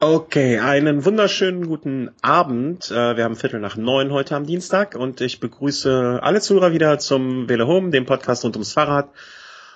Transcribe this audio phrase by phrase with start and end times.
[0.00, 2.88] Okay, einen wunderschönen guten Abend.
[2.88, 7.00] Äh, wir haben Viertel nach neun heute am Dienstag und ich begrüße alle Zuhörer wieder
[7.00, 9.08] zum Welle Home, dem Podcast rund ums Fahrrad,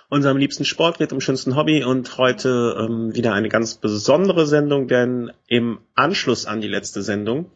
[0.08, 5.32] unserem liebsten Sportgerät, und schönsten Hobby und heute ähm, wieder eine ganz besondere Sendung, denn
[5.48, 7.50] im Anschluss an die letzte Sendung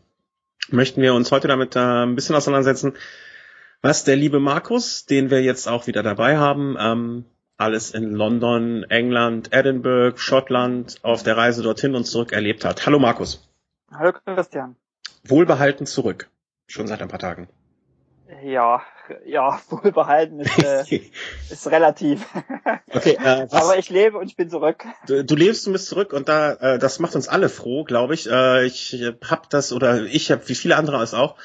[0.68, 2.94] möchten wir uns heute damit äh, ein bisschen auseinandersetzen,
[3.80, 7.26] was der liebe Markus, den wir jetzt auch wieder dabei haben, ähm,
[7.56, 12.86] alles in London, England, Edinburgh, Schottland auf der Reise dorthin und zurück erlebt hat.
[12.86, 13.48] Hallo Markus.
[13.90, 14.76] Hallo Christian.
[15.24, 16.28] Wohlbehalten zurück.
[16.66, 17.48] Schon seit ein paar Tagen.
[18.42, 18.82] Ja,
[19.24, 20.84] ja, wohlbehalten ist, äh,
[21.50, 22.26] ist relativ.
[22.90, 24.84] Okay, äh, was, Aber ich lebe und ich bin zurück.
[25.06, 28.14] Du, du lebst und bist zurück und da, äh, das macht uns alle froh, glaube
[28.14, 28.28] ich.
[28.28, 31.36] Äh, ich habe das oder ich habe wie viele andere es auch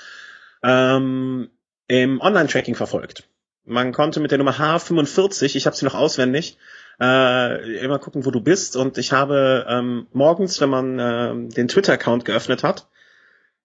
[0.63, 1.49] ähm,
[1.87, 3.30] im Online-Tracking verfolgt.
[3.65, 6.57] Man konnte mit der Nummer H45, ich habe sie noch auswendig,
[6.99, 8.75] äh, immer gucken, wo du bist.
[8.75, 12.87] Und ich habe ähm, morgens, wenn man äh, den Twitter-Account geöffnet hat,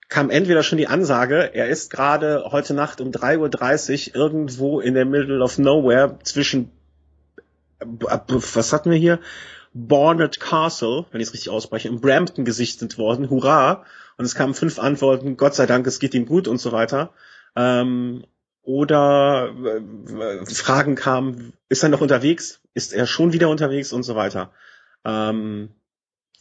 [0.09, 4.95] kam entweder schon die Ansage, er ist gerade heute Nacht um 3.30 Uhr irgendwo in
[4.95, 6.71] der Middle of Nowhere zwischen,
[7.81, 9.19] äh, was hatten wir hier?
[9.73, 13.85] Barnard Castle, wenn ich es richtig ausspreche, in Brampton gesichtet worden, hurra.
[14.17, 17.11] Und es kamen fünf Antworten, Gott sei Dank, es geht ihm gut und so weiter.
[17.55, 18.25] Ähm,
[18.67, 22.61] oder äh, Fragen kamen, ist er noch unterwegs?
[22.75, 24.51] Ist er schon wieder unterwegs und so weiter?
[25.05, 25.71] Ähm,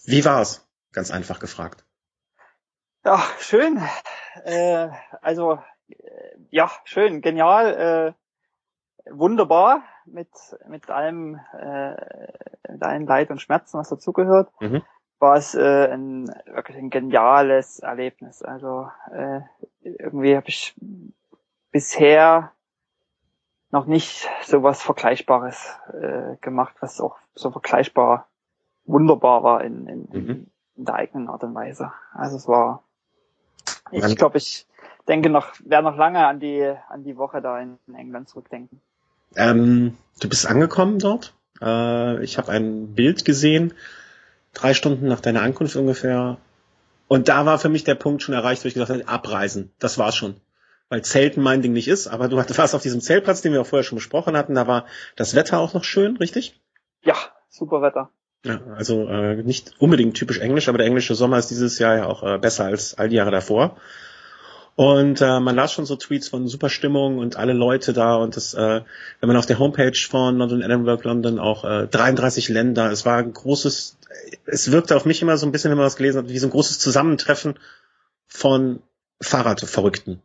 [0.06, 0.68] wie war's?
[0.92, 1.86] Ganz einfach gefragt.
[3.06, 3.80] Ja, schön.
[4.44, 4.90] Äh,
[5.22, 5.96] also äh,
[6.50, 8.16] ja, schön, genial,
[9.06, 10.30] äh, wunderbar mit
[10.68, 11.92] mit allem äh,
[12.72, 14.50] mit allen Leid und Schmerzen, was dazugehört.
[14.60, 14.82] Mhm.
[15.20, 18.42] War es äh, ein wirklich ein geniales Erlebnis.
[18.42, 19.42] Also äh,
[19.82, 20.76] irgendwie habe ich
[21.76, 22.54] bisher
[23.70, 28.30] noch nicht so was Vergleichbares äh, gemacht, was auch so vergleichbar
[28.86, 30.48] wunderbar war in, in, mhm.
[30.78, 31.92] in der eigenen Art und Weise.
[32.14, 32.86] Also es war,
[33.92, 34.66] ich glaube, ich
[35.10, 38.80] denke noch, werde noch lange an die an die Woche da in, in England zurückdenken.
[39.36, 41.34] Ähm, du bist angekommen dort.
[41.62, 43.74] Äh, ich habe ein Bild gesehen,
[44.54, 46.38] drei Stunden nach deiner Ankunft ungefähr.
[47.10, 49.74] Und da war für mich der Punkt schon erreicht, wo ich gesagt habe, abreisen.
[49.78, 50.40] Das war's schon
[50.90, 53.68] weil Zelten mein Ding nicht ist, aber du warst auf diesem Zeltplatz, den wir auch
[53.68, 54.86] vorher schon besprochen hatten, da war
[55.16, 56.60] das Wetter auch noch schön, richtig?
[57.02, 57.16] Ja,
[57.50, 58.10] super Wetter.
[58.44, 62.06] Ja, also äh, nicht unbedingt typisch englisch, aber der englische Sommer ist dieses Jahr ja
[62.06, 63.78] auch äh, besser als all die Jahre davor.
[64.76, 68.36] Und äh, man las schon so Tweets von super Stimmung und alle Leute da und
[68.36, 68.82] das, äh,
[69.20, 73.18] wenn man auf der Homepage von London Edinburgh London auch äh, 33 Länder, es war
[73.18, 73.98] ein großes,
[74.46, 76.48] es wirkte auf mich immer so ein bisschen, wenn man was gelesen hat, wie so
[76.48, 77.58] ein großes Zusammentreffen
[78.28, 78.82] von
[79.22, 80.22] Fahrradverrückten.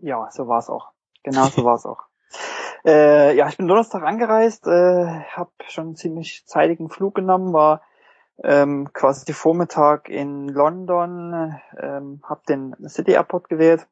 [0.00, 0.90] Ja, so war es auch.
[1.22, 2.04] Genau so war es auch.
[2.82, 4.70] Äh, ja, ich bin Donnerstag angereist, äh,
[5.32, 7.82] habe schon einen ziemlich zeitigen Flug genommen, war
[8.42, 13.86] ähm, quasi die Vormittag in London, ähm, habe den City Airport gewählt,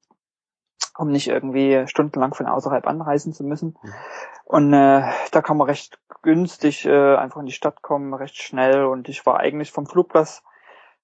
[0.97, 3.77] um nicht irgendwie stundenlang von außerhalb anreisen zu müssen.
[3.83, 3.95] Mhm.
[4.45, 5.03] Und äh,
[5.33, 8.87] da kann man recht günstig äh, einfach in die Stadt kommen, recht schnell.
[8.87, 10.43] Und ich war eigentlich vom Flugplatz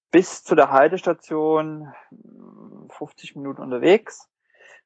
[0.09, 1.93] bis zu der Haltestation
[2.89, 4.27] 50 Minuten unterwegs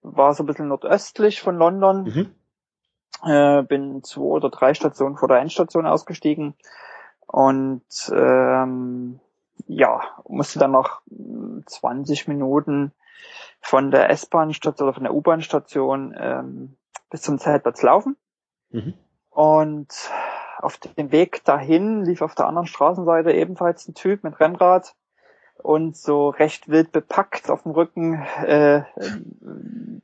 [0.02, 2.04] war so ein bisschen nordöstlich von London.
[2.04, 2.36] Mhm.
[3.24, 6.56] Äh, bin zwei oder drei Stationen vor der Endstation ausgestiegen
[7.28, 7.84] und
[8.14, 9.20] ähm,
[9.68, 11.02] ja, musste dann noch
[11.66, 12.94] 20 Minuten
[13.60, 16.78] von der S-Bahn-Station oder von der U-Bahn-Station ähm,
[17.10, 18.16] bis zum Zeltplatz laufen.
[18.70, 18.94] Mhm.
[19.30, 20.12] Und
[20.60, 24.96] auf dem Weg dahin lief auf der anderen Straßenseite ebenfalls ein Typ mit Rennrad
[25.64, 28.84] und so recht wild bepackt auf dem Rücken, äh,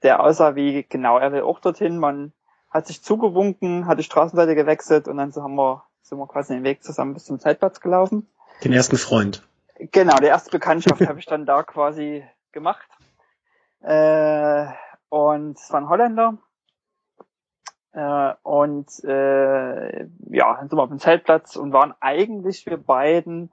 [0.03, 1.97] der aussah wie, genau, er will auch dorthin.
[1.97, 2.33] Man
[2.69, 6.53] hat sich zugewunken, hat die Straßenseite gewechselt und dann so haben wir, sind wir quasi
[6.53, 8.27] den Weg zusammen bis zum Zeltplatz gelaufen.
[8.63, 9.44] Den ersten Freund.
[9.77, 12.88] Genau, die erste Bekanntschaft habe ich dann da quasi gemacht.
[13.81, 14.67] Äh,
[15.09, 16.38] und es war ein Holländer.
[17.94, 23.51] Äh, und äh, ja, dann sind wir auf dem Zeltplatz und waren eigentlich wir beiden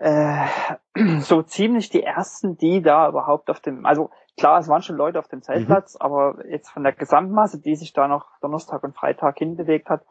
[0.00, 0.46] äh,
[1.20, 5.18] so ziemlich die ersten, die da überhaupt auf dem, also klar, es waren schon Leute
[5.18, 6.00] auf dem Zeltplatz, mhm.
[6.00, 10.04] aber jetzt von der Gesamtmasse, die sich da noch Donnerstag und Freitag hinbewegt hat,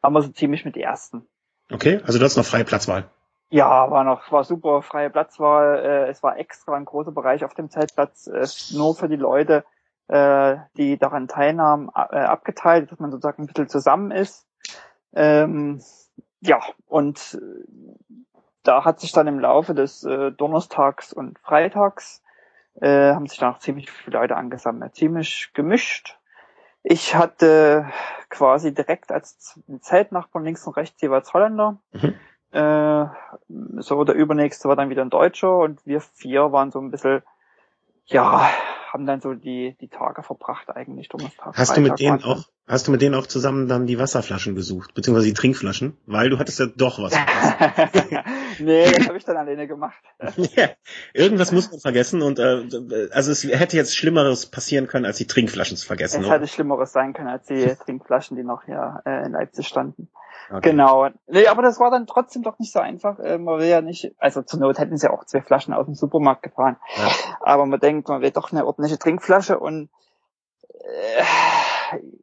[0.00, 1.26] waren wir so ziemlich mit die ersten.
[1.70, 3.04] Okay, also du hast noch freie Platzwahl.
[3.50, 5.78] Ja, war noch, war super freie Platzwahl.
[5.78, 8.46] Äh, es war extra ein großer Bereich auf dem Zeltplatz, äh,
[8.76, 9.64] nur für die Leute,
[10.08, 14.46] äh, die daran teilnahmen, äh, abgeteilt, dass man sozusagen ein bisschen zusammen ist.
[15.14, 15.80] Ähm,
[16.40, 17.38] ja, und
[18.64, 22.22] da hat sich dann im Laufe des äh, Donnerstags und Freitags
[22.80, 26.18] äh, haben sich dann auch ziemlich viele Leute angesammelt, ziemlich gemischt.
[26.82, 27.86] Ich hatte
[28.28, 31.78] quasi direkt als Zeltnachbarn links und rechts jeweils Holländer.
[31.92, 32.14] Mhm.
[32.50, 33.06] Äh,
[33.80, 37.22] so der übernächste war dann wieder ein Deutscher und wir vier waren so ein bisschen,
[38.06, 38.48] ja,
[38.92, 41.08] haben dann so die, die Tage verbracht eigentlich.
[41.08, 43.98] Donnerstag, hast Freitag du mit denen auch, hast du mit denen auch zusammen dann die
[43.98, 45.96] Wasserflaschen gesucht, beziehungsweise die Trinkflaschen?
[46.06, 47.12] Weil du hattest ja doch was.
[48.58, 50.02] nee, das habe ich dann alleine gemacht.
[50.56, 50.70] ja,
[51.12, 55.26] irgendwas muss man vergessen und äh, also es hätte jetzt Schlimmeres passieren können, als die
[55.26, 56.22] Trinkflaschen zu vergessen.
[56.22, 56.36] Es oder?
[56.36, 60.08] hätte Schlimmeres sein können, als die Trinkflaschen, die noch hier äh, in Leipzig standen.
[60.50, 60.70] Okay.
[60.70, 61.08] Genau.
[61.26, 63.18] Nee, aber das war dann trotzdem doch nicht so einfach.
[63.18, 65.94] Äh, man will ja nicht, also zur Not hätten sie auch zwei Flaschen aus dem
[65.94, 66.76] Supermarkt gefahren.
[66.96, 67.08] Ja.
[67.40, 69.90] Aber man denkt, man will doch eine ordentliche Trinkflasche und
[70.84, 71.22] äh,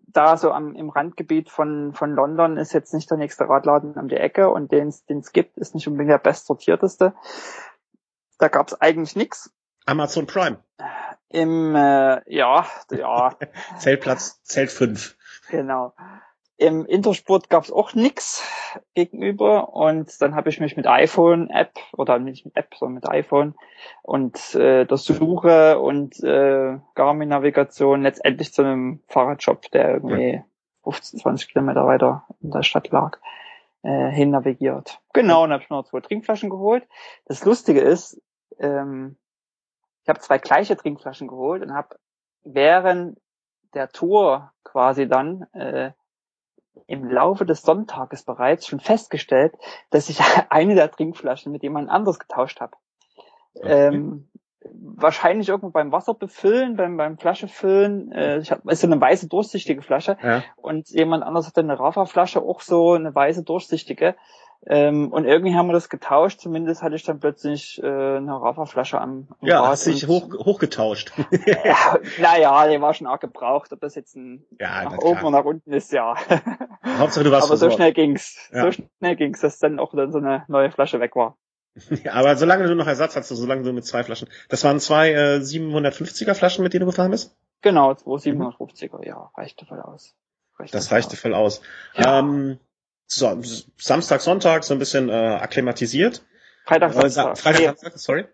[0.08, 4.08] da so am, im Randgebiet von, von London ist jetzt nicht der nächste Radladen um
[4.08, 7.14] die Ecke und den es gibt, ist nicht unbedingt der bestsortierteste.
[8.38, 9.52] Da gab's eigentlich nix.
[9.86, 10.64] Amazon Prime.
[11.30, 13.36] Im, äh, ja, ja.
[13.78, 15.16] Zeltplatz, Zelt 5.
[15.50, 15.94] Genau.
[16.62, 18.48] Im Intersport gab es auch nix
[18.94, 23.56] gegenüber und dann habe ich mich mit iPhone-App oder nicht mit App, sondern mit iPhone
[24.04, 30.44] und äh, der Suche und äh, Garmin-Navigation letztendlich zu einem Fahrradshop, der irgendwie
[30.84, 33.18] 15, 20 Kilometer weiter in der Stadt lag,
[33.82, 35.02] äh, hin navigiert.
[35.14, 36.88] Genau, und habe ich mir noch zwei Trinkflaschen geholt.
[37.26, 38.22] Das Lustige ist,
[38.60, 39.18] ähm,
[40.04, 41.96] ich habe zwei gleiche Trinkflaschen geholt und habe
[42.44, 43.20] während
[43.74, 45.94] der Tour quasi dann äh,
[46.88, 49.54] im Laufe des Sonntages bereits schon festgestellt,
[49.90, 50.20] dass ich
[50.50, 52.78] eine der Trinkflaschen mit jemand anders getauscht habe.
[53.54, 53.88] Okay.
[53.88, 54.28] Ähm,
[54.64, 58.12] wahrscheinlich irgendwo beim Wasser befüllen, beim, beim Flasche füllen.
[58.12, 60.44] Äh, ich hab, ist so eine weiße durchsichtige Flasche ja.
[60.56, 64.16] und jemand anders hatte eine Rafa-Flasche, auch so eine weiße durchsichtige.
[64.68, 66.40] Ähm, und irgendwie haben wir das getauscht.
[66.40, 71.14] Zumindest hatte ich dann plötzlich äh, eine Rafa-Flasche am, am Ja, hast dich hoch, hochgetauscht.
[71.46, 73.74] ja, naja, der war schon arg gebraucht.
[73.74, 76.16] Ob das jetzt ein ja, nach oben oder nach unten ist, ja.
[76.86, 78.50] Hauptsache du warst Aber so schnell ging's.
[78.54, 78.64] Ja.
[78.64, 81.38] So schnell ging's, dass dann auch dann so eine neue Flasche weg war.
[82.04, 84.28] Ja, aber solange du noch Ersatz hast, solange du mit zwei Flaschen.
[84.50, 87.36] Das waren zwei äh, 750er Flaschen, mit denen du gefahren bist?
[87.62, 89.04] Genau, zwei 750er, mhm.
[89.04, 90.16] ja, reichte voll aus.
[90.60, 91.62] Reichte das reichte voll aus.
[91.96, 92.20] Ja.
[92.20, 92.60] Ähm,
[93.14, 93.42] so,
[93.78, 96.24] Samstag, Sonntag so ein bisschen äh, akklimatisiert.
[96.66, 97.38] Freitag, äh, Samstag.
[97.38, 97.66] Freitag, nee.
[97.68, 98.26] Samstag, sorry.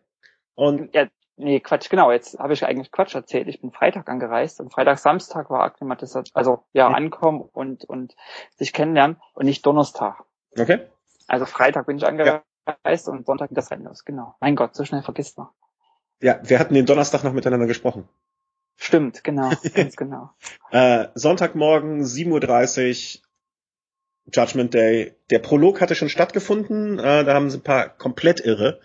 [0.56, 3.47] Und ja, nee, Quatsch, genau, jetzt habe ich eigentlich Quatsch erzählt.
[3.47, 8.15] Ich bin Freitag angereist und Freitag, Samstag war akklimatisiert, also ja, ankommen und und
[8.57, 10.24] sich kennenlernen und nicht Donnerstag.
[10.57, 10.88] Okay.
[11.27, 13.12] Also Freitag bin ich angereist ja.
[13.12, 14.35] und Sonntag das Rennen los, genau.
[14.39, 15.47] Mein Gott, so schnell vergisst man.
[16.21, 18.07] Ja, wir hatten den Donnerstag noch miteinander gesprochen.
[18.75, 20.31] Stimmt, genau, ganz genau.
[20.71, 23.26] Äh, Sonntagmorgen, 7.30 Uhr,
[24.33, 25.13] Judgment Day.
[25.29, 28.79] Der Prolog hatte schon stattgefunden, äh, da haben sie ein paar komplett irre,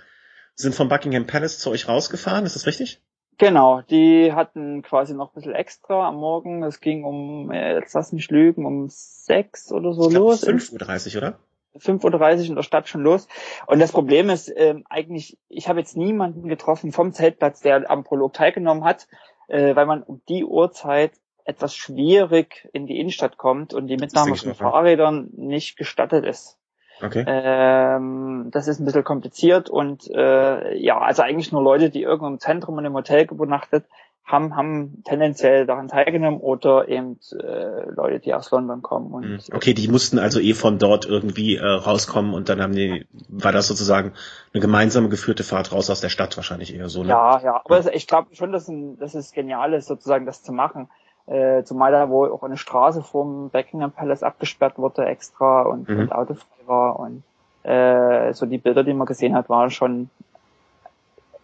[0.54, 3.00] sind von Buckingham Palace zu euch rausgefahren, ist das richtig?
[3.38, 6.62] Genau, die hatten quasi noch ein bisschen extra am Morgen.
[6.62, 10.46] Es ging um, äh, jetzt lass mich lügen, um sechs oder so ich glaub, los.
[10.46, 11.38] 5.30 Uhr, oder?
[11.76, 13.26] 5.30 Uhr in der Stadt schon los.
[13.66, 18.04] Und das Problem ist ähm, eigentlich, ich habe jetzt niemanden getroffen vom Zeltplatz, der am
[18.04, 19.08] Prolog teilgenommen hat,
[19.48, 21.12] äh, weil man um die Uhrzeit
[21.44, 26.58] etwas schwierig in die Innenstadt kommt und die Mitnahme von Fahrrädern nicht gestattet ist.
[27.02, 27.24] Okay.
[27.26, 32.28] Ähm, das ist ein bisschen kompliziert und äh, ja, also eigentlich nur Leute, die irgendwo
[32.28, 33.84] im Zentrum und im Hotel übernachtet
[34.24, 39.12] haben, haben tendenziell daran teilgenommen oder eben äh, Leute, die aus London kommen.
[39.12, 42.72] Und, hm, okay, die mussten also eh von dort irgendwie äh, rauskommen und dann haben
[42.72, 44.12] die, war das sozusagen
[44.52, 47.02] eine gemeinsame geführte Fahrt raus aus der Stadt wahrscheinlich eher so.
[47.02, 47.08] Ne?
[47.08, 47.90] Ja, ja, aber ja.
[47.92, 50.88] ich glaube schon, dass, ein, dass es genial ist, sozusagen das zu machen.
[51.26, 56.00] Äh, zumal da wohl auch eine Straße vom Buckingham Palace abgesperrt wurde extra und, mhm.
[56.00, 57.23] und autofrei war und
[57.62, 60.11] äh, so die Bilder, die man gesehen hat, waren schon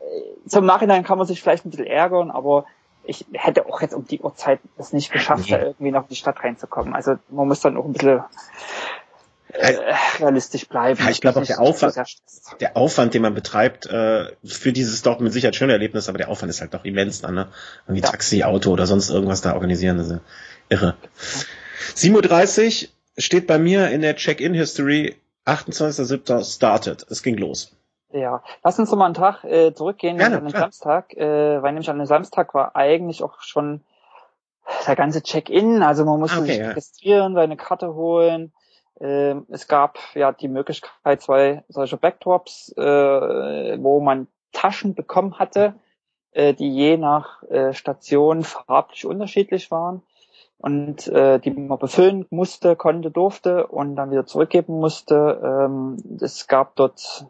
[0.01, 2.65] äh, zum Nachhinein kann man sich vielleicht ein bisschen ärgern, aber
[3.05, 6.17] ich hätte auch jetzt um die Uhrzeit es nicht geschafft, da irgendwie noch in die
[6.17, 6.95] Stadt reinzukommen.
[6.95, 8.23] Also man muss dann auch ein bisschen
[9.53, 9.77] äh,
[10.19, 11.01] realistisch bleiben.
[11.03, 11.97] Ja, ich glaube auch der Aufwand,
[12.61, 16.29] der Aufwand, den man betreibt, äh, für dieses doch mit Sicherheit schöne Erlebnis, aber der
[16.29, 17.49] Aufwand ist halt doch immens dann, ne?
[17.87, 18.11] Irgendwie ja.
[18.11, 20.21] Taxi, Auto oder sonst irgendwas da organisieren, das ist
[20.69, 20.97] irre.
[21.01, 21.09] Ja.
[21.95, 26.55] 7.30 Uhr steht bei mir in der Check-in-History 28.07.
[26.55, 27.07] started.
[27.09, 27.75] Es ging los.
[28.13, 30.63] Ja, lass uns noch mal einen Tag äh, zurückgehen Gerne, an den klar.
[30.63, 33.83] Samstag, äh, weil nämlich an dem Samstag war eigentlich auch schon
[34.87, 38.53] der ganze Check-in, also man musste ah, okay, sich registrieren, seine Karte holen,
[39.01, 42.83] ähm, es gab ja die Möglichkeit, zwei solche Backdrops, äh,
[43.83, 45.75] wo man Taschen bekommen hatte,
[46.33, 50.03] äh, die je nach äh, Station farblich unterschiedlich waren
[50.57, 55.41] und äh, die man befüllen musste, konnte, durfte und dann wieder zurückgeben musste.
[55.43, 57.27] Ähm, es gab dort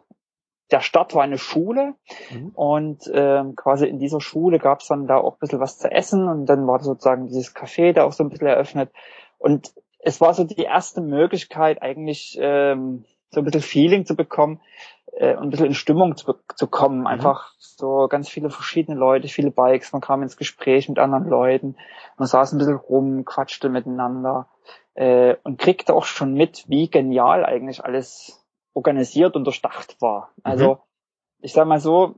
[0.71, 1.95] der Start war eine Schule
[2.31, 2.51] mhm.
[2.53, 5.91] und ähm, quasi in dieser Schule gab es dann da auch ein bisschen was zu
[5.91, 8.91] essen und dann war sozusagen dieses Café da auch so ein bisschen eröffnet
[9.39, 14.61] und es war so die erste Möglichkeit, eigentlich ähm, so ein bisschen Feeling zu bekommen
[15.13, 17.01] äh, und ein bisschen in Stimmung zu, zu kommen.
[17.01, 17.07] Mhm.
[17.07, 21.75] Einfach so ganz viele verschiedene Leute, viele Bikes, man kam ins Gespräch mit anderen Leuten,
[22.17, 24.47] man saß ein bisschen rum, quatschte miteinander
[24.95, 30.31] äh, und kriegte auch schon mit, wie genial eigentlich alles organisiert und durchdacht war.
[30.43, 30.79] Also mhm.
[31.41, 32.15] ich sag mal so,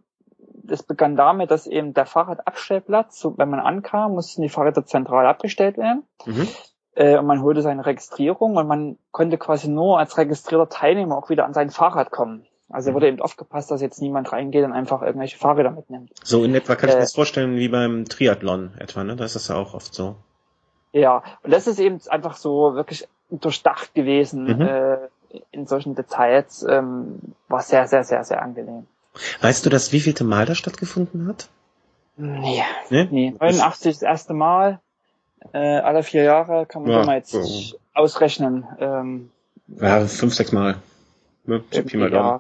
[0.64, 5.26] das begann damit, dass eben der Fahrradabstellplatz, so, wenn man ankam, mussten die Fahrräder zentral
[5.26, 6.04] abgestellt werden.
[6.26, 6.48] Mhm.
[6.96, 11.30] Äh, und man holte seine Registrierung und man konnte quasi nur als registrierter Teilnehmer auch
[11.30, 12.46] wieder an sein Fahrrad kommen.
[12.70, 16.12] Also wurde eben aufgepasst, dass jetzt niemand reingeht und einfach irgendwelche Fahrräder mitnimmt.
[16.24, 19.16] So in etwa kann ich mir äh, das vorstellen wie beim Triathlon etwa, ne?
[19.18, 20.16] Da ist das ja auch oft so.
[20.94, 24.62] Ja, und das ist eben einfach so wirklich durchdacht gewesen mhm.
[24.62, 24.98] äh,
[25.52, 26.66] in solchen Details.
[26.68, 28.88] Ähm, war sehr, sehr, sehr, sehr angenehm.
[29.42, 31.50] Weißt du, dass wievielte Mal das stattgefunden hat?
[32.18, 32.64] Nee.
[32.90, 33.08] Nee?
[33.12, 33.36] nee.
[33.40, 34.80] 89 das erste Mal.
[35.54, 37.78] Äh, alle vier Jahre kann man ja, mal jetzt so.
[37.94, 38.68] ausrechnen.
[38.80, 39.32] Ähm,
[39.80, 40.76] ja, fünf, sechs Mal.
[41.46, 41.60] Ne?
[41.60, 42.40] Pi mal Daumen.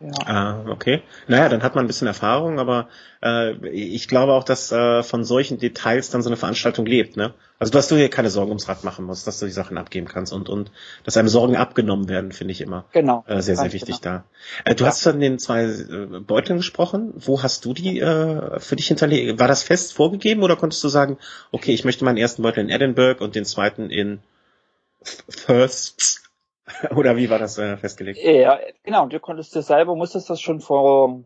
[0.00, 0.12] Ja.
[0.26, 1.02] Ah, okay.
[1.26, 2.88] Naja, dann hat man ein bisschen Erfahrung, aber
[3.20, 7.34] äh, ich glaube auch, dass äh, von solchen Details dann so eine Veranstaltung lebt, ne?
[7.58, 10.06] Also dass du hier keine Sorgen ums Rad machen musst, dass du die Sachen abgeben
[10.06, 10.70] kannst und und
[11.02, 14.18] dass einem Sorgen abgenommen werden, finde ich immer genau, äh, sehr, sehr wichtig genau.
[14.18, 14.24] da.
[14.64, 14.90] Äh, du ja.
[14.90, 17.12] hast von den zwei äh, Beuteln gesprochen.
[17.16, 19.40] Wo hast du die äh, für dich hinterlegt?
[19.40, 21.18] War das fest vorgegeben oder konntest du sagen,
[21.50, 24.20] okay, ich möchte meinen ersten Beutel in Edinburgh und den zweiten in
[25.28, 26.27] First
[26.96, 28.18] Oder wie war das äh, festgelegt?
[28.22, 29.06] Ja, genau.
[29.06, 31.24] Du konntest dir selber, musstest das schon vor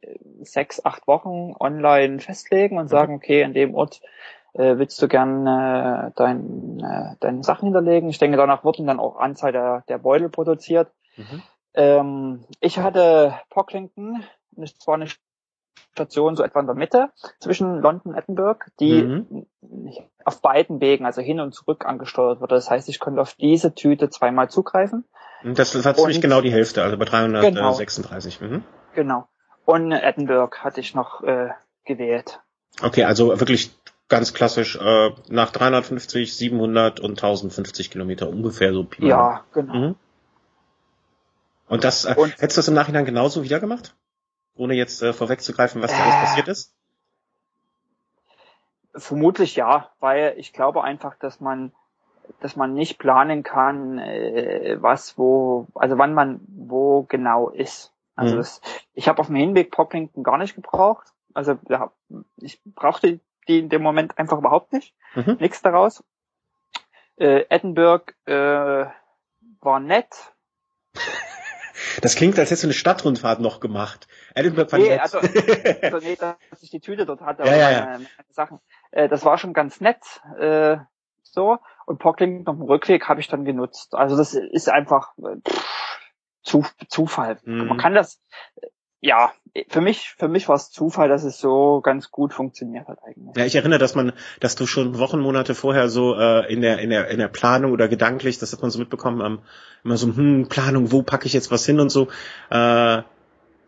[0.00, 2.90] äh, sechs, acht Wochen online festlegen und mhm.
[2.90, 4.00] sagen, okay, an dem Ort
[4.54, 8.08] äh, willst du gern äh, dein, äh, deine Sachen hinterlegen.
[8.08, 10.90] Ich denke, danach wurden dann auch Anzahl der, der Beutel produziert.
[11.16, 11.42] Mhm.
[11.74, 15.08] Ähm, ich hatte Pocklington, das war eine
[15.92, 19.46] Station so etwa in der Mitte zwischen London und Edinburgh, die mhm.
[20.24, 22.54] auf beiden Wegen, also hin und zurück angesteuert wurde.
[22.54, 25.04] Das heißt, ich konnte auf diese Tüte zweimal zugreifen.
[25.44, 28.38] Das hat ziemlich genau die Hälfte, also bei 336.
[28.38, 28.56] Genau.
[28.56, 28.64] Mhm.
[28.94, 29.28] genau.
[29.64, 31.50] Und Edinburgh hatte ich noch äh,
[31.84, 32.40] gewählt.
[32.82, 33.76] Okay, also wirklich
[34.08, 38.86] ganz klassisch äh, nach 350, 700 und 1050 Kilometer ungefähr so.
[38.98, 39.74] Ja, genau.
[39.74, 39.94] Mhm.
[41.68, 43.94] Und das, äh, und, hättest du das im Nachhinein genauso wieder gemacht?
[44.56, 46.74] Ohne jetzt äh, vorwegzugreifen, was da alles passiert ist?
[48.94, 51.72] Vermutlich ja, weil ich glaube einfach, dass man
[52.40, 57.92] dass man nicht planen kann, äh, was wo, also wann man wo genau ist.
[58.14, 58.38] Also mhm.
[58.38, 58.60] das,
[58.94, 61.06] ich habe auf dem Hinweg Pocklington gar nicht gebraucht.
[61.34, 61.92] Also ja,
[62.38, 64.94] ich brauchte die in dem Moment einfach überhaupt nicht.
[65.14, 65.36] Mhm.
[65.38, 66.02] Nichts daraus.
[67.16, 68.86] Äh, Edinburgh äh,
[69.60, 70.34] war nett.
[72.02, 74.08] Das klingt, als hättest du eine Stadtrundfahrt noch gemacht.
[74.34, 75.00] Edinburgh war nee, nett.
[75.00, 77.80] Also, also nee, dass ich die Tüte dort hatte, ja, ja, ja.
[77.80, 78.60] Meine, meine Sachen.
[78.90, 80.02] Äh, das war schon ganz nett.
[80.38, 80.78] Äh,
[81.22, 81.58] so.
[81.86, 83.94] Und Pocklington auf dem Rückweg habe ich dann genutzt.
[83.94, 86.00] Also das ist einfach äh, pff,
[86.42, 87.38] zu, Zufall.
[87.44, 87.66] Mhm.
[87.66, 88.20] Man kann das,
[89.00, 89.32] ja,
[89.68, 93.36] für mich, für mich war es Zufall, dass es so ganz gut funktioniert hat eigentlich.
[93.36, 96.78] Ja, ich erinnere, dass man, dass du schon Wochen, Monate vorher so äh, in der
[96.78, 99.38] in der in der Planung oder gedanklich, das hat man so mitbekommen, ähm,
[99.84, 102.08] immer so hm, Planung, wo packe ich jetzt was hin und so.
[102.50, 103.02] Äh,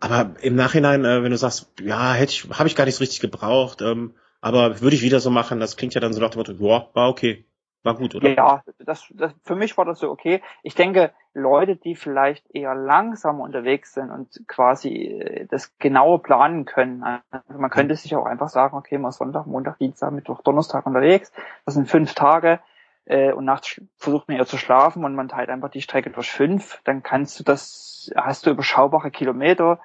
[0.01, 3.03] aber im Nachhinein, äh, wenn du sagst, ja, hätte ich, habe ich gar nicht so
[3.03, 6.29] richtig gebraucht, ähm, aber würde ich wieder so machen, das klingt ja dann so nach
[6.29, 7.45] dem Motto, ja, war okay.
[7.83, 8.29] War gut, oder?
[8.29, 10.41] Ja, das, das, für mich war das so okay.
[10.63, 16.65] Ich denke, Leute, die vielleicht eher langsam unterwegs sind und quasi äh, das genaue planen
[16.65, 17.03] können.
[17.31, 21.31] Also man könnte sich auch einfach sagen, okay, mal Sonntag, Montag, Dienstag, Mittwoch, Donnerstag unterwegs.
[21.65, 22.59] Das sind fünf Tage
[23.05, 26.31] äh, und nachts versucht man eher zu schlafen und man teilt einfach die Strecke durch
[26.31, 26.81] fünf.
[26.83, 29.79] Dann kannst du das, hast du überschaubare Kilometer.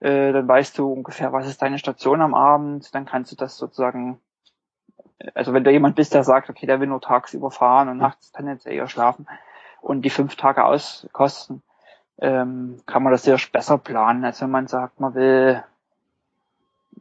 [0.00, 2.94] Äh, dann weißt du ungefähr, was ist deine Station am Abend.
[2.94, 4.20] Dann kannst du das sozusagen
[5.34, 8.32] also wenn du jemand bist, der sagt, okay, der will nur tagsüber fahren und nachts
[8.44, 9.26] jetzt eher schlafen
[9.80, 11.62] und die fünf Tage auskosten,
[12.18, 15.62] ähm, kann man das sehr besser planen, als wenn man sagt, man will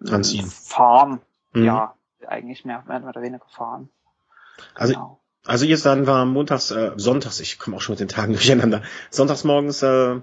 [0.10, 0.46] Anziehen.
[0.48, 1.22] fahren.
[1.54, 1.64] Mhm.
[1.64, 1.96] Ja,
[2.28, 3.90] eigentlich mehr, mehr oder weniger fahren.
[4.76, 5.20] Also, genau.
[5.46, 8.82] also ihr dann war montags, äh, sonntags, ich komme auch schon mit den Tagen durcheinander,
[9.10, 10.20] sonntags morgens, äh,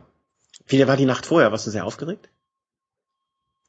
[0.66, 1.50] wie war die Nacht vorher?
[1.52, 2.28] Warst du sehr aufgeregt?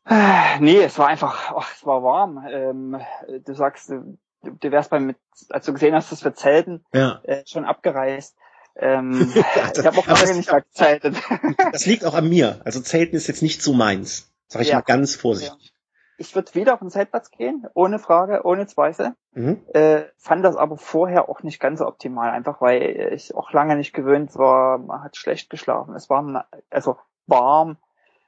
[0.08, 2.46] Äh, nee, es war einfach, ach, es war warm.
[2.50, 3.02] Ähm,
[3.46, 5.16] du sagst, du, du wärst beim,
[5.50, 7.20] als du gesehen hast, dass wir zelten, ja.
[7.24, 8.38] äh, schon abgereist.
[8.76, 11.16] Ähm, ja, ich habe auch lange nicht gezeltet.
[11.72, 12.62] das liegt auch an mir.
[12.66, 14.32] Also Zelten ist jetzt nicht so meins.
[14.48, 14.76] Sag ich ja.
[14.76, 15.74] mal ganz vorsichtig.
[16.18, 19.16] Ich würde wieder auf den Zeltplatz gehen, ohne Frage, ohne Zweifel.
[19.34, 19.62] Mhm.
[19.74, 23.76] Äh, fand das aber vorher auch nicht ganz so optimal, einfach weil ich auch lange
[23.76, 25.94] nicht gewöhnt war, man hat schlecht geschlafen.
[25.94, 26.98] Es war also
[27.28, 27.78] warm,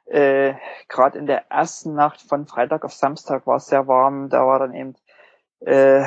[0.09, 0.53] äh,
[0.87, 4.29] gerade in der ersten Nacht von Freitag auf Samstag war es sehr warm.
[4.29, 4.95] Da war dann eben
[5.59, 6.03] äh,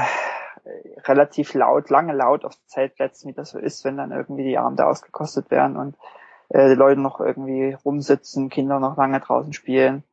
[1.05, 4.87] relativ laut, lange laut auf Zeltplätzen, wie das so ist, wenn dann irgendwie die Abende
[4.87, 5.77] ausgekostet werden.
[5.77, 5.97] Und
[6.49, 10.05] äh, die Leute noch irgendwie rumsitzen, Kinder noch lange draußen spielen.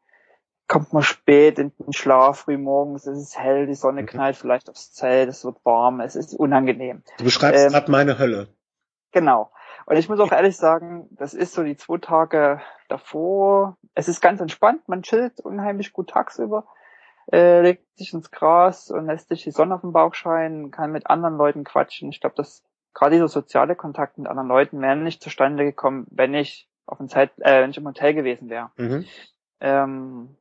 [0.68, 4.08] Kommt man spät in den Schlaf, früh morgens, es ist hell, die Sonne Mhm.
[4.08, 7.04] knallt vielleicht aufs Zelt, es wird warm, es ist unangenehm.
[7.18, 8.50] Du beschreibst Ähm, gerade meine Hölle.
[9.14, 9.50] Genau.
[9.88, 13.78] Und ich muss auch ehrlich sagen, das ist so die zwei Tage davor.
[13.96, 16.68] Es ist ganz entspannt, man chillt unheimlich gut tagsüber,
[17.32, 20.92] äh, legt sich ins Gras und lässt sich die Sonne auf den Bauch scheinen, kann
[20.92, 22.10] mit anderen Leuten quatschen.
[22.10, 26.34] Ich glaube, dass gerade dieser soziale Kontakt mit anderen Leuten wäre nicht zustande gekommen, wenn
[26.34, 28.72] ich auf dem Zeit, äh, wenn ich im Hotel gewesen wäre.
[28.76, 29.06] Mhm.
[29.62, 30.36] Ähm,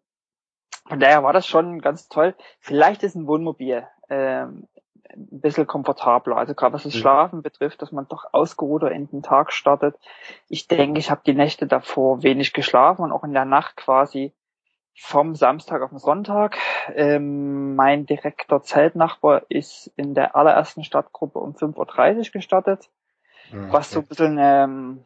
[0.88, 2.34] von daher war das schon ganz toll.
[2.58, 4.66] Vielleicht ist ein Wohnmobil ähm,
[5.14, 6.36] ein bisschen komfortabler.
[6.36, 6.98] Also gerade was das Mhm.
[6.98, 9.96] Schlafen betrifft, dass man doch ausgeruhter in den Tag startet.
[10.48, 14.32] Ich denke, ich habe die Nächte davor wenig geschlafen und auch in der Nacht quasi
[14.98, 16.56] vom Samstag auf den Sonntag.
[16.94, 22.88] Ähm, mein direkter Zeltnachbar ist in der allerersten Stadtgruppe um 5.30 Uhr gestartet,
[23.52, 25.04] Ah, was so ein bisschen ähm,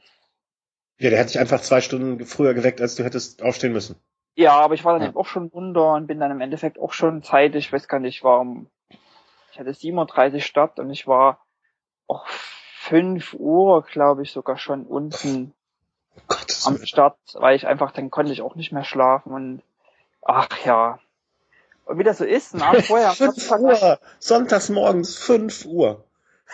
[0.99, 3.97] Ja, der hat dich einfach zwei Stunden früher geweckt, als du hättest aufstehen müssen.
[4.37, 5.09] Ja, aber ich war dann Ja.
[5.09, 7.99] eben auch schon runter und bin dann im Endeffekt auch schon zeitig, ich weiß gar
[7.99, 8.80] nicht, ich war um, ich
[9.61, 11.39] hatte 37 Start und ich war
[12.07, 15.55] auch 5 Uhr, glaube ich, sogar schon unten
[16.29, 16.85] Oh am.
[16.85, 19.63] Start, weil ich einfach, dann konnte ich auch nicht mehr schlafen und
[20.23, 20.99] ach ja.
[21.85, 26.05] Und wie das so ist, nach vorher am 5 Samstag, Uhr, sonntags morgens 5 Uhr.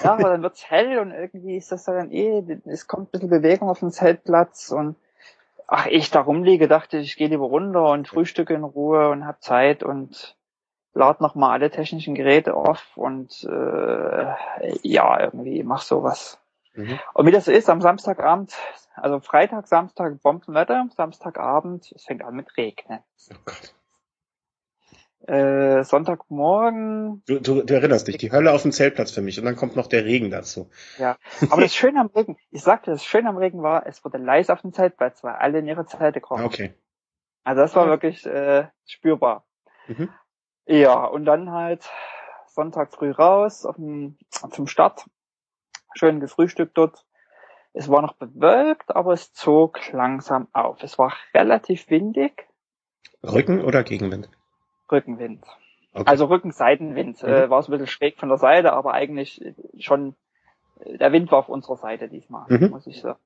[0.01, 3.31] ja, aber dann wird's hell und irgendwie ist das dann eh, es kommt ein bisschen
[3.31, 4.97] Bewegung auf den Zeltplatz und
[5.67, 9.27] ach, ich da rumliege, dachte ich, ich gehe lieber runter und frühstücke in Ruhe und
[9.27, 10.36] hab Zeit und
[10.97, 14.35] lad noch mal alle technischen Geräte auf und äh,
[14.83, 16.39] ja, irgendwie mach sowas.
[16.75, 16.99] Mhm.
[17.15, 18.55] Und wie das so ist, am Samstagabend,
[18.95, 23.01] also Freitag, Samstag Bombenwetter, Samstagabend, es fängt an mit Regnen.
[23.33, 23.75] Oh Gott.
[25.29, 29.45] Äh, Sonntagmorgen, Du, du, du erinnerst dich, die Hölle auf dem Zeltplatz für mich und
[29.45, 30.71] dann kommt noch der Regen dazu.
[31.51, 34.53] aber das Schöne am Regen, ich sagte, das Schöne am Regen war, es wurde leise
[34.53, 36.43] auf dem Zeltplatz, weil alle in ihre Zelte krochen.
[36.43, 36.75] Ah, Okay.
[37.45, 37.91] Also das war Ja.
[37.91, 39.45] wirklich äh, spürbar.
[39.89, 40.11] Mhm.
[40.67, 41.89] Ja, und dann halt
[42.49, 45.07] Sonntag früh raus auf dem, zum Start.
[45.95, 47.05] Schön gefrühstückt dort.
[47.73, 50.83] Es war noch bewölkt, aber es zog langsam auf.
[50.83, 52.49] Es war relativ windig,
[53.23, 54.31] Rücken oder Gegenwind?
[54.91, 55.45] Rückenwind.
[55.93, 56.05] Okay.
[56.07, 57.23] Also Rückenseitenwind.
[57.23, 57.29] Mhm.
[57.29, 59.43] Äh, war so ein bisschen schräg von der Seite, aber eigentlich
[59.79, 60.15] schon,
[60.81, 62.71] äh, der Wind war auf unserer Seite diesmal, Mhm.
[62.71, 63.19] muss ich sagen.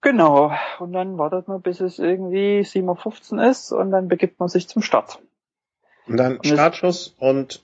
[0.00, 0.52] Genau.
[0.78, 4.68] Und dann wartet man, bis es irgendwie 7.15 Uhr ist und dann begibt man sich
[4.68, 5.20] zum Start.
[6.08, 7.62] Und dann Startschuss und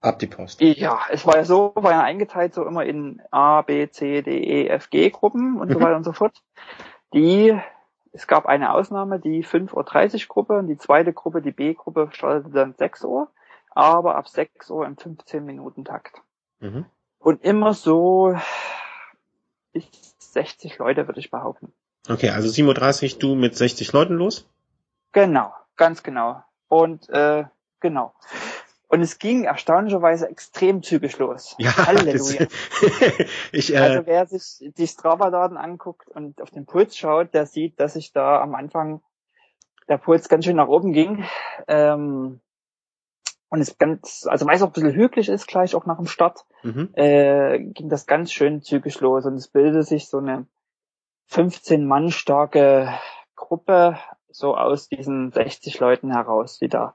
[0.00, 0.60] ab die Post.
[0.60, 4.38] Ja, es war ja so, war ja eingeteilt so immer in A, B, C, D,
[4.38, 5.84] E, F, G Gruppen und so Mhm.
[5.84, 6.42] weiter und so fort.
[7.14, 7.58] Die,
[8.12, 12.50] es gab eine Ausnahme, die 5.30 Uhr Gruppe und die zweite Gruppe, die B-Gruppe, startete
[12.50, 13.28] dann 6 Uhr,
[13.70, 16.20] aber ab 6 Uhr im 15 Minuten Takt.
[16.60, 16.86] Mhm.
[17.18, 18.36] Und immer so
[19.72, 19.86] bis
[20.18, 21.72] 60 Leute, würde ich behaupten.
[22.08, 24.46] Okay, also 7.30 Uhr du mit 60 Leuten los?
[25.12, 26.42] Genau, ganz genau.
[26.68, 27.44] Und äh,
[27.82, 28.14] genau.
[28.88, 31.54] Und es ging erstaunlicherweise extrem zügig los.
[31.58, 32.12] Ja, Halleluja.
[32.12, 32.38] das,
[33.52, 37.80] ich, äh, Also wer sich die Strava-Daten anguckt und auf den Puls schaut, der sieht,
[37.80, 39.02] dass ich da am Anfang
[39.88, 41.24] der Puls ganz schön nach oben ging.
[41.68, 42.40] Ähm,
[43.48, 46.06] und es ganz, also weil es auch ein bisschen hügelig ist, gleich auch nach dem
[46.06, 46.90] Start, mhm.
[46.94, 50.46] äh, ging das ganz schön zügig los und es bildete sich so eine
[51.28, 52.92] 15 Mann starke
[53.36, 53.98] Gruppe
[54.30, 56.94] so aus diesen 60 Leuten heraus, die da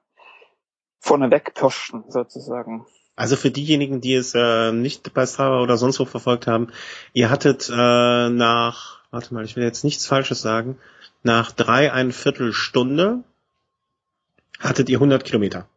[1.00, 2.86] vorne wegpirschten sozusagen.
[3.16, 6.68] Also für diejenigen, die es äh, nicht bei Strava oder sonst wo verfolgt haben,
[7.14, 10.78] ihr hattet äh, nach, warte mal, ich will jetzt nichts Falsches sagen,
[11.24, 13.24] nach drei, ein Viertelstunde
[14.60, 15.68] hattet ihr 100 Kilometer.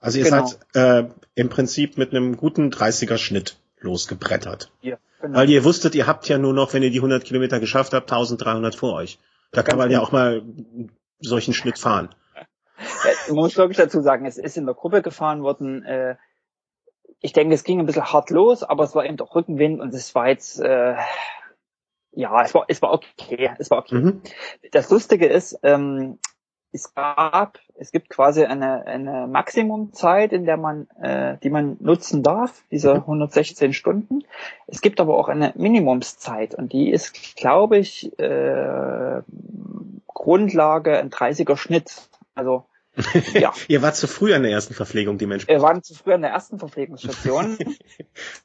[0.00, 0.46] Also ihr Genau.
[0.46, 4.70] seid äh, im Prinzip mit einem guten 30er Schnitt losgebrettert.
[4.82, 5.38] Ja, genau.
[5.38, 8.10] Weil ihr wusstet, ihr habt ja nur noch, wenn ihr die 100 Kilometer geschafft habt,
[8.10, 9.18] 1300 vor euch.
[9.52, 10.08] Da kann man ja genau.
[10.08, 10.42] auch mal
[11.20, 12.10] solchen Schnitt fahren.
[12.78, 15.84] Äh, Man muss wirklich dazu sagen, es ist in der Gruppe gefahren worden.
[15.84, 16.16] Äh,
[17.20, 19.92] ich denke, es ging ein bisschen hart los, aber es war eben doch Rückenwind und
[19.94, 20.94] es war jetzt, äh,
[22.12, 23.96] ja, es war, es war okay, es war okay.
[23.96, 24.22] Mhm.
[24.72, 26.18] Das Lustige ist, ähm,
[26.70, 32.22] es gab, es gibt quasi eine, eine Maximumzeit, in der man, äh, die man nutzen
[32.22, 33.00] darf, diese Mhm.
[33.00, 34.24] 116 Stunden.
[34.66, 39.22] Es gibt aber auch eine Minimumszeit und die ist, glaube ich, äh,
[40.06, 42.08] Grundlage ein 30er Schnitt.
[42.38, 42.68] Also
[43.34, 43.52] ja.
[43.66, 45.48] ihr wart zu früh an der ersten Verpflegung, die Menschen.
[45.48, 47.58] Wir waren zu früh an der ersten Verpflegungsstation.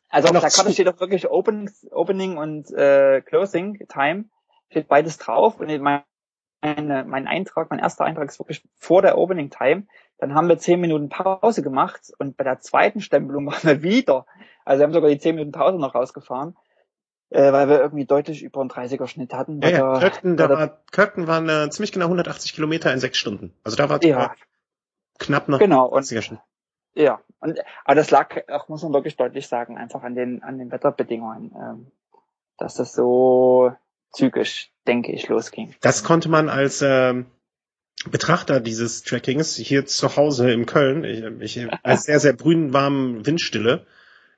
[0.10, 0.74] Also auf der Karte zu.
[0.74, 4.26] steht auch wirklich Open, Opening und äh, Closing Time.
[4.70, 5.60] Steht beides drauf.
[5.60, 6.04] Und meine,
[6.62, 9.88] mein Eintrag, mein erster Eintrag ist wirklich vor der Opening Time.
[10.20, 14.28] Dann haben wir zehn Minuten Pause gemacht und bei der zweiten Stempelung waren wir wieder.
[14.66, 16.56] Also wir haben sogar die zehn Minuten Pause noch rausgefahren.
[17.34, 19.62] Äh, weil wir irgendwie deutlich über einen 30er Schnitt hatten.
[19.62, 20.00] Ja, ja.
[20.00, 23.54] Kirkton, da war, Kirkton waren äh, ziemlich genau 180 Kilometer in sechs Stunden.
[23.64, 24.36] Also da war ja.
[25.18, 25.92] knapp noch genau.
[25.96, 26.40] 30er Schnitt.
[26.94, 30.60] Ja, und, aber das lag, auch muss man wirklich deutlich sagen, einfach an den, an
[30.60, 31.92] den Wetterbedingungen, ähm,
[32.60, 33.76] dass das so
[34.12, 35.74] zügig, denke ich, losging.
[35.82, 37.26] Das konnte man als ähm,
[38.12, 43.26] Betrachter dieses Trackings hier zu Hause in Köln, ich, ich als sehr, sehr brünen warmen
[43.26, 43.88] Windstille,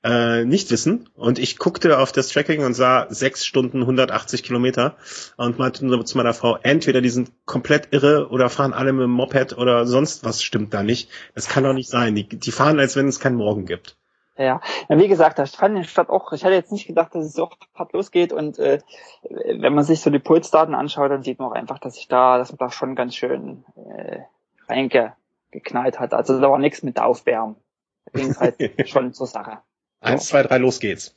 [0.06, 1.10] äh, nicht wissen.
[1.16, 4.96] Und ich guckte auf das Tracking und sah sechs Stunden 180 Kilometer
[5.36, 9.12] und meinte zu meiner Frau, entweder die sind komplett irre oder fahren alle mit dem
[9.12, 11.10] Moped oder sonst was stimmt da nicht.
[11.34, 12.14] Das kann doch nicht sein.
[12.14, 13.98] Die, die fahren, als wenn es keinen Morgen gibt.
[14.38, 17.26] Ja, ja wie gesagt, da fand die Stadt auch, ich hätte jetzt nicht gedacht, dass
[17.26, 18.80] es so hart losgeht und äh,
[19.24, 22.38] wenn man sich so die Pulsdaten anschaut, dann sieht man auch einfach, dass sich da,
[22.38, 24.20] dass man da schon ganz schön äh,
[24.68, 26.14] reingeknallt hat.
[26.14, 27.56] Also da war nichts mit Aufwärmen.
[28.14, 29.62] Ging es halt schon zur Sache.
[30.00, 31.16] Eins, zwei, drei, los geht's.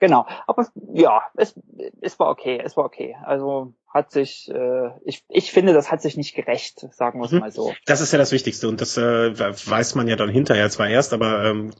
[0.00, 1.54] Genau, aber ja, es,
[2.00, 3.16] es war okay, es war okay.
[3.24, 7.30] Also hat sich, äh, ich, ich finde, das hat sich nicht gerecht, sagen wir es
[7.30, 7.38] mhm.
[7.38, 7.72] mal so.
[7.86, 9.02] Das ist ja das Wichtigste und das äh,
[9.38, 11.70] weiß man ja dann hinterher zwar erst, aber ähm,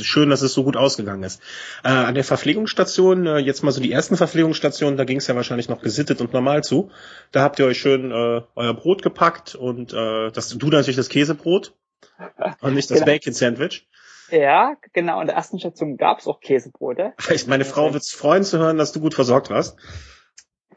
[0.00, 1.42] schön, dass es so gut ausgegangen ist.
[1.82, 5.34] Äh, an der Verpflegungsstation, äh, jetzt mal so die ersten Verpflegungsstationen, da ging es ja
[5.34, 6.90] wahrscheinlich noch gesittet und normal zu.
[7.32, 11.08] Da habt ihr euch schön äh, euer Brot gepackt und äh, das, du natürlich das
[11.08, 11.74] Käsebrot
[12.60, 13.06] und nicht das genau.
[13.06, 13.88] Bacon-Sandwich.
[14.30, 15.20] Ja, genau.
[15.20, 17.14] In der ersten Station gab's auch Käsebrote.
[17.46, 19.78] Meine Frau wird's freuen zu hören, dass du gut versorgt warst.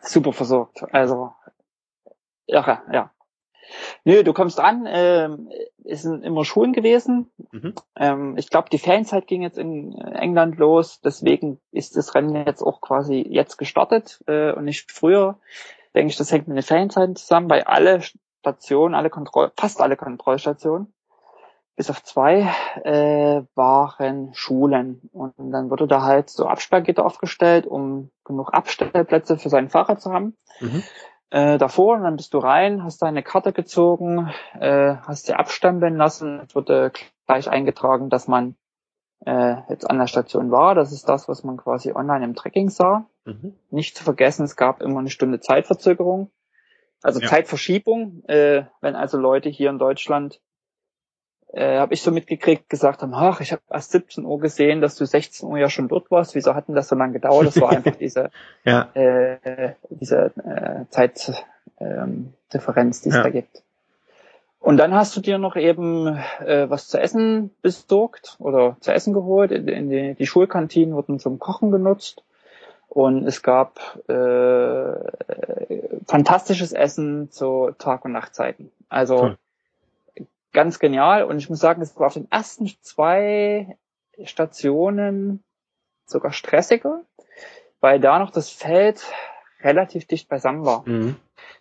[0.02, 0.84] Super versorgt.
[0.92, 1.32] Also,
[2.46, 3.12] ja, ja.
[4.06, 5.50] Nö, du kommst an, ähm,
[5.84, 7.30] es sind immer Schulen gewesen.
[7.52, 7.74] Mhm.
[7.98, 12.62] Ähm, ich glaube, die Ferienzeit ging jetzt in England los, deswegen ist das Rennen jetzt
[12.62, 15.40] auch quasi jetzt gestartet äh, und nicht früher.
[15.96, 18.02] Denke ich, das hängt mit den Ferienzeiten zusammen, weil alle
[18.40, 20.94] Stationen, alle Kontroll, fast alle Kontrollstationen
[21.78, 22.50] bis auf zwei
[22.84, 25.10] äh, waren Schulen.
[25.14, 30.12] Und dann wurde da halt so Absperrgitter aufgestellt, um genug Abstellplätze für seinen Fahrer zu
[30.12, 30.36] haben.
[30.60, 30.84] Mhm.
[31.30, 35.96] Äh, davor, und dann bist du rein, hast deine Karte gezogen, äh, hast sie abstempeln
[35.98, 36.42] lassen.
[36.48, 36.92] Es wurde
[37.28, 38.56] gleich eingetragen, dass man
[39.26, 40.74] äh, jetzt an der Station war.
[40.74, 43.06] Das ist das, was man quasi online im Tracking sah.
[43.26, 43.54] Mhm.
[43.70, 46.32] Nicht zu vergessen, es gab immer eine Stunde Zeitverzögerung.
[47.04, 47.28] Also ja.
[47.28, 50.42] Zeitverschiebung, äh, wenn also Leute hier in Deutschland
[51.54, 54.96] äh, habe ich so mitgekriegt, gesagt haben, ach, ich habe erst 17 Uhr gesehen, dass
[54.96, 56.36] du 16 Uhr ja schon dort warst.
[56.36, 57.48] Wieso hatten das so lange gedauert?
[57.48, 58.32] Das war einfach diese,
[58.66, 58.90] ja.
[58.94, 61.46] äh, diese äh, Zeitdifferenz,
[61.80, 63.24] ähm, die es ja.
[63.24, 63.64] da gibt.
[64.60, 69.14] Und dann hast du dir noch eben äh, was zu essen besorgt oder zu essen
[69.14, 69.52] geholt.
[69.52, 72.24] In, in die, die Schulkantinen wurden zum Kochen genutzt.
[72.90, 73.80] Und es gab
[74.10, 74.94] äh,
[76.08, 78.72] fantastisches Essen zu Tag- und Nachtzeiten.
[78.90, 79.38] Also cool
[80.54, 81.24] ganz genial.
[81.24, 83.78] Und ich muss sagen, es war auf den ersten zwei
[84.24, 85.44] Stationen
[86.06, 87.02] sogar stressiger,
[87.80, 89.06] weil da noch das Feld
[89.62, 90.88] relativ dicht beisammen war.
[90.88, 91.16] Mhm.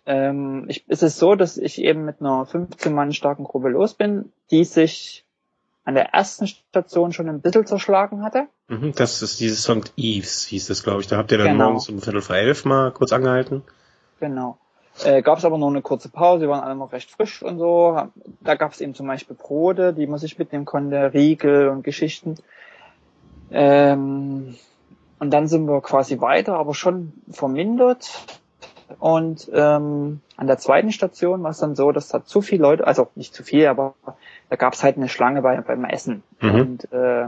[0.05, 3.93] Ähm, ich, es ist so, dass ich eben mit einer 15 Mann starken Gruppe los
[3.93, 5.25] bin, die sich
[5.83, 8.47] an der ersten Station schon ein bisschen zerschlagen hatte.
[8.67, 11.07] Mhm, das ist dieses Song Eves, hieß das, glaube ich.
[11.07, 11.65] Da habt ihr dann genau.
[11.65, 13.63] morgens um Viertel vor elf mal kurz angehalten.
[14.19, 14.57] Genau.
[15.03, 17.59] Äh, gab es aber nur eine kurze Pause, die waren alle noch recht frisch und
[17.59, 18.01] so.
[18.41, 22.35] Da gab es eben zum Beispiel Brote, die man sich mitnehmen konnte, Riegel und Geschichten.
[23.51, 24.55] Ähm,
[25.19, 28.25] und dann sind wir quasi weiter, aber schon vermindert.
[28.99, 32.87] Und ähm, an der zweiten Station war es dann so, dass da zu viele Leute,
[32.87, 33.95] also nicht zu viel, aber
[34.49, 36.23] da gab es halt eine Schlange bei, beim Essen.
[36.39, 36.55] Mhm.
[36.55, 37.27] Und äh,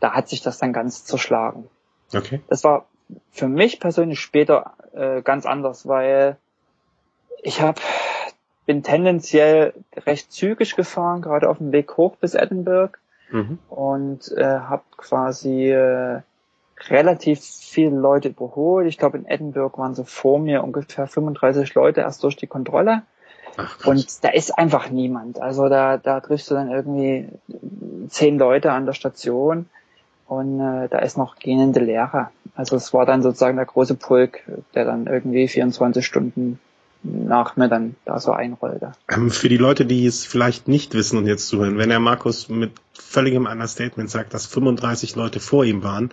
[0.00, 1.68] da hat sich das dann ganz zerschlagen.
[2.14, 2.40] Okay.
[2.48, 2.86] Das war
[3.30, 6.38] für mich persönlich später äh, ganz anders, weil
[7.42, 7.80] ich hab,
[8.66, 9.74] bin tendenziell
[10.06, 12.98] recht zügig gefahren, gerade auf dem Weg hoch bis Edinburgh
[13.30, 13.58] mhm.
[13.68, 16.20] und äh, habe quasi äh,
[16.88, 18.86] relativ viele Leute überholt.
[18.86, 23.02] Ich glaube, in Edinburgh waren so vor mir ungefähr 35 Leute erst durch die Kontrolle.
[23.56, 25.40] Ach, und da ist einfach niemand.
[25.40, 27.28] Also da, da triffst du dann irgendwie
[28.08, 29.66] zehn Leute an der Station
[30.28, 32.30] und äh, da ist noch gähnende Leere.
[32.54, 34.42] Also es war dann sozusagen der große Pulk,
[34.74, 36.58] der dann irgendwie 24 Stunden
[37.06, 38.92] nach mir dann da so einrollte.
[39.08, 42.48] Ähm, für die Leute, die es vielleicht nicht wissen und jetzt zuhören, wenn der Markus
[42.48, 46.10] mit völligem Understatement sagt, dass 35 Leute vor ihm waren,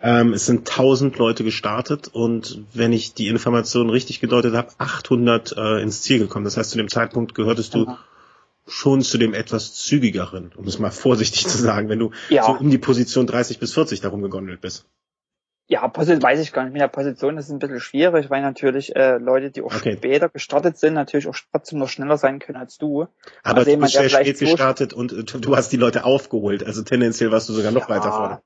[0.00, 5.56] ähm, es sind 1000 Leute gestartet und wenn ich die Information richtig gedeutet habe, 800
[5.56, 6.44] äh, ins Ziel gekommen.
[6.44, 7.98] Das heißt, zu dem Zeitpunkt gehörtest du genau.
[8.66, 12.44] schon zu dem etwas zügigeren, um es mal vorsichtig zu sagen, wenn du ja.
[12.44, 14.86] so um die Position 30 bis 40 darum gegondelt bist.
[15.70, 16.72] Ja, Position weiß ich gar nicht.
[16.72, 19.96] Mit der Position ist es ein bisschen schwierig, weil natürlich äh, Leute, die auch okay.
[19.98, 23.06] später gestartet sind, natürlich auch trotzdem noch schneller sein können als du.
[23.42, 26.64] Aber also du bist ja spät gestartet und äh, du hast die Leute aufgeholt.
[26.64, 28.40] Also tendenziell warst du sogar noch ja, weiter vorne.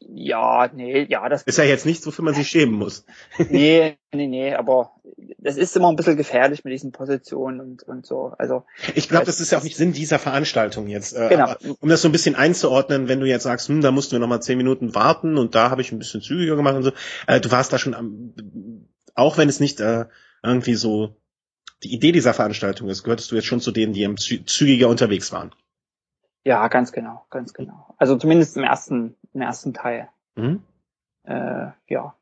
[0.00, 3.04] Ja, nee, ja, das ist ja jetzt nichts, wofür man sich schämen muss.
[3.48, 4.92] nee, nee, nee, aber
[5.38, 8.34] das ist immer ein bisschen gefährlich mit diesen Positionen und, und so.
[8.38, 8.64] Also
[8.94, 11.14] ich glaube, das ist ja auch nicht Sinn dieser Veranstaltung jetzt.
[11.14, 11.54] Äh, genau.
[11.80, 14.28] um das so ein bisschen einzuordnen, wenn du jetzt sagst, hm, da mussten wir noch
[14.28, 16.92] mal zehn Minuten warten und da habe ich ein bisschen zügiger gemacht und so.
[17.26, 18.34] Äh, du warst da schon am,
[19.14, 20.06] auch wenn es nicht äh,
[20.42, 21.16] irgendwie so
[21.82, 24.14] die Idee dieser Veranstaltung ist, gehörtest du jetzt schon zu denen, die
[24.44, 25.54] zügiger unterwegs waren.
[26.44, 27.94] Ja, ganz genau, ganz genau.
[27.98, 30.08] Also zumindest im ersten, im ersten Teil.
[30.34, 30.62] Mhm.
[31.24, 32.14] Äh, ja.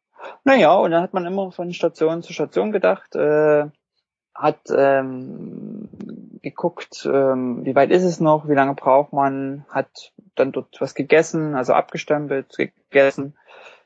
[0.45, 3.67] Naja, und dann hat man immer von Station zu Station gedacht, äh,
[4.35, 5.89] hat ähm,
[6.43, 10.95] geguckt, ähm, wie weit ist es noch, wie lange braucht man, hat dann dort was
[10.95, 13.37] gegessen, also abgestempelt, gegessen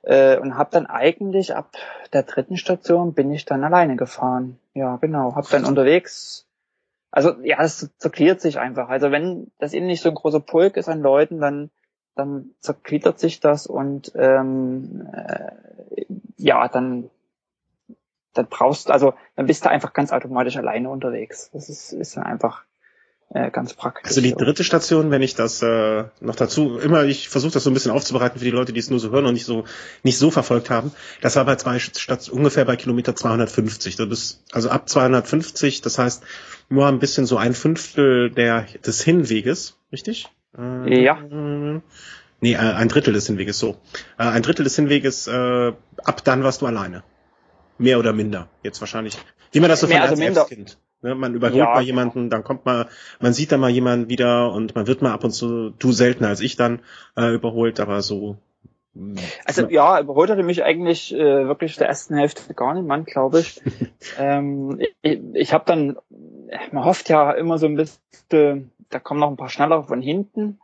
[0.02, 1.70] äh, und habe dann eigentlich ab
[2.12, 4.58] der dritten Station bin ich dann alleine gefahren.
[4.74, 6.46] Ja, genau, habe dann unterwegs
[7.12, 8.88] also ja, es zergliedert sich einfach.
[8.88, 11.70] Also wenn das eben nicht so ein großer Pulk ist an Leuten, dann
[12.14, 15.52] dann zergliedert sich das und ähm, äh,
[16.36, 17.10] ja, dann
[18.34, 21.50] dann brauchst also dann bist du einfach ganz automatisch alleine unterwegs.
[21.52, 22.64] Das ist, ist dann einfach
[23.34, 24.08] äh, ganz praktisch.
[24.08, 27.70] Also die dritte Station, wenn ich das äh, noch dazu immer, ich versuche das so
[27.70, 29.64] ein bisschen aufzubereiten für die Leute, die es nur so hören und nicht so
[30.02, 30.92] nicht so verfolgt haben.
[31.20, 33.96] Das war bei zwei Stationen ungefähr bei Kilometer 250.
[33.96, 36.22] Das ist also ab 250, das heißt
[36.68, 40.28] nur ein bisschen so ein Fünftel der des Hinweges, richtig?
[40.56, 41.18] Äh, ja.
[42.40, 43.76] Nee, äh, ein Drittel des Hinweges so.
[44.18, 45.72] Äh, ein Drittel des Hinweges, äh,
[46.04, 47.04] ab dann warst du alleine.
[47.78, 48.48] Mehr oder minder.
[48.62, 49.16] Jetzt wahrscheinlich.
[49.52, 50.78] Wie man das so Mehr von also Kind.
[51.02, 52.88] Ne, man überholt ja, mal jemanden, dann kommt mal,
[53.20, 56.28] man sieht da mal jemanden wieder und man wird mal ab und zu, du seltener
[56.28, 56.80] als ich dann,
[57.16, 58.38] äh, überholt, aber so.
[59.44, 63.40] Also ja, überholt hatte mich eigentlich äh, wirklich der ersten Hälfte gar nicht, Mann, glaube
[63.40, 63.60] ich.
[64.18, 65.20] ähm, ich.
[65.34, 65.96] Ich habe dann,
[66.72, 70.60] man hofft ja immer so ein bisschen, da kommen noch ein paar schneller von hinten,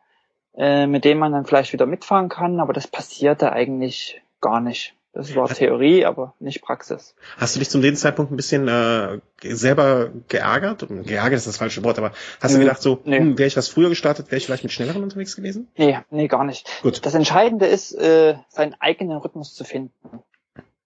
[0.55, 4.95] äh, mit denen man dann vielleicht wieder mitfahren kann, aber das passierte eigentlich gar nicht.
[5.13, 7.15] Das war Theorie, aber nicht Praxis.
[7.39, 10.87] Hast du dich zu dem Zeitpunkt ein bisschen äh, selber geärgert?
[10.89, 13.19] Geärgert ist das falsche Wort, aber hast du gedacht so, nee.
[13.19, 15.69] hm, wäre ich was früher gestartet, wäre ich vielleicht mit schnelleren unterwegs gewesen?
[15.77, 16.69] Nee, nee, gar nicht.
[16.83, 17.05] Gut.
[17.07, 20.23] Das Entscheidende ist, äh, seinen eigenen Rhythmus zu finden.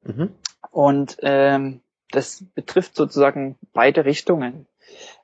[0.04, 0.30] Mhm.
[0.70, 1.80] Und ähm,
[2.10, 4.66] das betrifft sozusagen beide Richtungen.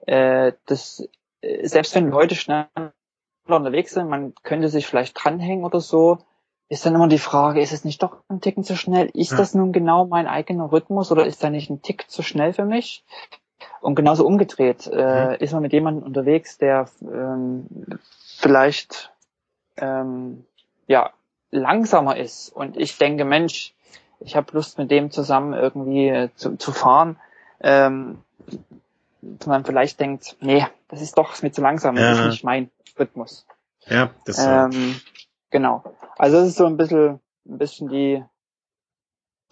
[0.06, 1.08] Äh, das,
[1.40, 2.66] äh, selbst wenn Leute schnell
[3.46, 6.18] unterwegs sind, man könnte sich vielleicht dranhängen oder so,
[6.68, 9.10] ist dann immer die Frage, ist es nicht doch ein Ticken zu schnell?
[9.14, 9.38] Ist ja.
[9.38, 12.64] das nun genau mein eigener Rhythmus oder ist da nicht ein Tick zu schnell für
[12.64, 13.04] mich?
[13.80, 15.34] Und genauso umgedreht, äh, mhm.
[15.40, 17.66] ist man mit jemandem unterwegs, der ähm,
[18.36, 19.12] vielleicht
[19.78, 20.44] ähm,
[20.86, 21.10] ja
[21.50, 23.74] langsamer ist und ich denke, Mensch,
[24.20, 27.16] ich habe Lust mit dem zusammen irgendwie äh, zu, zu fahren,
[27.60, 28.18] ähm,
[29.46, 32.24] man vielleicht denkt, nee, das ist doch mir zu langsam, das ja.
[32.24, 33.46] ist nicht mein Rhythmus.
[33.86, 35.00] Ja, das ähm,
[35.50, 35.82] Genau.
[36.18, 38.22] Also es ist so ein bisschen, ein bisschen die,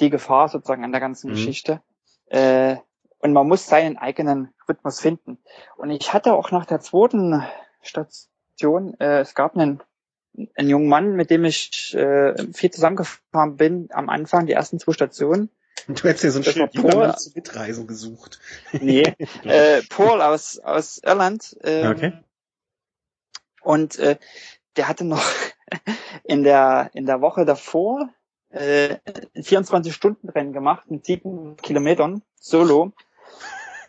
[0.01, 1.35] die Gefahr sozusagen an der ganzen mhm.
[1.35, 1.81] Geschichte.
[2.27, 2.77] Äh,
[3.19, 5.39] und man muss seinen eigenen Rhythmus finden.
[5.77, 7.43] Und ich hatte auch nach der zweiten
[7.81, 9.81] Station, äh, es gab einen,
[10.57, 14.93] einen jungen Mann, mit dem ich äh, viel zusammengefahren bin am Anfang, die ersten zwei
[14.93, 15.51] Stationen.
[15.87, 18.41] Du hättest ja so ein Schild Paul, zu Mitreisen gesucht.
[18.73, 19.05] Nee,
[19.45, 21.57] äh, Paul aus, aus Irland.
[21.63, 22.13] Ähm, okay.
[23.63, 24.17] Und äh,
[24.77, 25.23] der hatte noch
[26.27, 28.09] in der, in der Woche davor
[28.51, 28.97] äh,
[29.37, 32.93] 24-Stunden-Rennen gemacht mit sieben Kilometern solo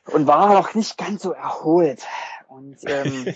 [0.05, 2.05] und war noch nicht ganz so erholt.
[2.47, 3.33] Und ähm,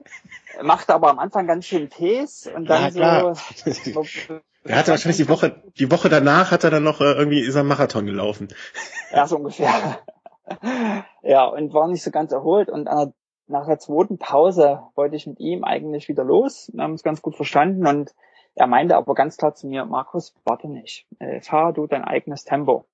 [0.62, 3.70] machte aber am Anfang ganz schön Pace und dann ja, so.
[4.64, 7.68] er hatte wahrscheinlich die Woche, die Woche danach hat er dann noch äh, irgendwie seinen
[7.68, 8.48] Marathon gelaufen.
[9.12, 10.00] Ja, so ungefähr.
[11.22, 13.12] ja, und war nicht so ganz erholt und der
[13.48, 16.68] nach der zweiten Pause wollte ich mit ihm eigentlich wieder los.
[16.72, 18.12] Wir haben es ganz gut verstanden und
[18.56, 22.44] er meinte aber ganz klar zu mir, Markus, warte nicht, äh, fahr du dein eigenes
[22.44, 22.86] Tempo.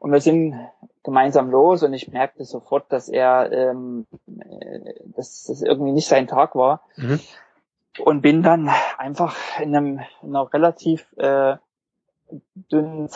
[0.00, 0.54] Und wir sind
[1.02, 6.26] gemeinsam los und ich merkte sofort, dass er, ähm, äh, dass das irgendwie nicht sein
[6.26, 6.82] Tag war.
[6.96, 7.20] Mhm.
[8.00, 11.56] Und bin dann einfach in, einem, in einer relativ äh,
[12.70, 13.08] dünnen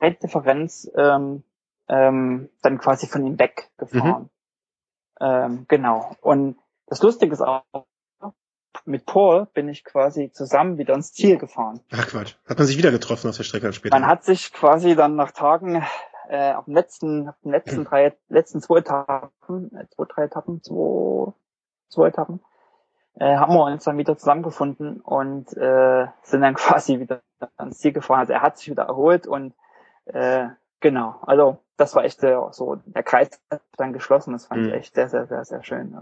[0.00, 1.44] Zeitdifferenz ähm,
[1.88, 4.22] ähm, dann quasi von ihm weggefahren.
[4.22, 4.30] Mhm.
[5.20, 6.16] Ähm, genau.
[6.22, 7.62] Und das Lustige ist auch,
[8.84, 11.80] mit Paul bin ich quasi zusammen wieder ins Ziel gefahren.
[11.92, 12.34] Ach Quatsch.
[12.46, 13.98] Hat man sich wieder getroffen auf der Strecke später?
[13.98, 15.84] Man hat sich quasi dann nach Tagen
[16.28, 20.62] äh, auf den letzten, auf den letzten drei, letzten zwei Etappen, äh, zwei, drei Etappen,
[20.62, 21.32] zwei,
[21.88, 22.40] zwei Etappen,
[23.14, 27.22] äh, haben wir uns dann wieder zusammengefunden und äh, sind dann quasi wieder
[27.56, 28.20] ans Ziel gefahren.
[28.20, 29.54] Also er hat sich wieder erholt und
[30.06, 30.46] äh,
[30.82, 34.68] Genau, also das war echt sehr, so, der Kreis hat dann geschlossen, das fand mhm.
[34.68, 35.96] ich echt sehr, sehr, sehr, sehr schön.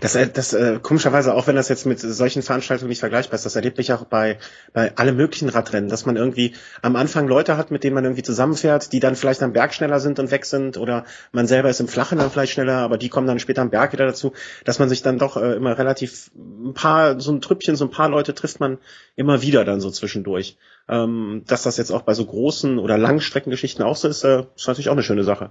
[0.00, 3.44] Das, äh, das äh, komischerweise, auch wenn das jetzt mit solchen Veranstaltungen nicht vergleichbar ist,
[3.44, 4.38] das erlebe ich auch bei,
[4.72, 8.22] bei alle möglichen Radrennen, dass man irgendwie am Anfang Leute hat, mit denen man irgendwie
[8.22, 11.80] zusammenfährt, die dann vielleicht am Berg schneller sind und weg sind oder man selber ist
[11.80, 14.32] im Flachen dann vielleicht schneller, aber die kommen dann später am Berg wieder dazu,
[14.64, 17.90] dass man sich dann doch äh, immer relativ ein paar, so ein Trüppchen, so ein
[17.90, 18.78] paar Leute trifft man
[19.16, 20.56] immer wieder dann so zwischendurch.
[20.90, 24.66] Ähm, dass das jetzt auch bei so großen oder Langstreckengeschichten auch so ist, äh, ist
[24.66, 25.50] natürlich auch eine schöne Sache.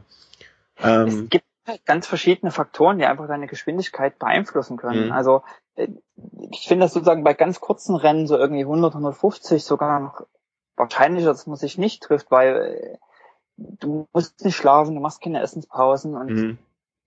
[0.81, 5.05] Ähm, es gibt halt ganz verschiedene Faktoren, die einfach deine Geschwindigkeit beeinflussen können.
[5.05, 5.11] Mhm.
[5.13, 5.43] Also
[5.75, 5.87] äh,
[6.51, 10.25] ich finde das sozusagen bei ganz kurzen Rennen so irgendwie 100, 150 sogar noch
[10.75, 12.97] wahrscheinlicher, dass man sich nicht trifft, weil äh,
[13.55, 16.57] du musst nicht schlafen, du machst keine Essenspausen und mhm.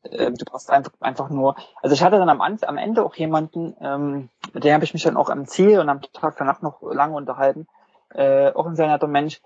[0.05, 1.57] äh, du brauchst einfach, einfach nur.
[1.83, 5.03] Also ich hatte dann am, am Ende auch jemanden, ähm, mit dem habe ich mich
[5.03, 7.67] dann auch am Ziel und am Tag danach noch lange unterhalten,
[8.15, 9.41] äh, auch ein sehr netter Mensch.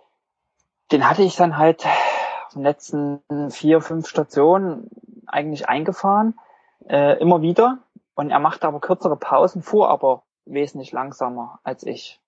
[0.93, 4.89] Den hatte ich dann halt auf den letzten vier, fünf Stationen
[5.27, 6.39] eigentlich eingefahren,
[6.89, 7.79] äh, immer wieder.
[8.15, 12.21] Und er machte aber kürzere Pausen, fuhr aber wesentlich langsamer als ich.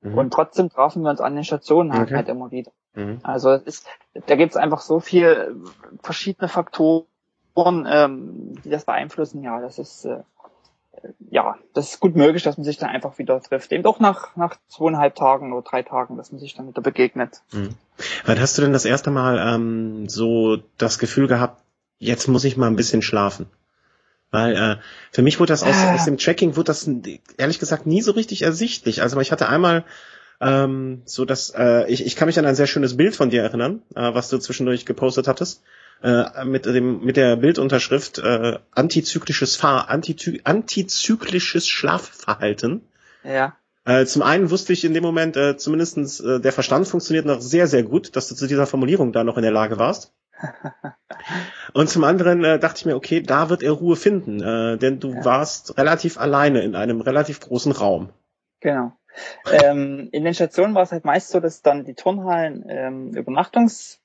[0.00, 0.16] Mhm.
[0.16, 2.16] Und trotzdem trafen wir uns an den Stationen halt, okay.
[2.16, 2.72] halt immer wieder.
[2.94, 3.20] Mhm.
[3.22, 3.88] Also es ist,
[4.26, 5.56] da gibt es einfach so viel
[6.02, 7.04] verschiedene Faktoren,
[7.56, 9.42] ähm, die das beeinflussen.
[9.42, 10.20] Ja, das ist äh,
[11.30, 13.72] ja, das ist gut möglich, dass man sich dann einfach wieder trifft.
[13.72, 17.42] Eben doch nach, nach zweieinhalb Tagen oder drei Tagen, dass man sich dann wieder begegnet.
[17.52, 17.70] Mhm.
[18.24, 21.62] Wann hast du denn das erste Mal ähm, so das Gefühl gehabt,
[21.98, 23.46] jetzt muss ich mal ein bisschen schlafen?
[24.30, 24.76] Weil äh,
[25.12, 25.94] für mich wurde das aus, ah.
[25.94, 26.88] aus dem Tracking, wurde das
[27.36, 29.02] ehrlich gesagt nie so richtig ersichtlich.
[29.02, 29.84] Also ich hatte einmal
[30.40, 33.42] ähm, so dass äh, ich, ich kann mich an ein sehr schönes Bild von dir
[33.42, 35.62] erinnern, äh, was du zwischendurch gepostet hattest
[36.02, 42.82] äh, mit dem mit der Bildunterschrift äh, antizyklisches Fahr Antizy antizyklisches Schlafverhalten.
[43.24, 43.56] Ja.
[43.84, 47.40] Äh, zum einen wusste ich in dem Moment, äh, zumindestens äh, der Verstand funktioniert noch
[47.40, 50.12] sehr, sehr gut, dass du zu dieser Formulierung da noch in der Lage warst.
[51.72, 54.98] Und zum anderen äh, dachte ich mir, okay, da wird er Ruhe finden, äh, denn
[54.98, 55.24] du ja.
[55.24, 58.10] warst relativ alleine in einem relativ großen Raum.
[58.60, 58.92] Genau.
[59.50, 64.00] ähm, in den Stationen war es halt meist so, dass dann die Turnhallen ähm, Übernachtungs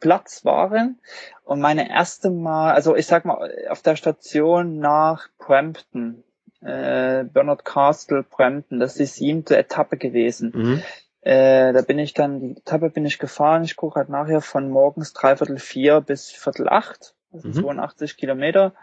[0.00, 0.98] Platz waren.
[1.44, 6.22] Und meine erste Mal, also ich sag mal, auf der Station nach Brampton,
[6.60, 10.52] äh, Bernard Castle, Brampton, das ist die siebte Etappe gewesen.
[10.54, 10.82] Mhm.
[11.20, 14.70] Äh, da bin ich dann, die Etappe bin ich gefahren, ich gucke halt nachher von
[14.70, 17.54] morgens dreiviertel vier bis viertel acht, also mhm.
[17.54, 18.74] 82 Kilometer.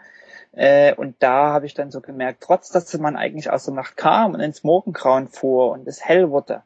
[0.52, 3.96] Äh, und da habe ich dann so gemerkt, trotz dass man eigentlich aus der Nacht
[3.96, 6.62] kam und ins Morgengrauen fuhr und es hell wurde,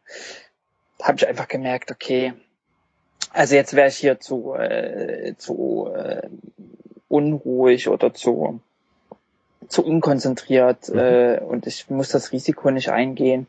[1.03, 2.35] habe ich einfach gemerkt, okay,
[3.33, 6.29] also jetzt wäre ich hier zu, äh, zu äh,
[7.09, 8.61] unruhig oder zu,
[9.69, 10.99] zu unkonzentriert mhm.
[10.99, 13.47] äh, und ich muss das Risiko nicht eingehen,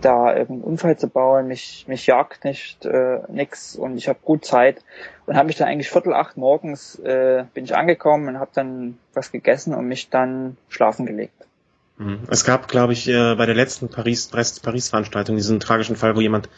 [0.00, 1.48] da irgendeinen Unfall zu bauen.
[1.48, 4.82] Mich, mich jagt nicht äh, nix und ich habe gut Zeit
[5.26, 8.98] und habe mich dann eigentlich viertel acht morgens äh, bin ich angekommen und habe dann
[9.14, 11.46] was gegessen und mich dann schlafen gelegt.
[11.96, 12.20] Mhm.
[12.28, 16.48] Es gab, glaube ich, äh, bei der letzten Paris-Veranstaltung diesen tragischen Fall, wo jemand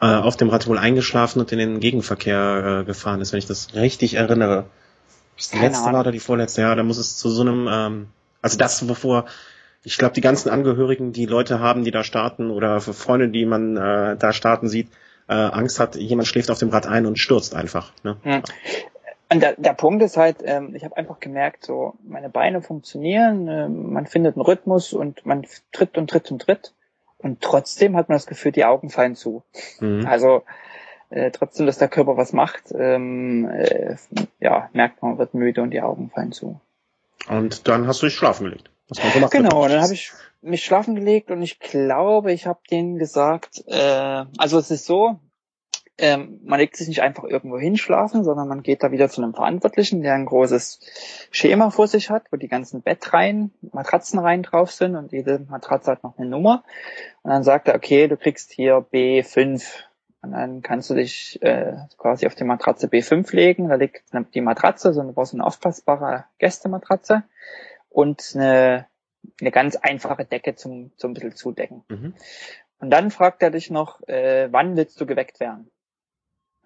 [0.00, 3.46] äh, auf dem Rad wohl eingeschlafen und in den Gegenverkehr äh, gefahren ist, wenn ich
[3.46, 4.66] das richtig erinnere.
[5.36, 5.92] Das letzte Ahnung.
[5.94, 8.06] war oder die vorletzte, ja, da muss es zu so einem, ähm,
[8.42, 9.26] also das, wovor
[9.82, 13.76] ich glaube, die ganzen Angehörigen, die Leute haben, die da starten oder Freunde, die man
[13.76, 14.88] äh, da starten sieht,
[15.28, 17.92] äh, Angst hat, jemand schläft auf dem Rad ein und stürzt einfach.
[18.02, 18.16] Ne?
[18.22, 18.42] Hm.
[19.32, 23.48] Und der, der Punkt ist halt, ähm, ich habe einfach gemerkt, so meine Beine funktionieren,
[23.48, 26.74] äh, man findet einen Rhythmus und man tritt und tritt und tritt.
[27.22, 29.42] Und trotzdem hat man das Gefühl, die Augen fallen zu.
[29.80, 30.06] Mhm.
[30.06, 30.42] Also
[31.10, 33.96] äh, trotzdem, dass der Körper was macht, ähm, äh,
[34.40, 36.60] ja, merkt man, wird müde und die Augen fallen zu.
[37.28, 38.70] Und dann hast du dich schlafen gelegt.
[39.30, 44.24] Genau, dann habe ich mich schlafen gelegt und ich glaube, ich habe denen gesagt, äh,
[44.38, 45.18] also es ist so,
[46.00, 49.34] ähm, man legt sich nicht einfach irgendwo hinschlafen, sondern man geht da wieder zu einem
[49.34, 50.80] Verantwortlichen, der ein großes
[51.30, 56.02] Schema vor sich hat, wo die ganzen Bettreihen, Matratzenreihen drauf sind und jede Matratze hat
[56.02, 56.64] noch eine Nummer.
[57.22, 59.62] Und dann sagt er, okay, du kriegst hier B5.
[60.22, 63.68] Und dann kannst du dich äh, quasi auf die Matratze B5 legen.
[63.68, 67.22] Da liegt die Matratze, so eine, so eine aufpassbare Gästematratze
[67.88, 68.86] und eine,
[69.40, 71.84] eine ganz einfache Decke zum, zum bisschen zudecken.
[71.88, 72.14] Mhm.
[72.80, 75.70] Und dann fragt er dich noch, äh, wann willst du geweckt werden?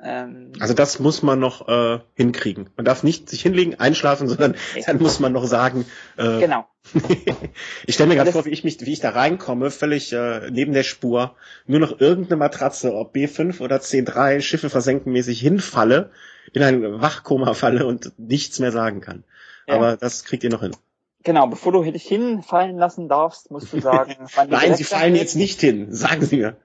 [0.02, 2.70] Ähm, also das muss man noch äh, hinkriegen.
[2.76, 5.86] Man darf nicht sich hinlegen, einschlafen, sondern dann muss man noch sagen.
[6.16, 6.66] Äh, genau.
[7.86, 10.72] ich stelle mir gerade vor, wie ich mich, wie ich da reinkomme, völlig äh, neben
[10.72, 11.34] der Spur,
[11.66, 16.10] nur noch irgendeine Matratze, ob B5 oder C3, Schiffe versenken mäßig hinfalle,
[16.52, 19.24] in ein Wachkoma falle und nichts mehr sagen kann.
[19.66, 19.76] Ja.
[19.76, 20.76] Aber das kriegt ihr noch hin.
[21.24, 25.36] Genau, bevor du dich hinfallen lassen darfst, musst du sagen, wann Nein, sie fallen jetzt
[25.36, 26.56] nicht hin, sagen sie mir.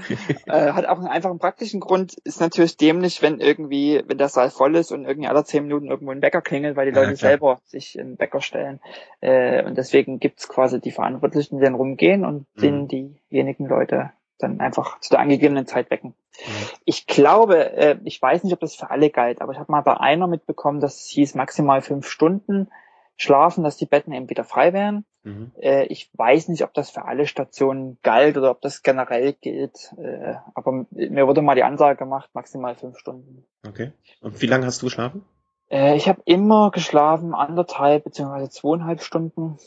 [0.46, 4.50] äh, hat auch einen einfachen praktischen Grund, ist natürlich dämlich, wenn irgendwie, wenn der Saal
[4.50, 7.16] voll ist und irgendwie alle zehn Minuten irgendwo ein Wecker klingelt, weil die Leute ja,
[7.16, 8.80] selber sich einen Wecker stellen.
[9.20, 12.60] Äh, und deswegen gibt's quasi die Verantwortlichen, die dann rumgehen und mhm.
[12.60, 16.10] denen diejenigen Leute dann einfach zu der angegebenen Zeit wecken.
[16.38, 16.68] Mhm.
[16.84, 19.82] Ich glaube, äh, ich weiß nicht, ob das für alle galt, aber ich habe mal
[19.82, 22.68] bei einer mitbekommen, dass es hieß maximal fünf Stunden
[23.16, 25.04] schlafen, dass die Betten eben wieder frei wären.
[25.24, 25.52] Mhm.
[25.60, 29.94] Äh, ich weiß nicht, ob das für alle Stationen galt oder ob das generell gilt.
[29.98, 33.44] Äh, aber mir wurde mal die Ansage gemacht, maximal fünf Stunden.
[33.66, 33.92] Okay.
[34.20, 35.24] Und wie lange hast du geschlafen?
[35.70, 39.58] Äh, ich habe immer geschlafen, anderthalb beziehungsweise zweieinhalb Stunden.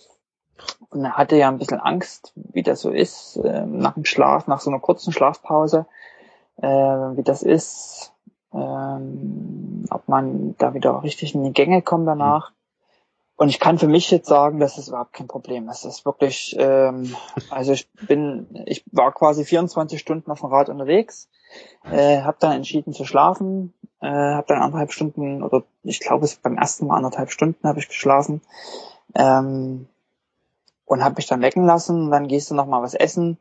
[0.90, 4.62] Und hatte ja ein bisschen Angst, wie das so ist, äh, nach dem Schlaf, nach
[4.62, 5.86] so einer kurzen Schlafpause,
[6.58, 8.14] äh, wie das ist,
[8.54, 12.52] ähm, ob man da wieder richtig in die Gänge kommt danach.
[13.38, 15.84] Und ich kann für mich jetzt sagen, dass es überhaupt kein Problem ist.
[15.84, 17.16] Das ist wirklich, ähm,
[17.50, 21.28] also ich bin, ich war quasi 24 Stunden auf dem Rad unterwegs,
[21.84, 26.38] äh, habe dann entschieden zu schlafen, äh, habe dann anderthalb Stunden oder ich glaube es
[26.38, 28.42] beim ersten Mal anderthalb Stunden habe ich geschlafen
[29.16, 29.88] ähm,
[30.86, 32.12] und habe mich dann wecken lassen.
[32.12, 33.38] Dann gehst du noch mal was essen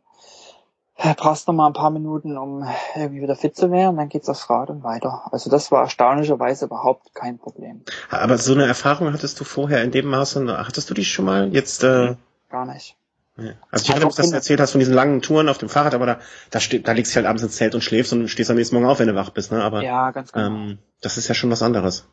[0.97, 4.49] brauchst noch mal ein paar Minuten, um irgendwie wieder fit zu werden, dann geht's aufs
[4.49, 5.25] Rad und weiter.
[5.33, 7.83] Also das war erstaunlicherweise überhaupt kein Problem.
[8.11, 11.53] Aber so eine Erfahrung hattest du vorher in dem Maße, hattest du die schon mal
[11.53, 11.83] jetzt?
[11.83, 12.17] Äh
[12.49, 12.97] gar nicht.
[13.37, 15.95] Also ich erinnere mich, dass du erzählt hast von diesen langen Touren auf dem Fahrrad,
[15.95, 16.19] aber da,
[16.51, 18.77] da, steht, da liegst du halt abends ins Zelt und schläfst und stehst am nächsten
[18.77, 19.51] Morgen auf, wenn du wach bist.
[19.51, 19.63] Ne?
[19.63, 20.47] Aber ja, ganz genau.
[20.47, 22.07] ähm, das ist ja schon was anderes.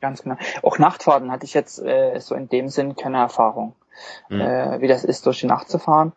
[0.00, 0.36] Ganz genau.
[0.62, 3.74] Auch Nachtfahrten hatte ich jetzt äh, so in dem Sinn keine Erfahrung,
[4.30, 4.40] mhm.
[4.40, 6.12] äh, wie das ist, durch die Nacht zu fahren.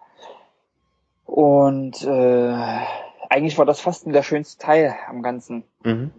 [1.35, 2.55] Und äh,
[3.29, 5.65] eigentlich war das fast der schönste Teil am Ganzen.
[5.83, 6.11] Mhm.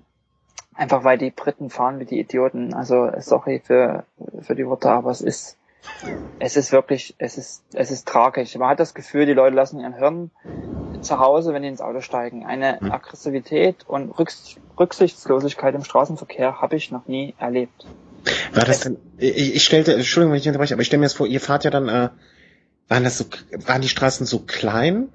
[0.75, 2.75] Einfach weil die Briten fahren wie die Idioten.
[2.75, 4.05] Also sorry für,
[4.43, 5.57] für die Worte, aber es ist
[6.39, 8.55] es ist wirklich, es ist, es ist tragisch.
[8.57, 10.31] Man hat das Gefühl, die Leute lassen ihren Hirn
[11.01, 12.45] zu Hause, wenn die ins Auto steigen.
[12.45, 12.93] Eine mhm.
[12.93, 14.13] Aggressivität und
[14.79, 17.87] Rücksichtslosigkeit im Straßenverkehr habe ich noch nie erlebt.
[18.53, 21.15] War das denn, ich, ich stellte, Entschuldigung, wenn ich unterbreche, aber ich stelle mir das
[21.15, 22.09] vor, ihr fahrt ja dann äh,
[22.89, 23.25] waren das so,
[23.67, 25.09] waren die Straßen so klein?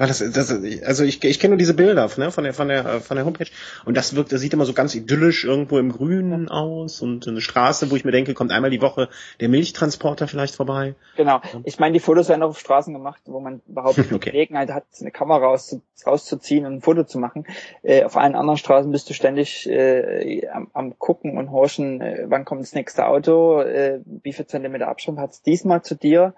[0.00, 0.50] War das, das,
[0.82, 3.50] also ich, ich kenne nur diese Bilder ne, von der von der von der Homepage
[3.84, 7.42] und das wirkt, das sieht immer so ganz idyllisch irgendwo im Grünen aus und eine
[7.42, 10.94] Straße, wo ich mir denke, kommt einmal die Woche der Milchtransporter vielleicht vorbei.
[11.18, 11.42] Genau.
[11.64, 14.08] Ich meine, die Fotos werden auch auf Straßen gemacht, wo man überhaupt okay.
[14.10, 17.44] die Gelegenheit hat, eine Kamera raus, rauszuziehen und ein Foto zu machen.
[17.82, 22.24] Äh, auf allen anderen Straßen bist du ständig äh, am, am gucken und horchen, äh,
[22.26, 26.32] wann kommt das nächste Auto, äh, wie viel Zentimeter Abstand hat es diesmal zu dir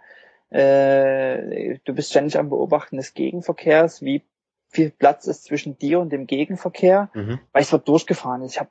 [0.53, 4.23] äh, du bist ständig am Beobachten des Gegenverkehrs, wie
[4.69, 7.41] viel Platz ist zwischen dir und dem Gegenverkehr, mhm.
[7.53, 8.43] weil es wird durchgefahren.
[8.43, 8.71] Ich habe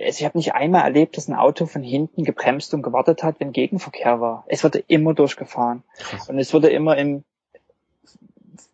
[0.00, 3.40] also ich hab nicht einmal erlebt, dass ein Auto von hinten gebremst und gewartet hat,
[3.40, 4.44] wenn Gegenverkehr war.
[4.48, 5.82] Es wurde immer durchgefahren.
[5.98, 6.30] Krass.
[6.30, 7.24] Und es wurde immer im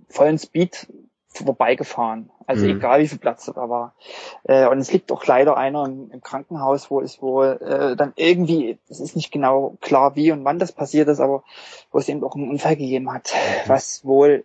[0.09, 0.87] vollen Speed
[1.29, 2.31] vorbeigefahren.
[2.49, 2.79] Also mhm.
[2.79, 3.95] egal wie viel Platz da war.
[4.45, 8.15] Äh, und es liegt auch leider einer im, im Krankenhaus, wo es wohl äh, dann
[8.17, 11.45] irgendwie, es ist nicht genau klar, wie und wann das passiert ist, aber
[11.93, 13.69] wo es eben auch einen Unfall gegeben hat, mhm.
[13.69, 14.45] was wohl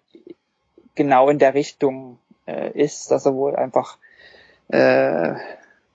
[0.96, 3.98] genau in der Richtung äh, ist, dass er wohl einfach
[4.68, 5.36] äh,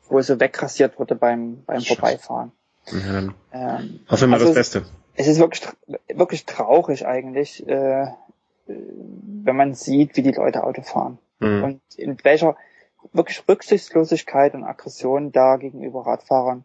[0.08, 2.52] wohl so wegrasiert wurde beim, beim Vorbeifahren.
[2.86, 3.18] Ja,
[3.52, 4.86] ähm, hoffen wir mal also das Beste.
[5.14, 5.68] Es ist wirklich,
[6.08, 8.06] wirklich traurig eigentlich, äh,
[8.66, 11.18] wenn man sieht, wie die Leute Auto fahren.
[11.40, 11.64] Mhm.
[11.64, 12.56] Und in welcher
[13.12, 16.64] wirklich Rücksichtslosigkeit und Aggression da gegenüber Radfahrern.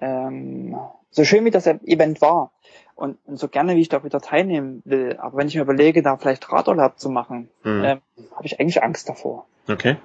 [0.00, 0.78] Ähm,
[1.10, 2.52] so schön wie das Event war
[2.94, 6.02] und, und so gerne wie ich da wieder teilnehmen will, aber wenn ich mir überlege,
[6.02, 7.84] da vielleicht Radurlaub zu machen, mhm.
[7.84, 8.00] ähm,
[8.34, 9.46] habe ich eigentlich Angst davor.
[9.68, 9.96] Okay.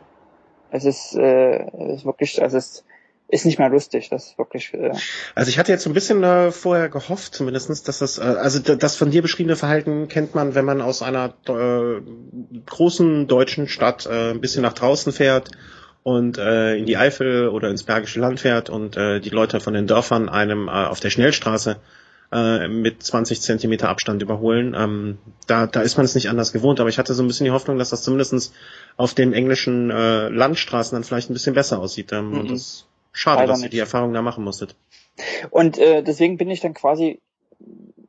[0.72, 2.86] Es ist, äh, es ist wirklich, also es ist
[3.34, 4.10] ist nicht mehr lustig.
[4.10, 4.74] Das ist wirklich.
[4.74, 4.92] Äh
[5.34, 8.60] also ich hatte jetzt so ein bisschen äh, vorher gehofft, zumindestens, dass das, äh, also
[8.60, 12.02] das von dir beschriebene Verhalten kennt man, wenn man aus einer äh,
[12.68, 15.50] großen deutschen Stadt äh, ein bisschen nach draußen fährt
[16.04, 19.74] und äh, in die Eifel oder ins Bergische Land fährt und äh, die Leute von
[19.74, 21.78] den Dörfern einem äh, auf der Schnellstraße
[22.32, 24.76] äh, mit 20 Zentimeter Abstand überholen.
[24.78, 25.18] Ähm,
[25.48, 27.52] da, da ist man es nicht anders gewohnt, aber ich hatte so ein bisschen die
[27.52, 28.54] Hoffnung, dass das zumindestens
[28.96, 32.12] auf den englischen äh, Landstraßen dann vielleicht ein bisschen besser aussieht.
[32.12, 32.40] Ähm, mhm.
[32.40, 34.76] Und das Schade, dass ihr die Erfahrung da machen musstet.
[35.51, 37.22] Und äh, deswegen bin ich dann quasi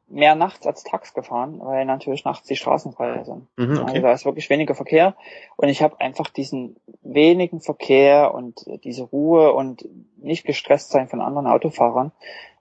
[0.09, 3.49] mehr nachts als tags gefahren, weil natürlich nachts die Straßen frei sind.
[3.57, 3.97] Mhm, okay.
[3.97, 5.17] Also da ist wirklich weniger Verkehr
[5.57, 9.85] und ich habe einfach diesen wenigen Verkehr und diese Ruhe und
[10.17, 12.13] nicht gestresst sein von anderen Autofahrern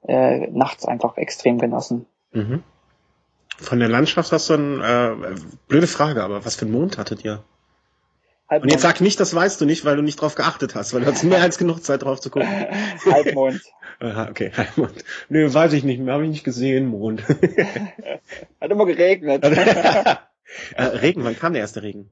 [0.08, 2.08] äh, nachts einfach extrem genossen.
[2.32, 2.64] Mhm.
[3.58, 5.36] Von der Landschaft hast du ein, äh,
[5.68, 7.44] blöde Frage, aber was für einen Mond hattet ihr?
[8.54, 8.72] Halbmond.
[8.72, 11.02] Und jetzt sag nicht, das weißt du nicht, weil du nicht drauf geachtet hast, weil
[11.02, 12.50] du hast mehr als genug Zeit drauf zu gucken.
[13.06, 13.62] Halbmond.
[14.00, 15.04] okay, Halbmond.
[15.30, 17.28] Nö, weiß ich nicht mehr, habe ich nicht gesehen, Mond.
[18.62, 19.44] Hat immer geregnet.
[19.44, 22.12] äh, Regen, wann kam der erste Regen?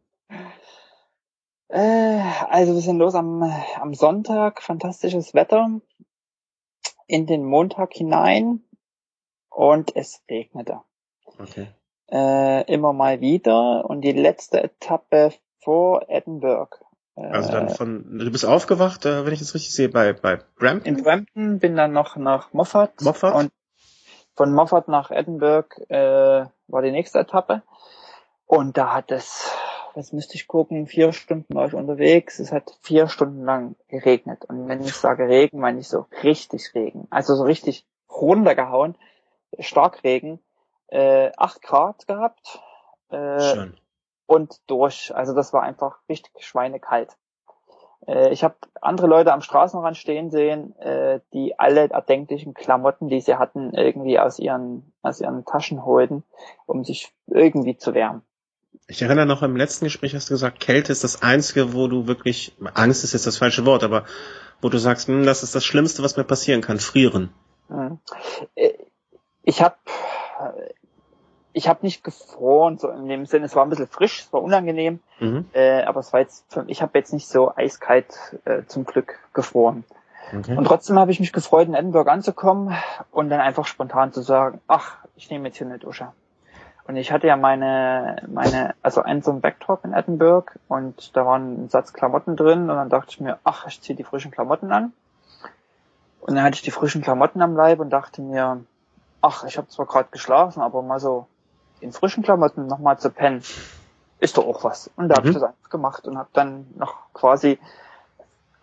[1.67, 3.43] Äh, also wir sind los am,
[3.79, 5.79] am Sonntag, fantastisches Wetter,
[7.07, 8.63] in den Montag hinein
[9.49, 10.81] und es regnete.
[11.39, 11.67] Okay.
[12.11, 15.31] Äh, immer mal wieder und die letzte Etappe
[15.63, 16.77] vor Edinburgh.
[17.15, 20.39] Äh, also dann von, du bist aufgewacht, äh, wenn ich das richtig sehe, bei, bei
[20.57, 20.95] Brampton?
[20.95, 23.01] In Brampton, bin dann noch nach Moffat.
[23.01, 23.35] Moffat?
[23.35, 23.51] Und
[24.35, 27.63] von Moffat nach Edinburgh äh, war die nächste Etappe.
[28.45, 29.51] Und da hat es
[29.95, 34.45] was müsste ich gucken, vier Stunden war ich unterwegs, es hat vier Stunden lang geregnet.
[34.45, 37.07] Und wenn ich sage Regen, meine ich so richtig Regen.
[37.09, 38.95] Also so richtig runtergehauen,
[39.59, 40.39] Starkregen,
[40.87, 42.59] äh, acht Grad gehabt.
[43.09, 43.77] Äh, Schön.
[44.31, 45.13] Und durch.
[45.13, 47.17] Also das war einfach richtig schweinekalt.
[48.07, 53.19] Äh, ich habe andere Leute am Straßenrand stehen sehen, äh, die alle erdenklichen Klamotten, die
[53.19, 56.23] sie hatten, irgendwie aus ihren, aus ihren Taschen holten,
[56.65, 58.21] um sich irgendwie zu wärmen.
[58.87, 62.07] Ich erinnere noch im letzten Gespräch hast du gesagt, Kälte ist das einzige, wo du
[62.07, 64.05] wirklich, Angst ist jetzt das falsche Wort, aber
[64.61, 67.33] wo du sagst, hm, das ist das Schlimmste, was mir passieren kann, frieren.
[67.67, 67.99] Hm.
[68.55, 68.75] Äh,
[69.43, 69.75] ich habe
[71.53, 74.41] ich hab nicht gefroren, so in dem Sinne, es war ein bisschen frisch, es war
[74.41, 75.45] unangenehm, mhm.
[75.53, 79.83] äh, aber es war jetzt, ich habe jetzt nicht so eiskalt äh, zum Glück gefroren.
[80.33, 80.55] Okay.
[80.55, 82.75] Und trotzdem habe ich mich gefreut, in Edinburgh anzukommen
[83.11, 86.07] und dann einfach spontan zu sagen, ach, ich nehme jetzt hier eine Dusche.
[86.87, 91.25] Und ich hatte ja meine, meine, also einen so einen Backtop in Edinburgh und da
[91.25, 94.31] waren ein Satz Klamotten drin und dann dachte ich mir, ach, ich ziehe die frischen
[94.31, 94.93] Klamotten an.
[96.21, 98.63] Und dann hatte ich die frischen Klamotten am Leib und dachte mir,
[99.21, 101.27] ach, ich habe zwar gerade geschlafen, aber mal so
[101.81, 103.43] in frischen Klamotten nochmal zu pennen,
[104.19, 104.89] ist doch auch was.
[104.95, 105.39] Und da habe ich mhm.
[105.39, 107.57] das einfach gemacht und habe dann noch quasi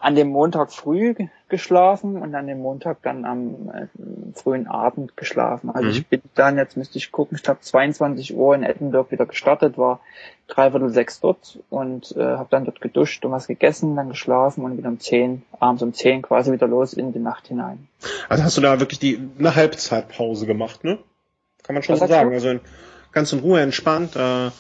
[0.00, 1.14] an dem Montag früh
[1.48, 3.86] geschlafen und an dem Montag dann am äh,
[4.34, 5.70] frühen Abend geschlafen.
[5.70, 5.90] Also mhm.
[5.90, 9.76] ich bin dann, jetzt müsste ich gucken, ich glaube 22 Uhr in Edinburgh wieder gestartet,
[9.76, 9.98] war
[10.46, 14.78] dreiviertel sechs dort und äh, habe dann dort geduscht und was gegessen, dann geschlafen und
[14.78, 17.88] wieder um zehn, abends um zehn quasi wieder los in die Nacht hinein.
[18.28, 20.98] Also hast du da wirklich die eine Halbzeitpause gemacht, ne?
[21.64, 22.30] Kann man schon so sagen.
[22.30, 22.34] Du?
[22.36, 22.60] Also in,
[23.12, 24.16] ganz in Ruhe entspannt.
[24.16, 24.50] Äh,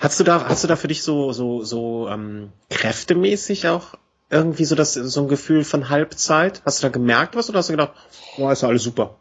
[0.00, 3.94] hast du da, hast du da für dich so so so ähm, kräftemäßig auch
[4.30, 6.62] irgendwie so das so ein Gefühl von Halbzeit?
[6.64, 7.92] Hast du da gemerkt was oder hast du gedacht,
[8.36, 9.16] boah, ist ja alles super?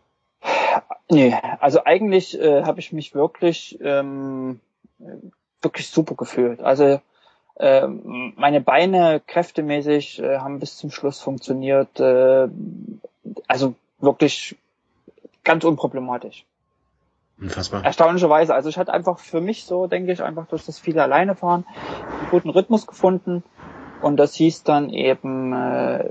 [1.10, 4.60] Nee, also eigentlich äh, habe ich mich wirklich ähm,
[5.62, 6.62] wirklich super gefühlt.
[6.62, 7.00] Also
[7.56, 12.00] äh, meine Beine kräftemäßig äh, haben bis zum Schluss funktioniert.
[12.00, 12.50] Äh,
[13.48, 14.56] also wirklich
[15.44, 16.46] ganz unproblematisch.
[17.40, 17.86] Unfassbar.
[17.86, 18.54] Erstaunlicherweise.
[18.54, 21.66] Also ich hatte einfach für mich so, denke ich, einfach durch das viele alleine fahren,
[22.20, 23.44] einen guten Rhythmus gefunden.
[24.02, 26.06] Und das hieß dann eben, äh,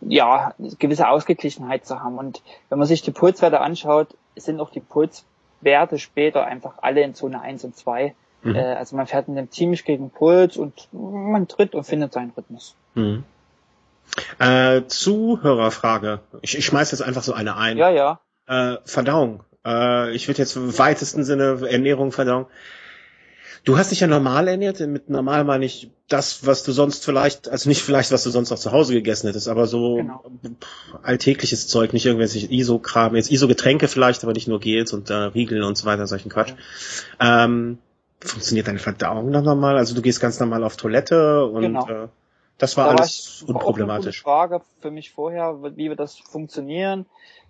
[0.00, 2.18] ja, gewisse Ausgeglichenheit zu haben.
[2.18, 7.14] Und wenn man sich die Pulswerte anschaut, sind auch die Pulswerte später einfach alle in
[7.14, 8.14] Zone 1 und 2.
[8.42, 8.54] Mhm.
[8.54, 12.30] Äh, also man fährt in dem ziemlich gegen Puls und man tritt und findet seinen
[12.30, 12.76] Rhythmus.
[12.94, 13.24] Mhm.
[14.38, 16.20] Äh, Zuhörerfrage.
[16.42, 17.78] Ich, ich schmeiß jetzt einfach so eine ein.
[17.78, 18.20] Ja, ja.
[18.46, 19.44] Äh, Verdauung.
[19.64, 22.46] Äh, ich würde jetzt im weitesten Sinne Ernährung, Verdauung.
[23.64, 24.80] Du hast dich ja normal ernährt.
[24.80, 28.50] Mit normal meine ich das, was du sonst vielleicht, also nicht vielleicht, was du sonst
[28.50, 30.24] auch zu Hause gegessen hättest, aber so genau.
[31.02, 35.62] alltägliches Zeug, nicht irgendwelche ISO-Kram, jetzt ISO-Getränke vielleicht, aber nicht nur Gels und äh, Riegel
[35.62, 36.54] und so weiter, solchen Quatsch.
[37.20, 37.44] Ja.
[37.44, 37.78] Ähm,
[38.20, 39.76] funktioniert deine Verdauung dann normal?
[39.76, 41.88] Also du gehst ganz normal auf Toilette und genau.
[41.88, 42.08] äh,
[42.58, 44.24] das war da alles war unproblematisch.
[44.24, 47.06] Auch eine Frage für mich vorher, wie wird das funktionieren?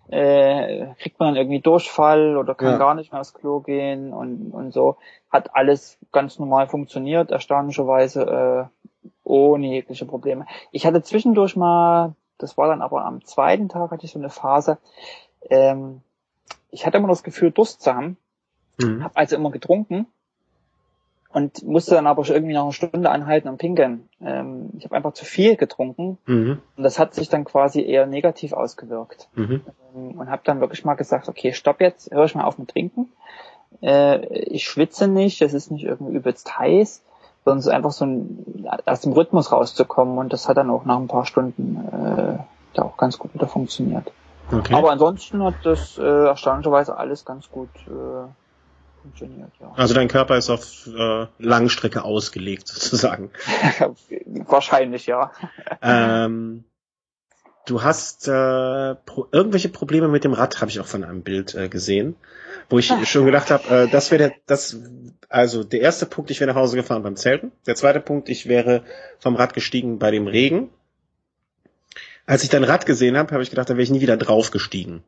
[0.09, 2.79] Äh, kriegt man irgendwie Durchfall oder kann ja.
[2.79, 4.97] gar nicht mehr aufs Klo gehen und, und so.
[5.31, 10.47] Hat alles ganz normal funktioniert, erstaunlicherweise äh, ohne jegliche Probleme.
[10.71, 14.31] Ich hatte zwischendurch mal, das war dann aber am zweiten Tag, hatte ich so eine
[14.31, 14.79] Phase,
[15.49, 16.03] ähm,
[16.71, 18.17] ich hatte immer das Gefühl, Durst zu haben,
[18.79, 19.05] mhm.
[19.05, 20.07] habe also immer getrunken
[21.33, 24.09] und musste dann aber irgendwie noch eine Stunde anhalten und pinkeln.
[24.21, 26.61] Ähm, ich habe einfach zu viel getrunken mhm.
[26.77, 29.29] und das hat sich dann quasi eher negativ ausgewirkt.
[29.35, 29.63] Mhm.
[29.95, 32.69] Ähm, und habe dann wirklich mal gesagt, okay, stopp jetzt, höre ich mal auf mit
[32.69, 33.13] Trinken.
[33.81, 37.03] Äh, ich schwitze nicht, es ist nicht irgendwie übelst heiß,
[37.45, 40.85] sondern es ist einfach so ein, aus dem Rhythmus rauszukommen und das hat dann auch
[40.85, 42.43] nach ein paar Stunden äh,
[42.75, 44.13] da auch ganz gut wieder funktioniert.
[44.51, 44.75] Okay.
[44.75, 48.29] Aber ansonsten hat das äh, erstaunlicherweise alles ganz gut äh,
[49.03, 49.73] funktioniert, ja.
[49.77, 53.31] Also dein Körper ist auf äh, Langstrecke ausgelegt, sozusagen.
[54.47, 55.33] Wahrscheinlich, ja.
[55.83, 56.65] Ähm,
[57.67, 61.55] du hast äh, pro irgendwelche Probleme mit dem Rad, habe ich auch von einem Bild
[61.55, 62.17] äh, gesehen,
[62.71, 63.05] wo ich Ach.
[63.07, 64.77] schon gedacht habe, äh, das wäre der, das,
[65.29, 67.53] also der erste Punkt, ich wäre nach Hause gefahren beim Zelten.
[67.67, 68.85] Der zweite Punkt, ich wäre
[69.19, 70.71] vom Rad gestiegen bei dem Regen.
[72.25, 74.53] Als ich dein Rad gesehen habe, habe ich gedacht, da wäre ich nie wieder drauf
[74.53, 75.03] gestiegen.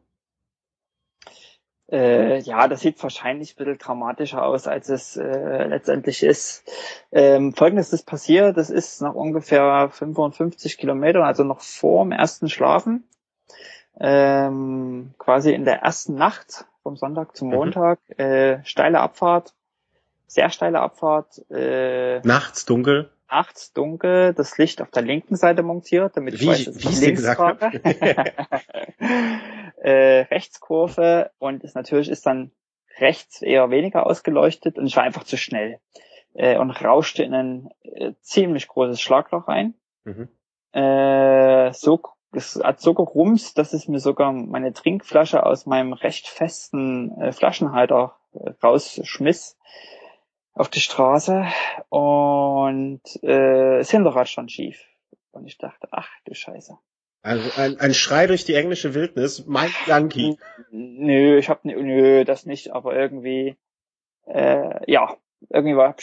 [1.90, 6.64] Äh, ja, das sieht wahrscheinlich ein bisschen dramatischer aus, als es äh, letztendlich ist.
[7.12, 12.48] Ähm, Folgendes ist passiert, das ist nach ungefähr 55 Kilometern, also noch vor dem ersten
[12.48, 13.04] Schlafen,
[14.00, 17.54] ähm, quasi in der ersten Nacht vom Sonntag zum mhm.
[17.54, 18.24] Montag, mhm.
[18.24, 19.52] äh, steile Abfahrt,
[20.26, 21.44] sehr steile Abfahrt.
[21.50, 26.48] Äh, Nachts dunkel nachts dunkel das Licht auf der linken Seite montiert, damit ich wie,
[26.48, 27.72] weiß, dass ich links fahre.
[29.82, 32.52] äh, Rechtskurve und es natürlich ist dann
[32.98, 35.78] rechts eher weniger ausgeleuchtet und ich war einfach zu schnell
[36.34, 39.74] äh, und rauschte in ein äh, ziemlich großes Schlagloch rein.
[40.04, 40.28] Mhm.
[40.72, 42.00] Äh, so
[42.36, 47.32] es hat so gerumst, dass es mir sogar meine Trinkflasche aus meinem recht festen äh,
[47.32, 49.56] Flaschenhalter äh, rausschmiss
[50.54, 51.44] auf die Straße
[51.88, 54.80] und äh, das Hinterrad stand schief.
[55.32, 56.78] Und ich dachte, ach du Scheiße.
[57.22, 60.36] Also ein, ein Schrei durch die englische Wildnis, mein Yankee.
[60.70, 63.56] Nö, ich hab nö, das nicht, aber irgendwie,
[64.26, 65.16] äh, ja,
[65.48, 65.96] irgendwie war,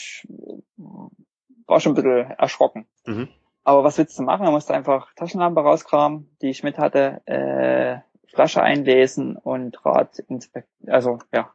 [1.67, 2.87] war schon ein bisschen erschrocken.
[3.05, 3.29] Mhm.
[3.63, 4.43] Aber was willst du machen?
[4.43, 10.91] Man musste einfach Taschenlampe rauskramen, die ich mit hatte, äh, Flasche einlesen und Rad inspektieren,
[10.91, 11.53] also ja,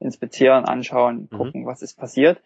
[0.00, 1.36] inspizieren, anschauen, mhm.
[1.36, 1.66] gucken, mhm.
[1.66, 2.40] was ist passiert.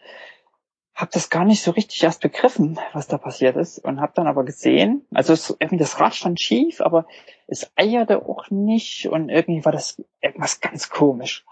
[0.94, 4.26] Hab das gar nicht so richtig erst begriffen, was da passiert ist und hab dann
[4.26, 7.06] aber gesehen, also es, irgendwie das Rad stand schief, aber
[7.46, 11.46] es eierte auch nicht und irgendwie war das irgendwas ganz komisch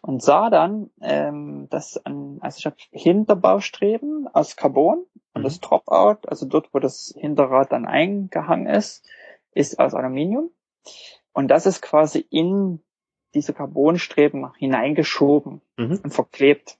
[0.00, 5.04] und sah dann, ähm, dass an, also ich habe Hinterbaustreben aus Carbon
[5.34, 5.44] und mhm.
[5.44, 9.06] das Dropout, also dort, wo das Hinterrad dann eingehangen ist,
[9.52, 10.50] ist aus Aluminium
[11.34, 12.80] und das ist quasi in
[13.36, 16.00] diese Carbonstreben hineingeschoben mhm.
[16.02, 16.78] und verklebt.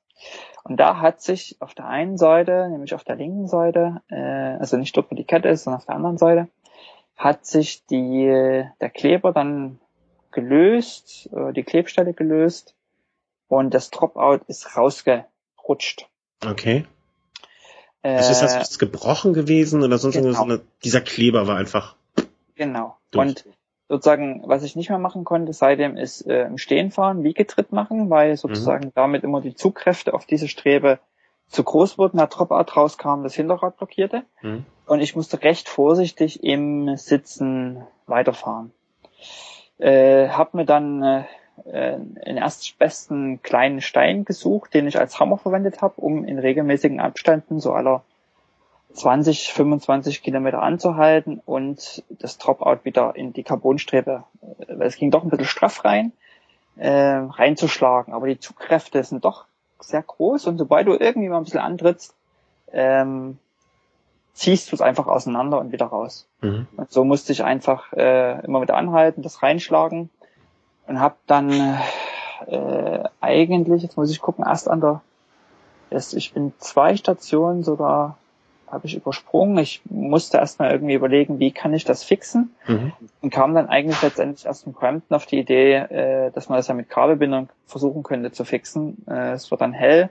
[0.64, 4.16] Und da hat sich auf der einen Seite, nämlich auf der linken Seite, äh,
[4.58, 6.48] also nicht dort, wo die Kette ist, sondern auf der anderen Seite,
[7.16, 9.78] hat sich die, der Kleber dann
[10.32, 12.74] gelöst, äh, die Klebstelle gelöst
[13.48, 16.08] und das Dropout ist rausgerutscht.
[16.44, 16.84] Okay.
[18.02, 20.32] Äh, also ist das gebrochen gewesen oder sonst genau.
[20.32, 21.96] so eine, dieser Kleber war einfach.
[22.54, 22.96] Genau.
[23.10, 23.28] Durch.
[23.28, 23.44] Und
[23.88, 28.10] sozusagen, was ich nicht mehr machen konnte seitdem, ist äh, im Stehen fahren, Wiegetritt machen,
[28.10, 28.92] weil sozusagen mhm.
[28.94, 30.98] damit immer die Zugkräfte auf diese Strebe
[31.48, 34.24] zu groß wurden, der Dropart rauskam, das Hinterrad blockierte.
[34.42, 34.64] Mhm.
[34.86, 38.72] Und ich musste recht vorsichtig im Sitzen weiterfahren.
[39.78, 41.24] Äh, hab mir dann äh,
[41.64, 47.60] einen erstbesten kleinen Stein gesucht, den ich als Hammer verwendet habe, um in regelmäßigen Abständen
[47.60, 48.02] so aller
[48.96, 55.10] 20, 25 Kilometer anzuhalten und das Dropout wieder in die Carbonstrebe, äh, weil es ging
[55.10, 56.12] doch ein bisschen straff rein,
[56.76, 58.14] äh, reinzuschlagen.
[58.14, 59.44] Aber die Zugkräfte sind doch
[59.80, 62.14] sehr groß und sobald du irgendwie mal ein bisschen antrittst,
[62.72, 63.38] ähm,
[64.32, 66.26] ziehst du es einfach auseinander und wieder raus.
[66.40, 66.66] Mhm.
[66.76, 70.10] Und so musste ich einfach äh, immer wieder anhalten, das reinschlagen
[70.86, 71.78] und habe dann
[72.46, 75.02] äh, eigentlich, jetzt muss ich gucken, erst an der,
[75.90, 78.18] ich bin zwei Stationen sogar
[78.70, 79.58] habe ich übersprungen.
[79.58, 82.92] Ich musste erstmal irgendwie überlegen, wie kann ich das fixen mhm.
[83.20, 86.68] und kam dann eigentlich letztendlich erst in Crampton auf die Idee, äh, dass man das
[86.68, 89.06] ja mit Kabelbindern versuchen könnte zu fixen.
[89.08, 90.10] Äh, es wird dann hell.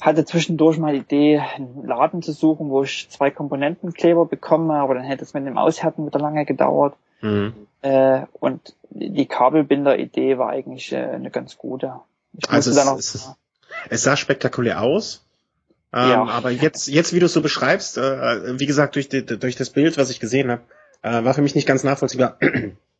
[0.00, 4.94] Hatte zwischendurch mal die Idee, einen Laden zu suchen, wo ich zwei Komponentenkleber bekomme, aber
[4.94, 6.94] dann hätte es mit dem Aushärten wieder lange gedauert.
[7.22, 7.54] Mhm.
[7.80, 11.94] Äh, und die Kabelbinder-Idee war eigentlich äh, eine ganz gute.
[12.36, 13.34] Ich also es, es,
[13.88, 15.25] es sah spektakulär aus.
[15.96, 16.24] Ähm, ja.
[16.24, 19.70] Aber jetzt, jetzt, wie du es so beschreibst, äh, wie gesagt, durch, die, durch das
[19.70, 20.62] Bild, was ich gesehen habe,
[21.00, 22.38] äh, war für mich nicht ganz nachvollziehbar,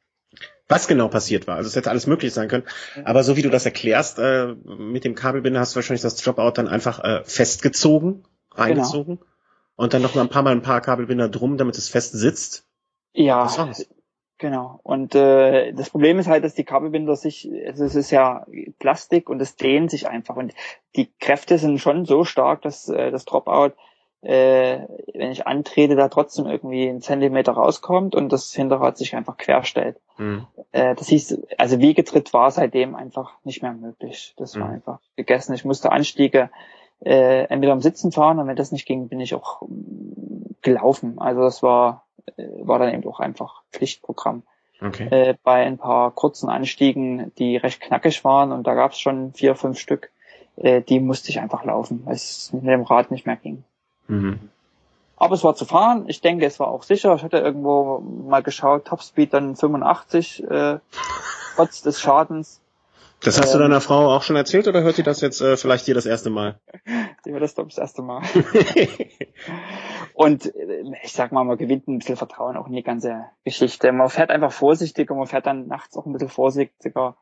[0.69, 1.57] was genau passiert war.
[1.57, 2.65] Also es hätte alles möglich sein können.
[3.05, 6.53] Aber so wie du das erklärst, äh, mit dem Kabelbinder hast du wahrscheinlich das Dropout
[6.55, 9.17] dann einfach äh, festgezogen, reingezogen.
[9.17, 9.31] Genau.
[9.77, 12.65] Und dann noch mal ein paar Mal ein paar Kabelbinder drum, damit es fest sitzt.
[13.13, 13.47] Ja,
[14.39, 14.81] Genau.
[14.83, 18.47] Und äh, das Problem ist halt, dass die Kabelbinder sich, also es ist ja
[18.79, 20.37] Plastik und es dehnt sich einfach.
[20.37, 20.53] Und
[20.95, 23.73] die Kräfte sind schon so stark, dass äh, das Dropout,
[24.21, 24.81] äh,
[25.15, 29.99] wenn ich antrete, da trotzdem irgendwie ein Zentimeter rauskommt und das Hinterrad sich einfach querstellt.
[30.19, 30.47] Mhm.
[30.73, 34.35] Äh, das hieß, also Wiegetritt war seitdem einfach nicht mehr möglich.
[34.37, 34.61] Das mhm.
[34.61, 35.55] war einfach gegessen.
[35.55, 36.51] Ich musste Anstiege
[37.01, 39.63] äh, entweder am Sitzen fahren und wenn das nicht ging, bin ich auch
[40.61, 41.19] gelaufen.
[41.19, 42.06] Also das war
[42.37, 44.43] war dann eben auch einfach Pflichtprogramm.
[44.81, 45.09] Okay.
[45.11, 49.33] Äh, bei ein paar kurzen Anstiegen, die recht knackig waren und da gab es schon
[49.33, 50.11] vier, fünf Stück,
[50.57, 53.65] äh, die musste ich einfach laufen, weil es mit dem Rad nicht mehr ging.
[54.09, 54.51] Mhm.
[55.17, 56.05] Aber es war zu fahren.
[56.09, 57.15] Ich denke, es war auch sicher.
[57.15, 60.79] Ich hatte irgendwo mal geschaut, Topspeed dann 85, äh,
[61.55, 62.61] trotz des Schadens.
[63.23, 65.57] Das hast ähm, du deiner Frau auch schon erzählt oder hört sie das jetzt äh,
[65.57, 66.61] vielleicht hier das erste Mal?
[67.25, 68.23] Die hört das glaube ich das erste Mal.
[70.15, 73.91] und äh, ich sag mal, man gewinnt ein bisschen Vertrauen auch in die ganze Geschichte.
[73.93, 77.17] Man fährt einfach vorsichtiger, man fährt dann nachts auch ein bisschen vorsichtiger.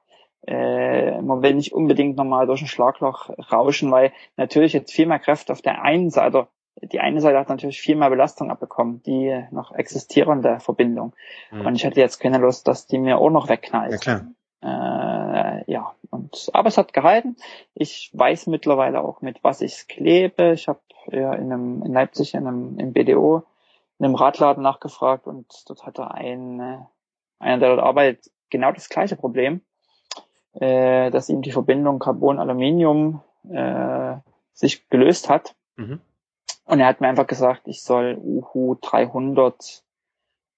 [0.46, 5.18] Äh, man will nicht unbedingt nochmal durch ein Schlagloch rauschen, weil natürlich jetzt viel mehr
[5.18, 6.48] Kräfte auf der einen Seite,
[6.82, 11.14] die eine Seite hat natürlich viel mehr Belastung abbekommen, die noch existierende Verbindung.
[11.50, 11.66] Mhm.
[11.66, 13.92] Und ich hatte jetzt keine Lust, dass die mir auch noch wegknallt.
[13.92, 14.26] Ja, klar.
[14.64, 17.36] Äh, ja, und aber es hat gehalten.
[17.74, 20.52] Ich weiß mittlerweile auch, mit was ich klebe.
[20.52, 23.44] Ich habe ja in, einem, in Leipzig in einem im BDO
[23.98, 26.78] in einem Radladen nachgefragt und dort hatte ein äh,
[27.38, 29.60] einer, der dort arbeitet, genau das gleiche Problem
[30.54, 34.16] äh, dass ihm die Verbindung Carbon-Aluminium äh,
[34.52, 35.54] sich gelöst hat.
[35.76, 36.00] Mhm.
[36.64, 39.82] Und er hat mir einfach gesagt, ich soll Uhu 300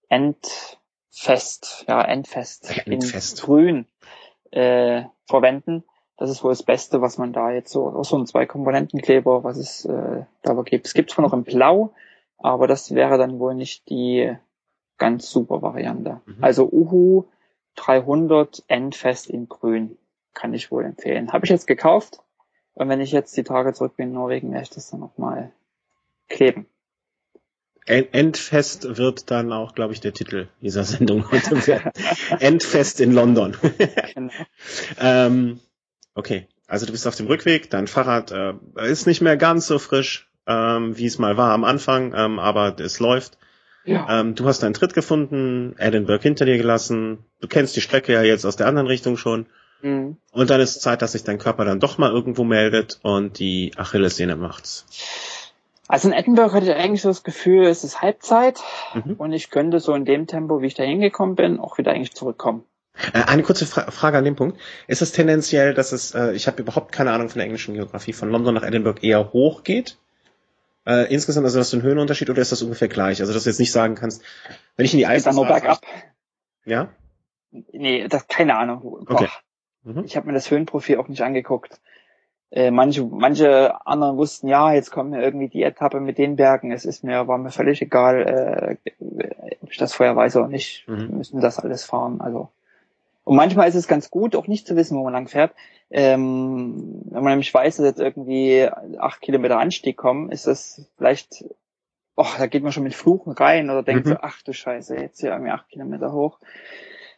[0.08, 3.38] Endfest, ja, Endfest, Endfest.
[3.38, 3.86] in grün
[4.52, 5.84] äh, verwenden.
[6.16, 9.58] Das ist wohl das Beste, was man da jetzt so, auch so ein Zwei-Komponenten-Kleber, was
[9.58, 10.86] es äh, da gibt.
[10.86, 11.92] Es gibt zwar noch in Blau,
[12.38, 14.34] aber das wäre dann wohl nicht die
[14.98, 16.20] ganz super Variante.
[16.24, 16.42] Mhm.
[16.42, 17.24] Also Uhu
[17.76, 19.98] 300 Endfest in Grün.
[20.32, 21.32] Kann ich wohl empfehlen.
[21.32, 22.20] Habe ich jetzt gekauft.
[22.74, 25.52] Und wenn ich jetzt die Tage zurück bin in Norwegen, werde ich das dann nochmal
[26.28, 26.66] kleben.
[27.86, 31.92] Endfest wird dann auch, glaube ich, der Titel dieser Sendung heute werden.
[32.40, 33.56] Endfest in London.
[34.14, 34.32] genau.
[35.00, 35.60] ähm,
[36.14, 38.54] okay, also du bist auf dem Rückweg, dein Fahrrad äh,
[38.90, 42.76] ist nicht mehr ganz so frisch, ähm, wie es mal war am Anfang, ähm, aber
[42.80, 43.38] es läuft.
[43.84, 44.20] Ja.
[44.20, 47.18] Ähm, du hast deinen Tritt gefunden, Edinburgh hinter dir gelassen.
[47.40, 49.46] Du kennst die Strecke ja jetzt aus der anderen Richtung schon.
[49.80, 50.16] Mhm.
[50.32, 53.72] Und dann ist Zeit, dass sich dein Körper dann doch mal irgendwo meldet und die
[53.76, 54.86] Achillessehne macht's.
[55.88, 58.60] Also in Edinburgh hatte ich eigentlich so das Gefühl, es ist Halbzeit
[58.94, 59.14] mhm.
[59.14, 62.14] und ich könnte so in dem Tempo, wie ich da hingekommen bin, auch wieder eigentlich
[62.14, 62.64] zurückkommen.
[63.12, 64.58] Äh, eine kurze Fra Frage an dem Punkt.
[64.86, 68.12] Ist es tendenziell, dass es, äh, ich habe überhaupt keine Ahnung von der englischen Geografie,
[68.12, 69.98] von London nach Edinburgh eher hoch geht?
[70.86, 73.20] Äh, insgesamt, also hast du einen Höhenunterschied oder ist das ungefähr gleich?
[73.20, 74.22] Also dass du jetzt nicht sagen kannst,
[74.76, 75.24] wenn ich in die Eis...
[75.24, 75.80] Dann nur bergab.
[76.64, 76.88] Ja?
[77.50, 79.04] Nee, das keine Ahnung.
[79.04, 79.14] Boah.
[79.14, 79.28] Okay.
[79.82, 80.04] Mhm.
[80.04, 81.80] Ich habe mir das Höhenprofil auch nicht angeguckt.
[82.56, 86.72] Äh, manche, manche anderen wussten, ja, jetzt kommt mir irgendwie die Etappe mit den Bergen.
[86.72, 88.94] Es ist mir, war mir völlig egal, äh,
[89.60, 90.88] ob ich das vorher weiß oder nicht.
[90.88, 91.10] Mhm.
[91.10, 92.22] Wir müssen das alles fahren.
[92.22, 92.48] Also
[93.24, 95.52] und manchmal ist es ganz gut, auch nicht zu wissen, wo man lang fährt.
[95.90, 98.66] Ähm, wenn man nämlich weiß, dass jetzt irgendwie
[99.00, 101.44] acht Kilometer Anstieg kommen, ist das vielleicht,
[102.16, 104.12] oh, da geht man schon mit Fluchen rein oder denkt mhm.
[104.12, 106.38] so, ach du Scheiße, jetzt hier irgendwie acht Kilometer hoch.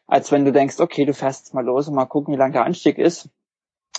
[0.09, 2.51] Als wenn du denkst, okay, du fährst jetzt mal los und mal gucken, wie lang
[2.51, 3.31] der Anstieg ist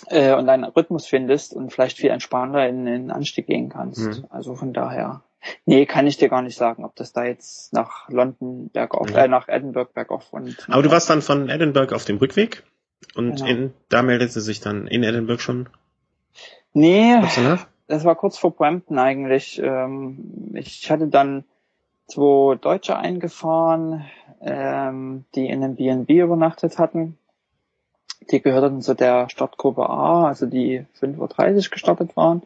[0.08, 4.00] äh, und deinen Rhythmus findest und vielleicht viel entspannter in den Anstieg gehen kannst.
[4.00, 4.26] Mhm.
[4.30, 5.22] Also von daher
[5.64, 9.24] Nee, kann ich dir gar nicht sagen, ob das da jetzt nach London bergauf, ja.
[9.24, 10.66] äh, nach Edinburgh bergauf und.
[10.68, 12.62] Aber du warst dann von Edinburgh auf dem Rückweg
[13.14, 13.46] und genau.
[13.46, 15.68] in, da meldete sich dann in Edinburgh schon.
[16.72, 17.20] Nee,
[17.88, 19.60] das war kurz vor Brampton eigentlich.
[19.62, 21.44] Ähm, ich hatte dann
[22.06, 24.04] zwei Deutsche eingefahren,
[24.42, 27.18] ähm, die in einem B&B übernachtet hatten.
[28.30, 32.42] Die gehörten zu der Startgruppe A, also die 5.30 Uhr gestartet waren.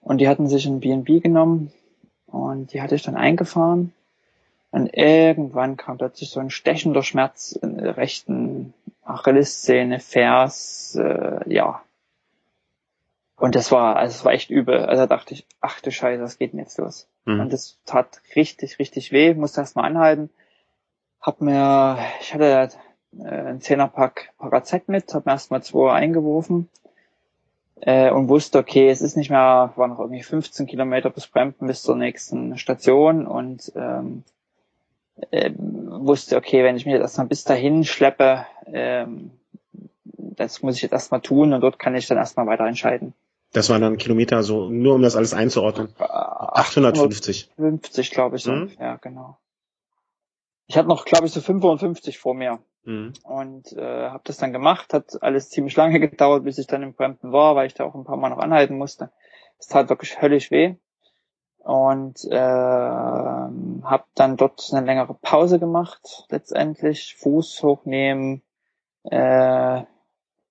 [0.00, 1.72] Und die hatten sich ein B&B genommen
[2.26, 3.92] und die hatte ich dann eingefahren.
[4.70, 8.72] Und irgendwann kam plötzlich so ein stechender Schmerz in der rechten
[9.04, 11.82] Achillessehne, Vers, äh, ja.
[13.36, 14.78] Und das war, also es war echt übel.
[14.78, 17.08] Also da dachte ich, ach du Scheiße, was geht denn jetzt los?
[17.26, 17.40] Mhm.
[17.40, 20.30] Und das tat richtig, richtig weh, musste erst mal anhalten.
[21.20, 22.70] Hab mir, ich hatte
[23.18, 26.68] äh, einen Zehnerpack Parazett mit, hab mir erst mal zwei eingeworfen
[27.80, 31.66] äh, und wusste, okay, es ist nicht mehr, war noch irgendwie 15 Kilometer bis Brampton
[31.66, 34.24] bis zur nächsten Station und ähm,
[35.30, 39.32] äh, wusste, okay, wenn ich mich jetzt erstmal bis dahin schleppe, ähm,
[40.04, 43.14] das muss ich jetzt erstmal tun und dort kann ich dann erstmal weiter entscheiden.
[43.52, 45.94] Das waren dann Kilometer, so nur um das alles einzuordnen.
[45.98, 47.50] 850.
[47.56, 48.46] 50, glaube ich.
[48.46, 48.70] Mhm.
[48.80, 49.36] Ja, genau.
[50.68, 52.60] Ich hatte noch, glaube ich, so 55 vor mir.
[52.84, 53.12] Mhm.
[53.22, 56.94] Und äh, habe das dann gemacht, hat alles ziemlich lange gedauert, bis ich dann im
[56.94, 59.10] Brampton war, weil ich da auch ein paar Mal noch anhalten musste.
[59.58, 60.74] Es tat wirklich höllisch weh.
[61.58, 68.42] Und äh, habe dann dort eine längere Pause gemacht, letztendlich, Fuß hochnehmen.
[69.04, 69.84] Äh,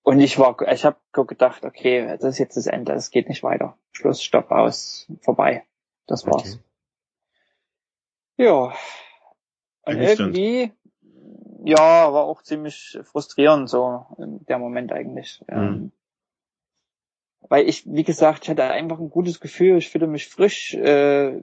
[0.04, 3.44] und ich war, ich habe gedacht, okay, das ist jetzt das Ende, es geht nicht
[3.44, 3.78] weiter.
[3.92, 5.66] Schluss, Stopp, aus, vorbei.
[6.08, 6.60] Das war's.
[8.38, 8.46] Okay.
[8.46, 8.74] Ja.
[9.84, 10.72] Und irgendwie
[11.64, 15.44] ja, war auch ziemlich frustrierend so in der Moment eigentlich.
[15.50, 15.92] Mhm.
[17.50, 20.74] weil ich, wie gesagt, ich hatte einfach ein gutes Gefühl, ich fühlte mich frisch.
[20.74, 21.38] Äh,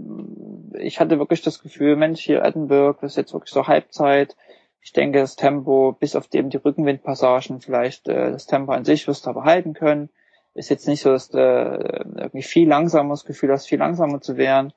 [0.79, 4.37] ich hatte wirklich das Gefühl, Mensch, hier Edinburgh, das ist jetzt wirklich so Halbzeit.
[4.81, 9.07] Ich denke, das Tempo, bis auf eben die Rückenwindpassagen, vielleicht äh, das Tempo an sich
[9.09, 10.09] wirst du aber halten können.
[10.55, 14.37] Ist jetzt nicht so, dass du irgendwie viel langsamer das Gefühl hast, viel langsamer zu
[14.37, 14.73] werden.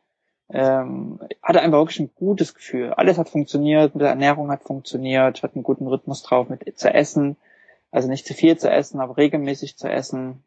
[0.54, 2.94] Ähm, hatte einfach wirklich ein gutes Gefühl.
[2.94, 6.78] Alles hat funktioniert, mit der Ernährung hat funktioniert, ich hatte einen guten Rhythmus drauf mit
[6.78, 7.38] zu essen.
[7.92, 10.44] Also nicht zu viel zu essen, aber regelmäßig zu essen.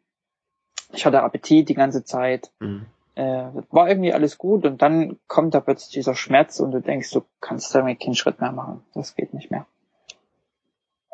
[0.93, 2.51] Ich hatte Appetit die ganze Zeit.
[2.59, 2.85] Mhm.
[3.15, 7.11] Äh, war irgendwie alles gut und dann kommt da plötzlich dieser Schmerz und du denkst,
[7.11, 8.83] du kannst da keinen Schritt mehr machen.
[8.93, 9.65] Das geht nicht mehr.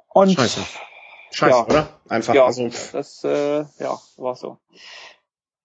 [0.10, 0.62] Und Scheiße.
[1.32, 1.90] Scheiße, ja, oder?
[2.10, 2.34] Einfach.
[2.34, 2.70] Ja, also.
[2.92, 4.58] das äh, ja, war so.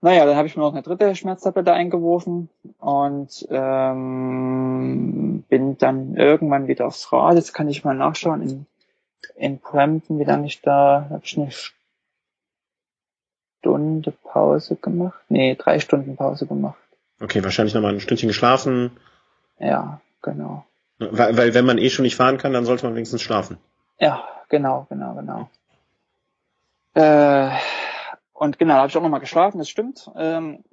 [0.07, 2.49] Naja, dann habe ich mir noch eine dritte Schmerztablette eingeworfen
[2.79, 7.35] und ähm, bin dann irgendwann wieder aufs Rad.
[7.35, 8.67] Jetzt kann ich mal nachschauen in,
[9.35, 11.51] in Brampton, wie lange ich da, habe ich eine
[13.59, 15.19] Stunde Pause gemacht.
[15.29, 16.79] Nee, drei Stunden Pause gemacht.
[17.21, 18.93] Okay, wahrscheinlich nochmal ein Stündchen geschlafen.
[19.59, 20.65] Ja, genau.
[21.01, 23.59] Weil, weil wenn man eh schon nicht fahren kann, dann sollte man wenigstens schlafen.
[23.99, 25.51] Ja, genau, genau, genau.
[26.95, 27.51] Äh,
[28.39, 30.11] und genau, habe ich auch nochmal geschlafen, das stimmt.
[30.17, 30.65] Ähm,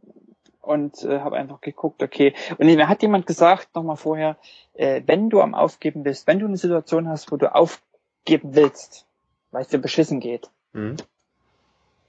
[0.62, 2.34] und äh, habe einfach geguckt, okay.
[2.58, 4.38] Und mir hat jemand gesagt, nochmal vorher,
[4.74, 9.06] äh, wenn du am Aufgeben bist, wenn du eine Situation hast, wo du aufgeben willst,
[9.52, 10.96] weil es dir beschissen geht, mhm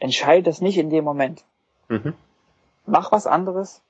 [0.05, 1.45] entscheide das nicht in dem Moment.
[1.89, 2.15] Mhm.
[2.87, 3.81] Mach was anderes,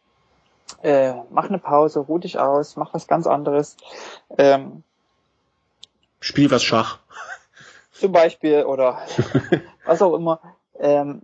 [0.82, 3.76] äh, mach eine Pause, ruh dich aus, mach was ganz anderes.
[4.38, 4.84] Ähm,
[6.20, 7.00] Spiel was Schach.
[7.92, 9.02] Zum Beispiel oder
[9.84, 10.40] was auch immer.
[10.78, 11.22] Ähm,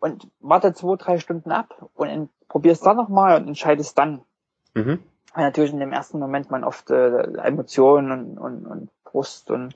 [0.00, 4.22] und warte zwei, drei Stunden ab und probier's dann nochmal und entscheidest dann.
[4.74, 5.00] Mhm.
[5.34, 9.74] Weil natürlich in dem ersten Moment man oft äh, Emotionen und, und, und Brust und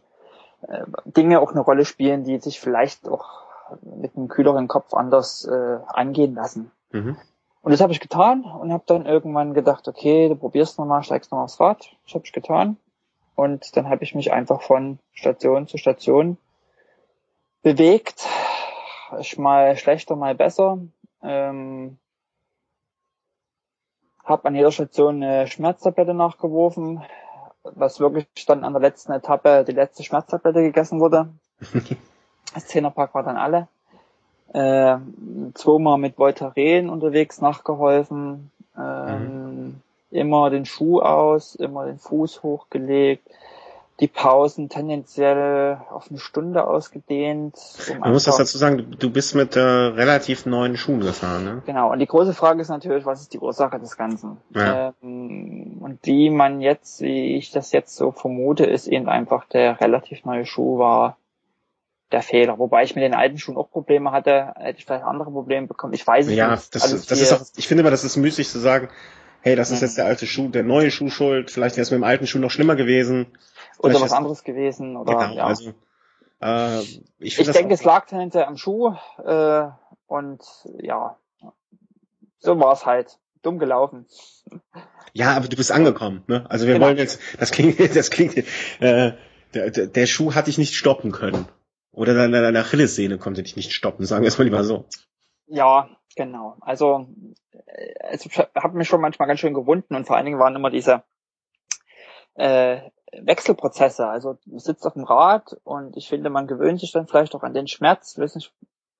[0.69, 3.43] äh, Dinge auch eine Rolle spielen, die sich vielleicht auch
[3.81, 6.71] mit einem kühleren Kopf anders äh, angehen lassen.
[6.91, 7.17] Mhm.
[7.63, 11.31] Und das habe ich getan und habe dann irgendwann gedacht, okay, du probierst nochmal, steigst
[11.31, 11.97] nochmal aufs Rad.
[12.05, 12.77] Das habe ich getan.
[13.35, 16.37] Und dann habe ich mich einfach von Station zu Station
[17.63, 18.27] bewegt.
[19.21, 20.79] Ich mal schlechter, mal besser.
[21.23, 21.99] Ähm,
[24.25, 27.03] habe an jeder Station eine Schmerztablette nachgeworfen,
[27.63, 31.29] was wirklich dann an der letzten Etappe die letzte Schmerztablette gegessen wurde.
[32.55, 33.67] Das Zehnerpack war dann alle.
[34.53, 34.99] Äh,
[35.55, 38.51] zweimal mit Voltaren unterwegs nachgeholfen.
[38.77, 39.81] Ähm, mhm.
[40.11, 43.27] Immer den Schuh aus, immer den Fuß hochgelegt.
[44.01, 47.55] Die Pausen tendenziell auf eine Stunde ausgedehnt.
[47.91, 51.63] Um Man muss das dazu sagen, du bist mit äh, relativ neuen Schuhen gefahren, ne?
[51.67, 54.39] Genau, und die große Frage ist natürlich, was ist die Ursache des Ganzen?
[54.55, 54.95] Ja.
[55.03, 59.81] Ähm, und wie man jetzt, wie ich das jetzt so vermute, ist eben einfach der
[59.81, 61.17] relativ neue Schuh war
[62.13, 62.59] der Fehler.
[62.59, 65.95] Wobei ich mit den alten Schuhen auch Probleme hatte, hätte ich vielleicht andere Probleme bekommen.
[65.95, 66.75] Ich weiß es ja, nicht.
[66.75, 68.89] Ja, das, das ist auch, ich finde immer, das ist müßig zu sagen,
[69.41, 69.87] hey, das ist mhm.
[69.87, 72.39] jetzt der alte Schuh, der neue Schuh schuld, vielleicht wäre es mit dem alten Schuh
[72.39, 73.27] noch schlimmer gewesen.
[73.79, 75.45] Oder was anderes gewesen, oder, genau, ja.
[75.45, 75.73] also,
[76.41, 76.81] äh,
[77.19, 78.95] ich, ich denke, es lag dahinter am Schuh,
[79.25, 79.69] äh,
[80.07, 80.43] und,
[80.81, 81.17] ja,
[82.39, 83.19] so war es halt.
[83.43, 84.07] Dumm gelaufen.
[85.15, 86.47] Ja, aber du bist angekommen, ne?
[86.49, 86.87] Also wir genau.
[86.87, 88.37] wollen jetzt, das klingt, das klingt,
[88.81, 89.13] äh,
[89.55, 91.49] der, der Schuh hat dich nicht stoppen können.
[91.91, 94.87] Oder deine, deine Achillessehne konnte dich nicht stoppen, sagen wir es mal lieber so.
[95.47, 96.57] Ja, genau.
[96.61, 97.09] Also,
[97.67, 100.71] äh, ich habe mich schon manchmal ganz schön gewunden und vor allen Dingen waren immer
[100.71, 101.03] diese
[102.35, 102.81] äh,
[103.21, 104.07] Wechselprozesse.
[104.07, 107.43] Also du sitzt auf dem Rad und ich finde, man gewöhnt sich dann vielleicht auch
[107.43, 108.19] an den Schmerz.
[108.19, 108.53] Weiß nicht,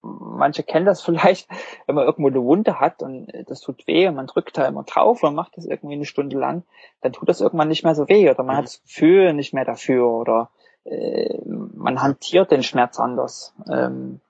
[0.03, 1.49] manche kennen das vielleicht,
[1.87, 4.83] wenn man irgendwo eine Wunde hat und das tut weh und man drückt da immer
[4.83, 6.65] drauf und macht das irgendwie eine Stunde lang,
[7.01, 8.59] dann tut das irgendwann nicht mehr so weh oder man mhm.
[8.59, 10.51] hat das Gefühl nicht mehr dafür oder
[10.85, 13.55] äh, man hantiert den Schmerz anders.
[13.71, 14.21] Ähm,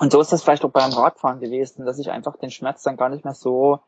[0.00, 2.96] und so ist das vielleicht auch beim Radfahren gewesen, dass ich einfach den Schmerz dann
[2.96, 3.80] gar nicht mehr so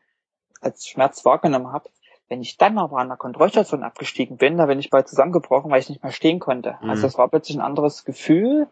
[0.59, 1.89] als Schmerz wahrgenommen habe.
[2.31, 5.81] Wenn ich dann aber an der Kontrollstation abgestiegen bin, da bin ich bald zusammengebrochen, weil
[5.81, 6.77] ich nicht mehr stehen konnte.
[6.81, 6.89] Mhm.
[6.89, 8.67] Also es war plötzlich ein anderes Gefühl,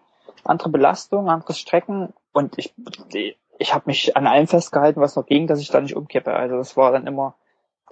[0.45, 2.73] andere Belastung, anderes Strecken und ich,
[3.57, 6.31] ich habe mich an allem festgehalten, was noch ging, dass ich da nicht umkippe.
[6.31, 7.35] Also das war dann immer,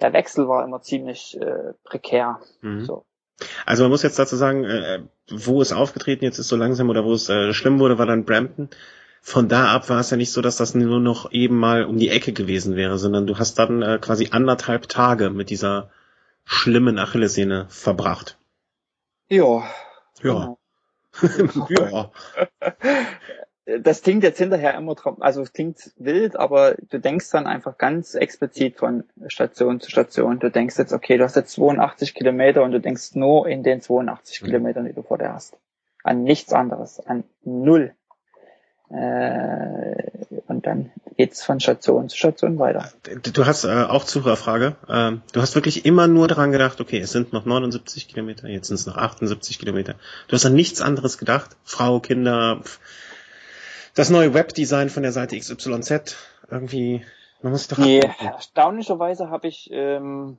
[0.00, 2.40] der Wechsel war immer ziemlich äh, prekär.
[2.62, 2.86] Mhm.
[2.86, 3.04] So.
[3.66, 7.04] Also man muss jetzt dazu sagen, äh, wo es aufgetreten jetzt ist so langsam oder
[7.04, 8.70] wo es äh, schlimm wurde, war dann Brampton.
[9.20, 11.98] Von da ab war es ja nicht so, dass das nur noch eben mal um
[11.98, 15.90] die Ecke gewesen wäre, sondern du hast dann äh, quasi anderthalb Tage mit dieser
[16.44, 18.38] schlimmen Achillessehne verbracht.
[19.28, 19.64] Ja.
[20.22, 20.22] Ja.
[20.22, 20.58] Genau.
[21.68, 22.10] ja.
[23.80, 28.14] das klingt jetzt hinterher immer, also es klingt wild, aber du denkst dann einfach ganz
[28.14, 30.38] explizit von Station zu Station.
[30.38, 33.82] Du denkst jetzt, okay, du hast jetzt 82 Kilometer und du denkst nur in den
[33.82, 34.46] 82 mhm.
[34.46, 35.58] Kilometern, die du vor dir hast.
[36.02, 37.94] An nichts anderes, an null.
[38.90, 39.96] Äh,
[40.46, 42.90] und dann geht's von Station zu Station weiter.
[43.34, 44.76] Du hast äh, auch Zuhörerfrage.
[44.88, 48.68] Ähm, du hast wirklich immer nur daran gedacht, okay, es sind noch 79 Kilometer, jetzt
[48.68, 49.96] sind es noch 78 Kilometer.
[50.28, 51.56] Du hast an nichts anderes gedacht.
[51.64, 52.62] Frau, Kinder,
[53.94, 56.16] das neue Webdesign von der Seite XYZ,
[56.50, 57.04] irgendwie,
[57.42, 57.78] man muss doch.
[57.78, 60.38] Nee, erstaunlicherweise habe ich ähm,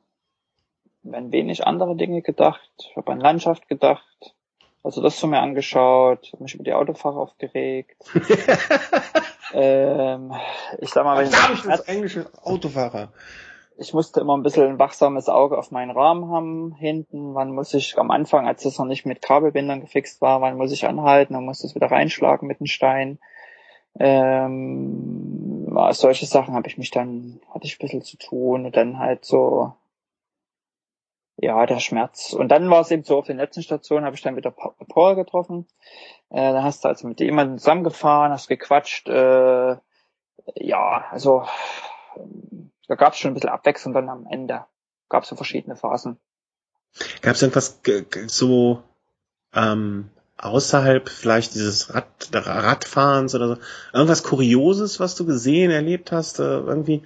[1.12, 2.72] an wenig andere Dinge gedacht.
[2.80, 4.34] Ich habe an Landschaft gedacht.
[4.84, 7.97] Also das von mir angeschaut, mich über die Autofahrer aufgeregt.
[9.53, 10.34] ähm,
[10.80, 13.11] ich sag mal, wenn ich das englische Autofahrer.
[13.77, 17.34] Ich musste immer ein bisschen ein wachsames Auge auf meinen Rahmen haben hinten.
[17.34, 20.71] Wann muss ich am Anfang, als es noch nicht mit Kabelbindern gefixt war, wann muss
[20.71, 23.19] ich anhalten, dann muss es wieder reinschlagen mit dem Stein.
[23.97, 28.99] Ähm, solche Sachen habe ich mich dann, hatte ich ein bisschen zu tun und dann
[28.99, 29.73] halt so
[31.41, 32.33] ja, der Schmerz.
[32.33, 35.15] Und dann war es eben so, auf den letzten Stationen habe ich dann wieder Paul
[35.15, 35.67] getroffen.
[36.29, 39.07] Äh, da hast du also mit jemandem zusammengefahren, hast gequatscht.
[39.07, 39.77] Äh,
[40.55, 41.45] ja, also
[42.87, 44.65] da gab es schon ein bisschen Abwechslung dann am Ende.
[45.07, 46.17] Gab es so verschiedene Phasen.
[47.21, 47.81] Gab es irgendwas
[48.27, 48.83] so
[49.53, 53.57] ähm, außerhalb vielleicht dieses Rad, Radfahrens oder so?
[53.93, 56.39] Irgendwas Kurioses, was du gesehen, erlebt hast?
[56.39, 57.03] Äh, irgendwie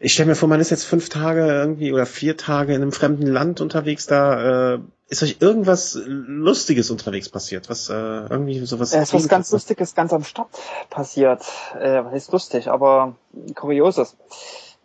[0.00, 2.92] ich stelle mir vor, man ist jetzt fünf Tage irgendwie oder vier Tage in einem
[2.92, 4.78] fremden Land unterwegs, da äh,
[5.08, 7.70] ist euch irgendwas Lustiges unterwegs passiert?
[7.70, 8.92] Was äh, irgendwie sowas?
[8.92, 10.48] Es ist was ganz Lustiges ganz am Start
[10.90, 11.42] passiert.
[11.78, 13.14] Äh, was ist lustig, aber
[13.54, 14.16] kurioses.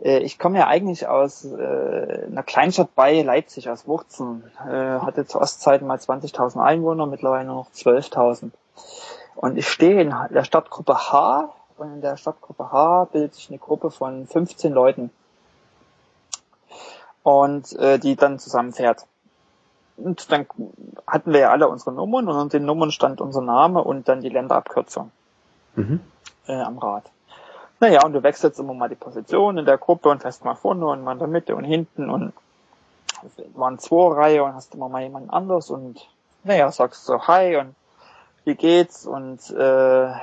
[0.02, 4.44] Äh, ich komme ja eigentlich aus äh, einer Kleinstadt bei Leipzig, aus Wurzen.
[4.66, 8.52] Äh, hatte zur Ostzeiten mal 20.000 Einwohner, mittlerweile nur noch 12.000.
[9.36, 13.60] Und ich stehe in der Stadtgruppe H und in der Stadtgruppe H bildet sich eine
[13.60, 15.10] Gruppe von 15 Leuten.
[17.24, 19.06] Und äh, die dann zusammenfährt.
[19.96, 20.46] Und dann
[21.08, 24.22] hatten wir ja alle unsere Nummern und unter den Nummern stand unser Name und dann
[24.22, 25.12] die Länderabkürzung
[25.76, 26.00] mhm.
[26.48, 27.10] äh, am Rad.
[27.80, 30.86] Naja, und du wechselst immer mal die Position in der Gruppe und fährst mal vorne
[30.88, 32.34] und mal in der Mitte und hinten und
[33.56, 36.08] waren zwei Reihe und hast immer mal jemand anders und
[36.44, 37.76] naja, sagst so Hi und
[38.46, 40.14] wie geht's und äh,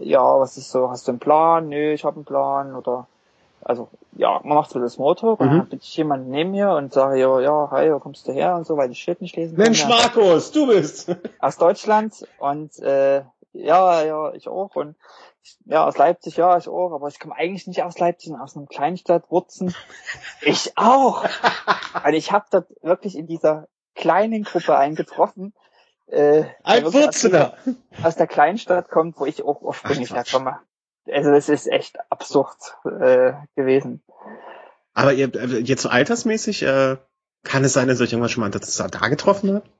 [0.00, 1.68] ja, was ist so, hast du einen Plan?
[1.68, 3.06] Nö, ich habe einen Plan oder
[3.62, 5.58] also ja, man macht so das Motor und mhm.
[5.58, 8.56] dann bin ich jemand neben mir und sage, ja, ja, hi, wo kommst du her
[8.56, 9.64] und so, weil ich Schild nicht lesen kann.
[9.64, 11.14] Mensch, Markus, du bist!
[11.38, 14.96] Aus Deutschland und äh, ja, ja, ich auch und
[15.64, 18.56] ja, aus Leipzig, ja, ich auch, aber ich komme eigentlich nicht aus Leipzig, sondern aus
[18.56, 19.74] einer Kleinstadt, Wurzen.
[20.42, 21.24] ich auch!
[22.02, 25.54] Weil ich habe dort wirklich in dieser kleinen Gruppe eingetroffen
[26.10, 27.56] äh, ein Wurzeler.
[28.02, 30.58] Aus der Kleinstadt kommt, wo ich auch ursprünglich herkomme.
[31.10, 34.02] Also das ist echt absurd äh, gewesen.
[34.94, 36.96] Aber ihr, äh, jetzt so altersmäßig, äh,
[37.42, 39.70] kann es sein, dass euch irgendwann schon mal das da getroffen habt?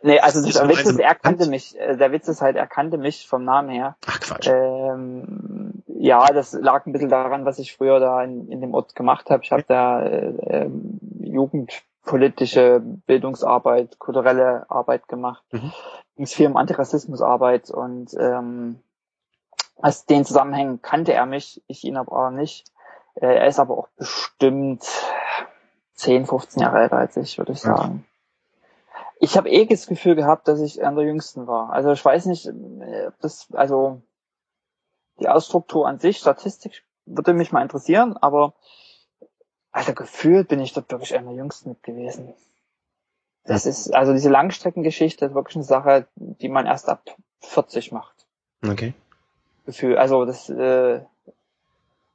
[0.00, 2.98] Nee, also der Witz ist, er kannte mich, äh, der Witz ist halt, er kannte
[2.98, 3.96] mich vom Namen her.
[4.06, 4.48] Ach Quatsch.
[4.48, 8.94] Ähm, ja, das lag ein bisschen daran, was ich früher da in, in dem Ort
[8.94, 9.42] gemacht habe.
[9.42, 15.44] Ich habe da äh, ähm, Jugend politische Bildungsarbeit, kulturelle Arbeit gemacht.
[15.52, 15.72] Mhm.
[16.16, 18.80] Ging es viel um Antirassismusarbeit und ähm,
[19.76, 22.64] aus den Zusammenhängen kannte er mich, ich ihn aber auch nicht.
[23.14, 24.82] Äh, er ist aber auch bestimmt
[25.96, 28.06] 10, 15 Jahre älter als ich, würde ich sagen.
[29.20, 31.74] Ich habe eh das Gefühl gehabt, dass ich einer der Jüngsten war.
[31.74, 34.00] Also ich weiß nicht, äh, das, also
[35.20, 38.54] die Ausstruktur an sich, Statistik würde mich mal interessieren, aber
[39.72, 42.34] also gefühlt bin ich dort wirklich einer Jüngsten mit gewesen.
[43.44, 47.02] Das ist, also diese Langstreckengeschichte ist wirklich eine Sache, die man erst ab
[47.40, 48.26] 40 macht.
[48.66, 48.92] Okay.
[49.64, 51.00] Gefühl, also das, äh,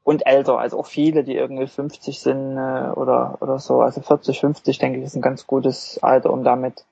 [0.03, 3.81] und älter, also auch viele, die irgendwie 50 sind äh, oder, oder so.
[3.81, 6.85] Also 40, 50, denke ich, ist ein ganz gutes Alter, um damit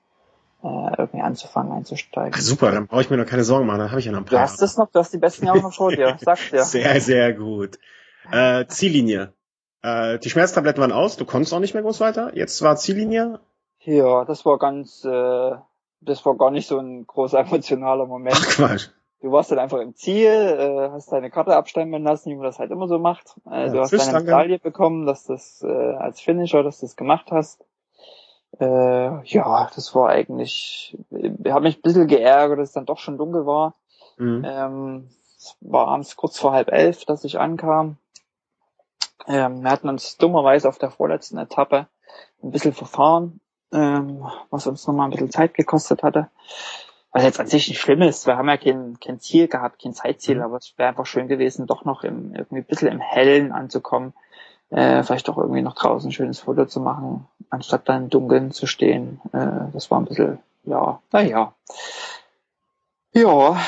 [0.62, 0.66] äh,
[0.98, 2.32] irgendwie anzufangen, einzusteigen.
[2.34, 4.20] Ach, super, dann brauche ich mir noch keine Sorgen machen, dann habe ich ja noch
[4.20, 4.38] ein paar.
[4.38, 6.64] Du hast es noch, du hast die besten Jahre noch vor dir, sag's dir.
[6.64, 7.78] Sehr, sehr gut.
[8.30, 9.32] Äh, Ziellinie.
[9.82, 12.36] Äh, die Schmerztabletten waren aus, du konntest auch nicht mehr groß weiter.
[12.36, 13.40] Jetzt war Ziellinie.
[13.80, 15.52] Ja, das war ganz, äh,
[16.00, 18.36] das war gar nicht so ein großer emotionaler Moment.
[18.38, 18.88] Ach Quatsch.
[19.20, 22.58] Du warst dann einfach im Ziel, äh, hast deine Karte abstempeln lassen, wie man das
[22.58, 23.36] halt immer so macht.
[23.48, 26.96] Äh, ja, du hast deine Medaille bekommen, dass das äh, als Finisher, dass du das
[26.96, 27.64] gemacht hast.
[28.58, 32.98] Äh, ja, das war eigentlich, ich habe mich ein bisschen geärgert, dass es dann doch
[32.98, 33.74] schon dunkel war.
[34.18, 34.44] Mhm.
[34.44, 35.08] Ähm,
[35.38, 37.96] es war abends kurz vor halb elf, dass ich ankam.
[39.26, 41.86] Ähm, wir hatten uns dummerweise auf der vorletzten Etappe
[42.42, 43.40] ein bisschen verfahren,
[43.72, 46.28] ähm, was uns nochmal ein bisschen Zeit gekostet hatte.
[47.12, 48.26] Was jetzt an sich nicht schlimm ist.
[48.26, 50.42] Wir haben ja kein, kein Ziel gehabt, kein Zeitziel, mhm.
[50.42, 54.14] aber es wäre einfach schön gewesen, doch noch im, irgendwie ein bisschen im Hellen anzukommen.
[54.70, 58.52] Äh, vielleicht doch irgendwie noch draußen ein schönes Foto zu machen, anstatt dann im Dunkeln
[58.52, 59.20] zu stehen.
[59.32, 61.54] Äh, das war ein bisschen, ja, naja.
[63.12, 63.58] Ja,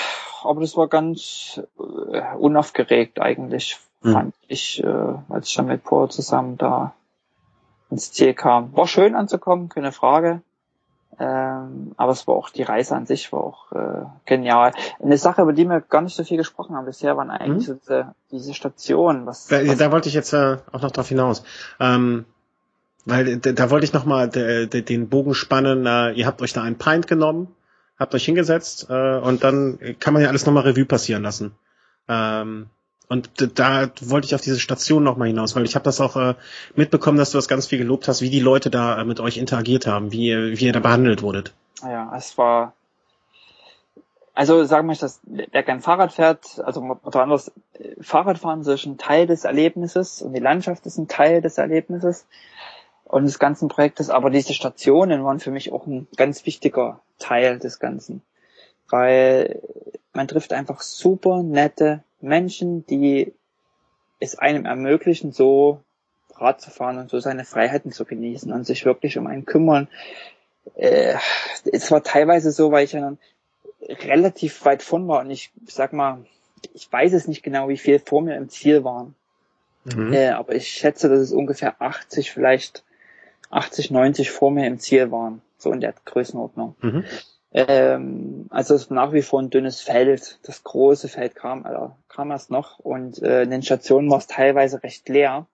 [0.43, 4.13] aber das war ganz äh, unaufgeregt eigentlich, mhm.
[4.13, 6.95] fand ich, äh, als ich dann mit Paul zusammen da
[7.91, 8.77] ins Ziel kam.
[8.77, 10.43] War schön anzukommen, keine Frage.
[11.19, 14.73] Ähm, aber es war auch, die Reise an sich war auch äh, genial.
[15.01, 17.79] Eine Sache, über die wir gar nicht so viel gesprochen haben bisher, waren eigentlich mhm.
[17.81, 19.27] diese, diese Stationen.
[19.27, 21.45] Was, da, was da wollte ich jetzt äh, auch noch drauf hinaus.
[21.79, 22.25] Ähm,
[23.05, 25.87] weil da, da wollte ich noch mal de, de, den Bogen spannen.
[25.87, 27.55] Äh, ihr habt euch da einen Pint genommen,
[27.99, 31.53] habt euch hingesetzt äh, und dann kann man ja alles nochmal Revue passieren lassen.
[32.09, 32.71] Ähm,
[33.09, 36.35] und da wollte ich auf diese Station nochmal hinaus, weil ich habe das auch äh,
[36.75, 39.37] mitbekommen, dass du das ganz viel gelobt hast, wie die Leute da äh, mit euch
[39.37, 41.53] interagiert haben, wie, wie ihr da behandelt wurdet.
[41.83, 42.73] Ja, es war,
[44.33, 47.53] also sagen wir dass wer gern Fahrrad fährt, also oder anders,
[48.01, 52.27] Fahrradfahren ist ein Teil des Erlebnisses und die Landschaft ist ein Teil des Erlebnisses
[53.05, 57.59] und des ganzen Projektes, aber diese Stationen waren für mich auch ein ganz wichtiger Teil
[57.59, 58.23] des Ganzen,
[58.89, 59.61] weil
[60.15, 63.33] man trifft einfach super nette Menschen, die
[64.21, 65.81] es einem ermöglichen, so
[66.37, 69.89] Rad zu fahren und so seine Freiheiten zu genießen und sich wirklich um einen kümmern.
[70.75, 71.15] Äh,
[71.71, 73.19] es war teilweise so, weil ich ja dann
[73.89, 76.25] relativ weit von war und ich sag mal,
[76.73, 79.15] ich weiß es nicht genau, wie viel vor mir im Ziel waren.
[79.85, 80.13] Mhm.
[80.13, 82.85] Äh, aber ich schätze, dass es ungefähr 80, vielleicht
[83.51, 85.43] 80, 90 vor mir im Ziel waren.
[85.59, 86.75] So in der Größenordnung.
[86.81, 87.05] Mhm.
[87.55, 90.41] Ähm, also es ist nach wie vor ein dünnes Feld.
[90.43, 94.27] Das große Feld kam, also kam erst noch und äh, in den Stationen war es
[94.27, 95.47] teilweise recht leer,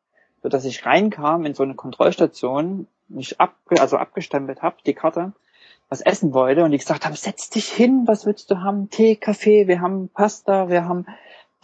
[0.42, 5.32] so dass ich reinkam in so eine Kontrollstation, mich ab, also abgestempelt habe, die Karte,
[5.90, 8.88] was essen wollte und ich gesagt habe, setz dich hin, was willst du haben?
[8.88, 11.04] Tee, Kaffee, wir haben Pasta, wir haben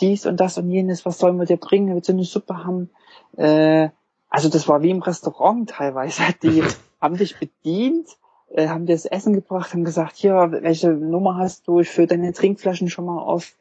[0.00, 1.94] dies und das und jenes, was sollen wir dir bringen?
[1.94, 2.90] Willst du eine Suppe haben?
[3.38, 3.88] Äh,
[4.28, 6.22] also das war wie im Restaurant teilweise.
[6.42, 6.62] Die
[7.00, 8.08] haben dich bedient
[8.50, 11.80] äh, haben dir das Essen gebracht, haben gesagt, hier, welche Nummer hast du?
[11.80, 13.54] Ich fülle deine Trinkflaschen schon mal auf.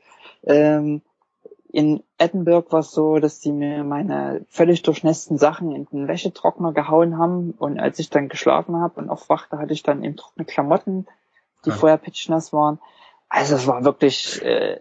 [0.44, 1.02] Ähm,
[1.72, 6.72] in Edinburgh war es so, dass die mir meine völlig durchnässten Sachen in den Wäschetrockner
[6.72, 10.46] gehauen haben und als ich dann geschlafen habe und aufwachte, hatte ich dann eben trockene
[10.46, 11.06] Klamotten,
[11.66, 11.76] die ja.
[11.76, 12.80] vorher pitchnass waren.
[13.28, 14.80] Also es war wirklich äh,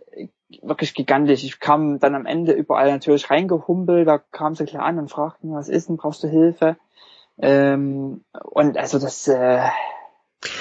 [0.63, 1.43] wirklich gigantisch.
[1.43, 5.53] Ich kam dann am Ende überall natürlich reingehumpelt, da kam sie klar an und fragten,
[5.53, 6.77] was ist denn, brauchst du Hilfe?
[7.39, 9.69] Ähm, und also das äh,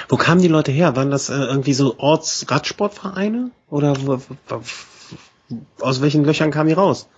[0.08, 0.96] wo kamen die Leute her?
[0.96, 3.52] Waren das äh, irgendwie so Orts-Radsportvereine?
[3.70, 3.96] Oder
[5.82, 7.10] aus welchen Löchern kamen die raus?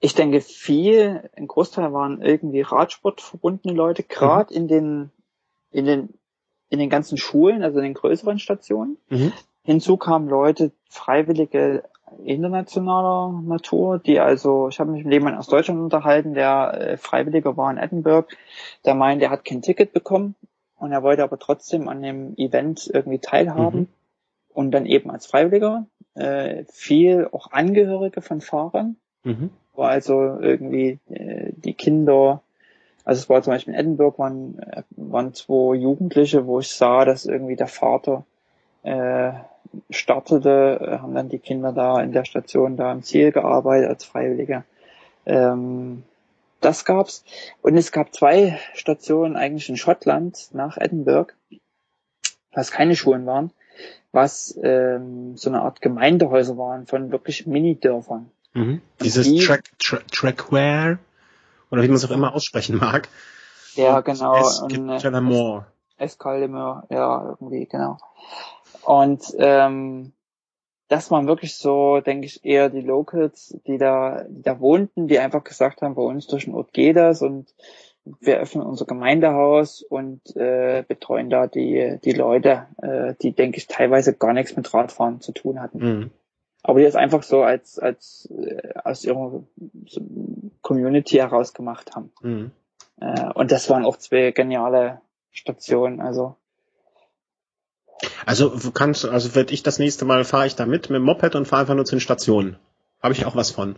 [0.00, 4.60] Ich denke, viel, ein Großteil waren irgendwie Radsport verbundene Leute, gerade mhm.
[4.60, 5.10] in den,
[5.70, 6.14] in den,
[6.68, 8.98] in den ganzen Schulen, also in den größeren Stationen.
[9.08, 9.32] Mhm.
[9.64, 11.84] Hinzu kamen Leute, Freiwillige
[12.24, 17.56] internationaler Natur, die also, ich habe mich mit jemandem aus Deutschland unterhalten, der äh, Freiwilliger
[17.56, 18.28] war in Edinburgh,
[18.84, 20.34] der meint, er hat kein Ticket bekommen
[20.76, 23.88] und er wollte aber trotzdem an dem Event irgendwie teilhaben mhm.
[24.52, 25.86] und dann eben als Freiwilliger.
[26.14, 29.50] Äh, viel auch Angehörige von Fahrern, mhm.
[29.74, 32.42] war also irgendwie äh, die Kinder,
[33.04, 37.04] also es war zum Beispiel in Edinburgh waren, äh, waren zwei Jugendliche, wo ich sah,
[37.04, 38.24] dass irgendwie der Vater
[38.82, 39.32] äh,
[39.90, 44.04] startete, äh, haben dann die Kinder da in der Station da im Ziel gearbeitet als
[44.04, 44.64] Freiwillige.
[45.26, 46.04] Ähm,
[46.60, 47.24] das gab's.
[47.60, 51.32] Und es gab zwei Stationen eigentlich in Schottland nach Edinburgh,
[52.52, 53.50] was keine Schulen waren,
[54.12, 58.30] was ähm, so eine Art Gemeindehäuser waren von wirklich Mini-Dörfern.
[58.54, 58.82] Mhm.
[59.00, 60.98] Dieses die, Track, Tra Trackware
[61.70, 63.08] oder wie man es auch immer aussprechen mag.
[63.74, 64.36] Ja, genau.
[64.36, 65.66] Escalamore.
[65.96, 67.96] Escalamore, ja, irgendwie, genau.
[68.84, 70.12] Und ähm,
[70.88, 75.18] das waren wirklich so, denke ich, eher die Locals, die da, die da wohnten, die
[75.18, 77.54] einfach gesagt haben, bei uns durch den Ort geht das und
[78.20, 83.68] wir öffnen unser Gemeindehaus und äh, betreuen da die, die Leute, äh, die, denke ich,
[83.68, 85.78] teilweise gar nichts mit Radfahren zu tun hatten.
[85.78, 86.10] Mhm.
[86.62, 89.44] Aber die es einfach so als, als äh, aus ihrer
[90.60, 92.12] Community heraus gemacht haben.
[92.22, 92.50] Mhm.
[93.00, 96.00] Äh, und das waren auch zwei geniale Stationen.
[96.00, 96.36] Also
[98.26, 101.34] also kannst, also werde ich das nächste Mal fahre ich da mit mit dem Moped
[101.34, 102.56] und fahre einfach nur zu den Stationen.
[103.02, 103.76] Habe ich auch was von.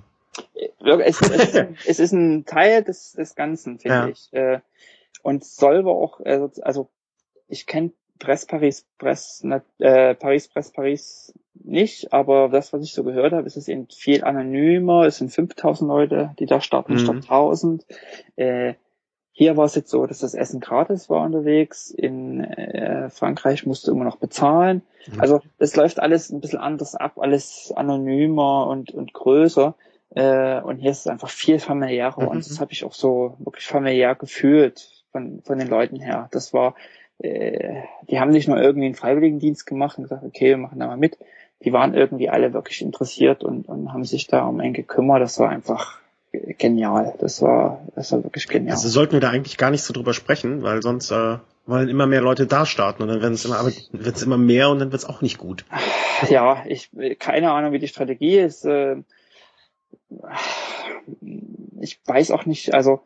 [0.84, 1.54] Es, es,
[1.86, 4.08] es ist ein Teil des, des Ganzen, finde ja.
[4.08, 4.32] ich.
[4.32, 4.60] Äh,
[5.22, 6.90] und soll wir auch, also, also
[7.48, 9.44] ich kenne Press Paris, Press,
[9.78, 13.88] äh, Paris, Press Paris nicht, aber das, was ich so gehört habe, ist es eben
[13.88, 15.06] viel anonymer.
[15.06, 16.98] Es sind 5000 Leute, die da starten, mhm.
[16.98, 17.86] statt 1000.
[18.36, 18.74] Äh,
[19.36, 21.90] hier war es jetzt so, dass das Essen gratis war unterwegs.
[21.90, 24.82] In äh, Frankreich musste immer noch bezahlen.
[25.12, 25.20] Mhm.
[25.20, 29.74] Also das läuft alles ein bisschen anders ab, alles anonymer und, und größer.
[30.10, 32.22] Äh, und hier ist es einfach viel familiärer.
[32.22, 32.28] Mhm.
[32.28, 36.28] Und das habe ich auch so wirklich familiär gefühlt von, von den Leuten her.
[36.30, 36.76] Das war,
[37.18, 40.86] äh, die haben nicht nur irgendwie einen Freiwilligendienst gemacht und gesagt, okay, wir machen da
[40.86, 41.18] mal mit.
[41.64, 45.22] die waren irgendwie alle wirklich interessiert und, und haben sich da um einen gekümmert.
[45.22, 46.03] Das war einfach
[46.58, 47.14] genial.
[47.18, 48.74] Das war, das war wirklich genial.
[48.74, 52.06] Also sollten wir da eigentlich gar nicht so drüber sprechen, weil sonst äh, wollen immer
[52.06, 55.02] mehr Leute da starten und dann werden es immer, wird's immer mehr und dann wird
[55.02, 55.64] es auch nicht gut.
[56.30, 58.64] Ja, ich keine Ahnung, wie die Strategie ist.
[58.64, 58.96] Äh,
[61.80, 63.00] ich weiß auch nicht, also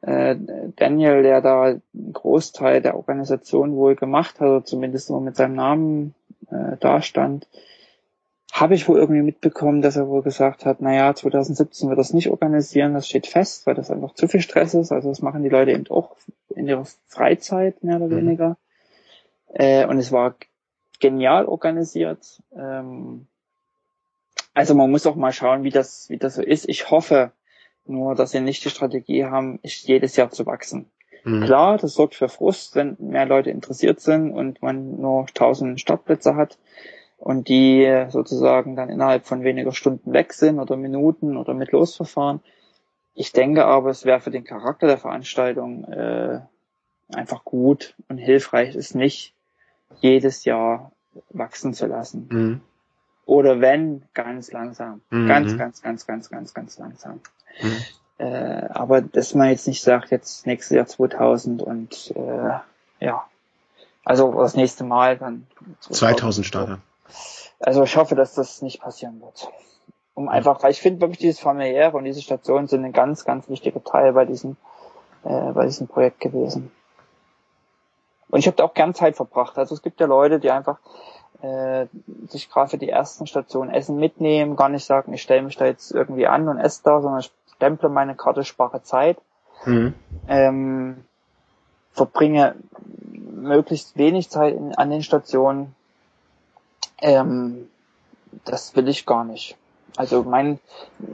[0.00, 0.36] äh,
[0.76, 5.54] Daniel, der da einen Großteil der Organisation wohl gemacht hat, oder zumindest nur mit seinem
[5.54, 6.14] Namen
[6.50, 7.48] äh, dastand,
[8.52, 12.30] habe ich wohl irgendwie mitbekommen, dass er wohl gesagt hat, naja, 2017 wird das nicht
[12.30, 14.90] organisieren, das steht fest, weil das einfach zu viel Stress ist.
[14.90, 16.16] Also das machen die Leute eben auch
[16.54, 18.16] in ihrer Freizeit, mehr oder mhm.
[18.16, 18.56] weniger.
[19.52, 20.34] Äh, und es war
[20.98, 22.42] genial organisiert.
[22.56, 23.26] Ähm,
[24.54, 26.68] also man muss auch mal schauen, wie das, wie das so ist.
[26.68, 27.32] Ich hoffe
[27.86, 30.90] nur, dass sie nicht die Strategie haben, jedes Jahr zu wachsen.
[31.24, 31.44] Mhm.
[31.44, 36.34] Klar, das sorgt für Frust, wenn mehr Leute interessiert sind und man nur 1000 Startplätze
[36.34, 36.58] hat
[37.18, 42.40] und die sozusagen dann innerhalb von weniger Stunden weg sind oder Minuten oder mit Losverfahren.
[43.14, 46.40] Ich denke aber, es wäre für den Charakter der Veranstaltung äh,
[47.12, 49.34] einfach gut und hilfreich, es nicht
[50.00, 50.92] jedes Jahr
[51.30, 52.28] wachsen zu lassen.
[52.30, 52.60] Mhm.
[53.26, 55.00] Oder wenn, ganz langsam.
[55.10, 55.26] Mhm.
[55.26, 57.20] Ganz, ganz, ganz, ganz, ganz, ganz langsam.
[57.60, 57.76] Mhm.
[58.18, 62.58] Äh, aber dass man jetzt nicht sagt, jetzt nächstes Jahr 2000 und äh,
[63.00, 63.24] ja,
[64.04, 65.46] also das nächste Mal dann
[65.80, 66.78] 2000 Starter.
[67.60, 69.50] Also ich hoffe, dass das nicht passieren wird.
[70.14, 73.48] Um einfach, weil ich finde wirklich dieses familiäre und diese Stationen sind ein ganz, ganz
[73.48, 74.56] wichtiger Teil bei diesem,
[75.24, 76.72] äh, bei diesem Projekt gewesen.
[78.30, 79.56] Und ich habe da auch gern Zeit verbracht.
[79.58, 80.78] Also es gibt ja Leute, die einfach
[81.40, 81.86] äh,
[82.28, 85.66] sich gerade für die ersten Stationen Essen mitnehmen, gar nicht sagen, ich stelle mich da
[85.66, 89.18] jetzt irgendwie an und esse da, sondern ich stemple meine Karte, spare Zeit.
[89.64, 89.94] Mhm.
[90.28, 91.04] Ähm,
[91.92, 92.54] verbringe
[93.12, 95.74] möglichst wenig Zeit in, an den Stationen,
[97.00, 97.68] ähm,
[98.44, 99.56] das will ich gar nicht.
[99.96, 100.58] Also mein,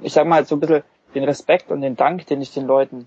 [0.02, 0.82] ich sag mal so ein bisschen
[1.14, 3.06] den Respekt und den Dank, den ich den Leuten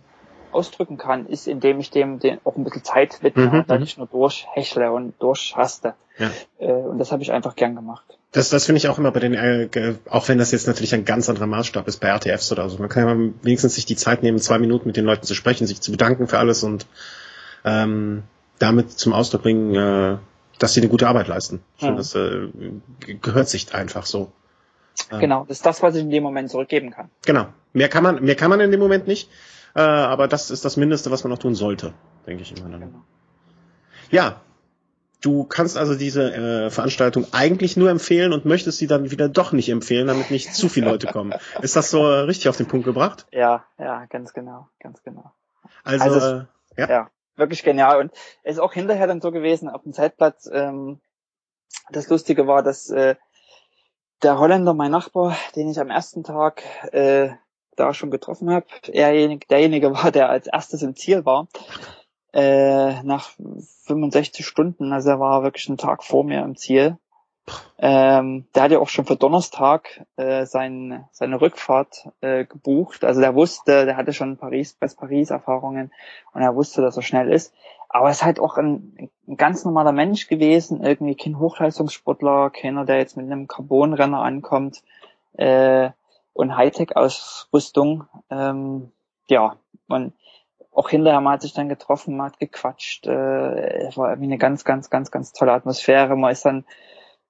[0.52, 3.78] ausdrücken kann, ist, indem ich dem den auch ein bisschen Zeit widme mhm, und dann
[3.78, 3.84] mhm.
[3.84, 5.94] nicht nur durchhechle und durchhaste.
[6.18, 6.32] Ja.
[6.60, 8.18] Äh, und das habe ich einfach gern gemacht.
[8.32, 11.06] Das, das finde ich auch immer bei den, äh, auch wenn das jetzt natürlich ein
[11.06, 12.78] ganz anderer Maßstab ist bei RTFs oder so.
[12.78, 15.68] Man kann ja wenigstens sich die Zeit nehmen, zwei Minuten mit den Leuten zu sprechen,
[15.68, 16.88] sich zu bedanken für alles und
[17.66, 18.24] ähm,
[18.60, 20.18] damit zum Ausdruck bringen, äh,
[20.60, 21.62] dass sie eine gute Arbeit leisten.
[21.78, 22.50] Finde, das äh,
[23.22, 24.32] gehört sich einfach so.
[25.10, 27.10] Genau, das ist das, was ich in dem Moment zurückgeben kann.
[27.26, 27.48] Genau.
[27.74, 29.30] Mehr kann man, mehr kann man in dem Moment nicht,
[29.76, 31.94] äh, aber das ist das Mindeste, was man noch tun sollte,
[32.26, 32.80] denke ich immer.
[32.80, 33.04] Genau.
[34.10, 34.42] Ja,
[35.22, 39.52] du kannst also diese äh, Veranstaltung eigentlich nur empfehlen und möchtest sie dann wieder doch
[39.52, 41.34] nicht empfehlen, damit nicht zu viele Leute kommen.
[41.62, 43.28] Ist das so richtig auf den Punkt gebracht?
[43.32, 45.32] Ja, ja, ganz genau, ganz genau.
[45.84, 46.28] Also, also
[46.76, 46.90] äh, ja.
[46.90, 48.00] ja wirklich genial.
[48.00, 48.12] Und
[48.44, 51.00] es ist auch hinterher dann so gewesen, auf dem Zeitplatz, ähm,
[51.92, 53.16] das Lustige war, dass äh,
[54.24, 57.30] der Holländer, mein Nachbar, den ich am ersten Tag äh,
[57.76, 61.48] da schon getroffen habe, derjenige, derjenige war, der als erstes im Ziel war,
[62.34, 63.32] äh, nach
[63.86, 66.98] 65 Stunden, also er war wirklich einen Tag vor mir im Ziel.
[67.80, 73.04] Ähm, der hat ja auch schon für Donnerstag äh, sein, seine Rückfahrt äh, gebucht.
[73.04, 75.92] Also der wusste, der hatte schon Paris, Paris-Erfahrungen
[76.34, 77.54] und er wusste, dass er schnell ist.
[77.90, 82.86] Aber er ist halt auch ein, ein ganz normaler Mensch gewesen, irgendwie kein Hochleistungssportler, keiner,
[82.86, 84.82] der jetzt mit einem Carbonrenner ankommt
[85.34, 85.92] äh,
[86.34, 88.06] und Hightech-Ausrüstung.
[88.30, 88.92] Ähm,
[89.30, 89.56] ja,
[89.88, 90.14] und
[90.74, 93.08] auch hinterher man hat sich dann getroffen, man hat gequatscht.
[93.08, 96.16] Äh, es war irgendwie eine ganz, ganz, ganz, ganz tolle Atmosphäre.
[96.16, 96.66] Man ist dann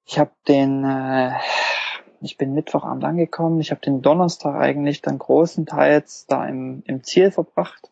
[0.07, 1.34] ich habe den, äh,
[2.21, 3.59] ich bin Mittwochabend angekommen.
[3.59, 7.91] Ich habe den Donnerstag eigentlich dann großenteils da im, im Ziel verbracht.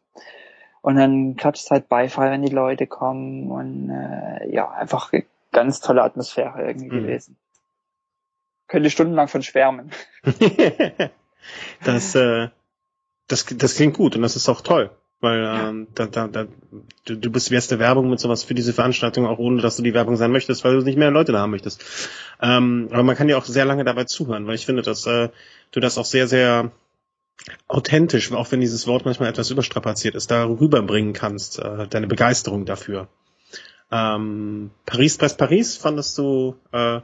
[0.82, 3.52] Und dann klatscht halt Beifall, wenn die Leute kommen.
[3.52, 5.12] Und äh, ja, einfach
[5.52, 7.02] ganz tolle Atmosphäre irgendwie mhm.
[7.02, 7.38] gewesen.
[8.68, 9.92] Könnte stundenlang von schwärmen.
[11.84, 12.48] das, äh,
[13.28, 14.90] das, das klingt gut und das ist auch toll.
[15.22, 16.46] Weil ähm, da, da, da,
[17.06, 19.84] du, du bist wärst der Werbung mit sowas für diese Veranstaltung, auch ohne dass du
[19.84, 21.84] die Werbung sein möchtest, weil du nicht mehr Leute da haben möchtest.
[22.42, 25.30] Ähm, aber man kann ja auch sehr lange dabei zuhören, weil ich finde, dass äh,
[25.72, 26.72] du das auch sehr, sehr
[27.68, 32.66] authentisch, auch wenn dieses Wort manchmal etwas überstrapaziert ist, da rüberbringen kannst, äh, deine Begeisterung
[32.66, 33.08] dafür.
[33.92, 37.02] Ähm, Paris Press Paris fandest du äh,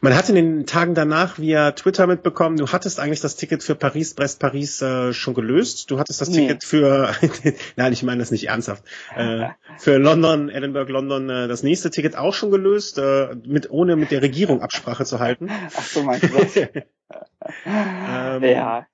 [0.00, 3.74] man hat in den Tagen danach via Twitter mitbekommen, du hattest eigentlich das Ticket für
[3.74, 5.90] Paris, Brest, Paris äh, schon gelöst.
[5.90, 6.38] Du hattest das nee.
[6.38, 7.14] Ticket für,
[7.76, 8.84] nein, ich meine das nicht ernsthaft,
[9.16, 9.48] äh,
[9.78, 14.10] für London, Edinburgh, London äh, das nächste Ticket auch schon gelöst, äh, mit ohne mit
[14.10, 15.50] der Regierung Absprache zu halten.
[15.76, 16.56] Ach so, meinst du das?
[17.66, 18.86] ähm, ja.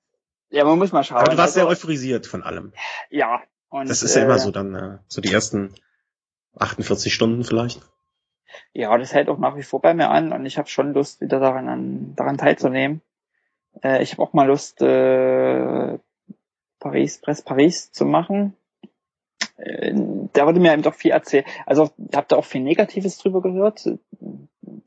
[0.51, 1.19] Ja, man muss mal schauen.
[1.19, 2.73] Aber du warst also, sehr euphorisiert von allem.
[3.09, 3.41] Ja.
[3.69, 5.75] Und, das ist ja äh, immer so dann, äh, so die ersten
[6.57, 7.81] 48 Stunden vielleicht.
[8.73, 11.21] Ja, das hält auch nach wie vor bei mir an und ich habe schon Lust,
[11.21, 13.01] wieder daran, an, daran teilzunehmen.
[13.83, 15.97] Äh, ich habe auch mal Lust, äh,
[16.79, 18.55] Paris, Press Paris zu machen.
[19.57, 19.93] Äh,
[20.33, 21.45] da wurde mir eben doch viel erzählt.
[21.65, 23.89] Also habe da auch viel Negatives drüber gehört.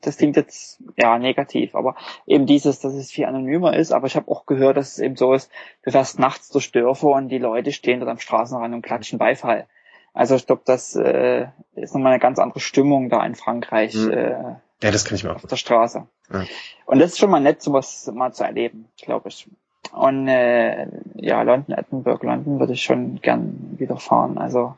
[0.01, 1.95] Das klingt jetzt ja negativ, aber
[2.25, 3.91] eben dieses, dass es viel anonymer ist.
[3.91, 5.51] Aber ich habe auch gehört, dass es eben so ist,
[5.83, 9.67] du fährst nachts durch Dörfer und die Leute stehen dort am Straßenrand und klatschen Beifall.
[10.13, 13.95] Also ich glaube, das äh, ist nochmal eine ganz andere Stimmung da in Frankreich.
[13.95, 14.11] Mhm.
[14.11, 15.37] Äh, ja, das kann ich mir auch.
[15.37, 16.05] Auf der Straße.
[16.31, 16.45] Ja.
[16.85, 19.47] Und das ist schon mal nett, sowas mal zu erleben, glaube ich.
[19.91, 24.37] Und äh, ja, London, Edinburgh, London würde ich schon gern wieder fahren.
[24.37, 24.75] Also,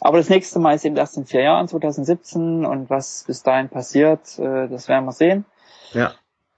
[0.00, 3.68] aber das nächste Mal ist eben erst in vier Jahren, 2017, und was bis dahin
[3.68, 5.44] passiert, äh, das werden wir sehen.
[5.92, 6.12] Ja.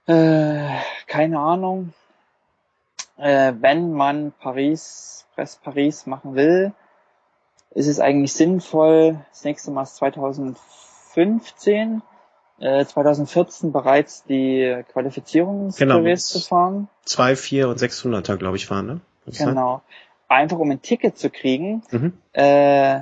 [0.07, 0.75] Äh,
[1.07, 1.93] keine Ahnung.
[3.17, 6.73] Äh, wenn man Paris, Press Paris machen will,
[7.75, 12.01] ist es eigentlich sinnvoll, das nächste Mal ist 2015,
[12.59, 16.87] äh, 2014 bereits die Qualifizierung genau, zu fahren.
[17.03, 19.01] 2, 4 und 600er, glaube ich, waren, ne?
[19.25, 19.81] Genau.
[20.29, 21.83] Einfach um ein Ticket zu kriegen.
[21.91, 22.13] Mhm.
[22.31, 23.01] Äh,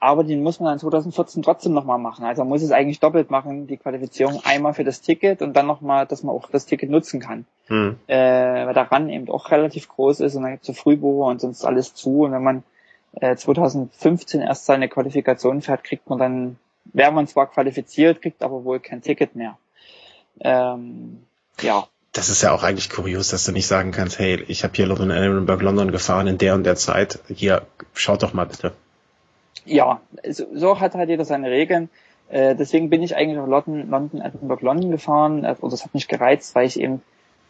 [0.00, 2.24] aber den muss man dann 2014 trotzdem nochmal machen.
[2.24, 5.66] Also man muss es eigentlich doppelt machen, die Qualifizierung einmal für das Ticket und dann
[5.66, 7.46] nochmal, dass man auch das Ticket nutzen kann.
[7.68, 7.96] Mhm.
[8.06, 11.28] Äh, weil der Run eben auch relativ groß ist und dann gibt es so Frühbucher
[11.28, 12.22] und sonst alles zu.
[12.22, 12.62] Und wenn man
[13.12, 18.64] äh, 2015 erst seine Qualifikation fährt, kriegt man dann, wäre man zwar qualifiziert, kriegt aber
[18.64, 19.56] wohl kein Ticket mehr.
[20.40, 21.24] Ähm,
[21.60, 21.86] ja.
[22.12, 24.86] Das ist ja auch eigentlich kurios, dass du nicht sagen kannst, hey, ich habe hier
[24.86, 27.18] London Edinburgh London gefahren in der und der Zeit.
[27.28, 28.72] Hier, schaut doch mal bitte.
[29.66, 31.90] Ja, so, so hat halt jeder seine Regeln.
[32.28, 35.44] Äh, deswegen bin ich eigentlich auf London, London, Edinburgh, London gefahren.
[35.44, 37.02] Äh, und das hat mich gereizt, weil ich eben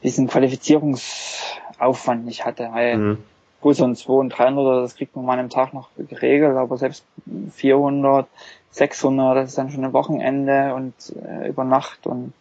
[0.03, 2.69] diesen Qualifizierungsaufwand nicht hatte.
[2.73, 3.19] Weil mhm.
[3.61, 6.77] Gut, so ein 200 und 300, das kriegt man mal einem Tag noch geregelt, aber
[6.77, 7.05] selbst
[7.53, 8.27] 400,
[8.71, 12.33] 600, das ist dann schon ein Wochenende und äh, über Nacht und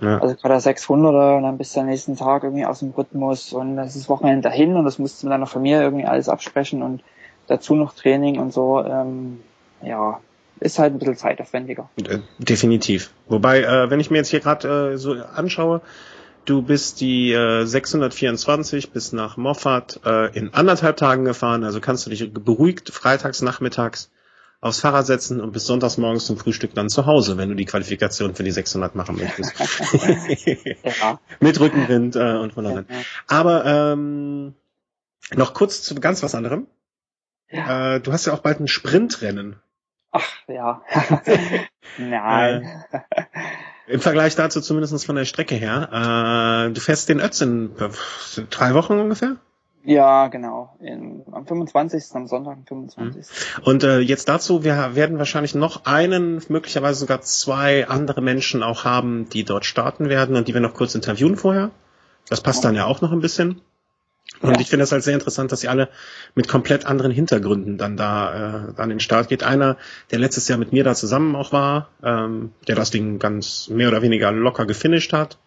[0.00, 0.18] ja.
[0.18, 3.96] also gerade 600er und dann bis der nächsten Tag irgendwie aus dem Rhythmus und das
[3.96, 7.02] ist Wochenende dahin und das musst du mit deiner Familie irgendwie alles absprechen und
[7.48, 9.40] dazu noch Training und so, ähm,
[9.82, 10.20] ja,
[10.60, 11.88] ist halt ein bisschen zeitaufwendiger.
[11.98, 13.12] Äh, definitiv.
[13.28, 15.80] Wobei, äh, wenn ich mir jetzt hier gerade äh, so anschaue,
[16.44, 22.06] Du bist die äh, 624 bis nach Moffat äh, in anderthalb Tagen gefahren, also kannst
[22.06, 24.10] du dich beruhigt freitags nachmittags
[24.60, 27.64] aufs Fahrrad setzen und bis sonntags morgens zum Frühstück dann zu Hause, wenn du die
[27.64, 29.54] Qualifikation für die 600 machen möchtest.
[31.00, 31.18] ja.
[31.40, 32.84] Mit Rückenwind äh, und von Ja.
[33.26, 34.54] Aber ähm,
[35.34, 36.66] noch kurz zu ganz was anderem.
[37.48, 37.96] Ja.
[37.96, 39.56] Äh, du hast ja auch bald ein Sprintrennen.
[40.12, 40.82] Ach ja.
[41.98, 42.84] Nein.
[42.92, 43.00] Äh,
[43.90, 46.68] Im Vergleich dazu zumindest von der Strecke her.
[46.68, 47.70] Äh, du fährst den Ötz in
[48.50, 49.36] drei Wochen ungefähr?
[49.82, 50.76] Ja, genau.
[50.80, 52.04] In, am 25.
[52.12, 53.26] am Sonntag, am 25.
[53.26, 53.62] Mhm.
[53.64, 58.84] Und äh, jetzt dazu, wir werden wahrscheinlich noch einen, möglicherweise sogar zwei andere Menschen auch
[58.84, 61.70] haben, die dort starten werden und die wir noch kurz interviewen vorher.
[62.28, 63.62] Das passt dann ja auch noch ein bisschen.
[64.40, 64.60] Und ja.
[64.60, 65.88] ich finde das halt sehr interessant, dass sie alle
[66.34, 69.42] mit komplett anderen Hintergründen dann da äh, an den Start geht.
[69.42, 69.76] Einer,
[70.10, 73.88] der letztes Jahr mit mir da zusammen auch war, ähm, der das Ding ganz mehr
[73.88, 75.38] oder weniger locker gefinisht hat.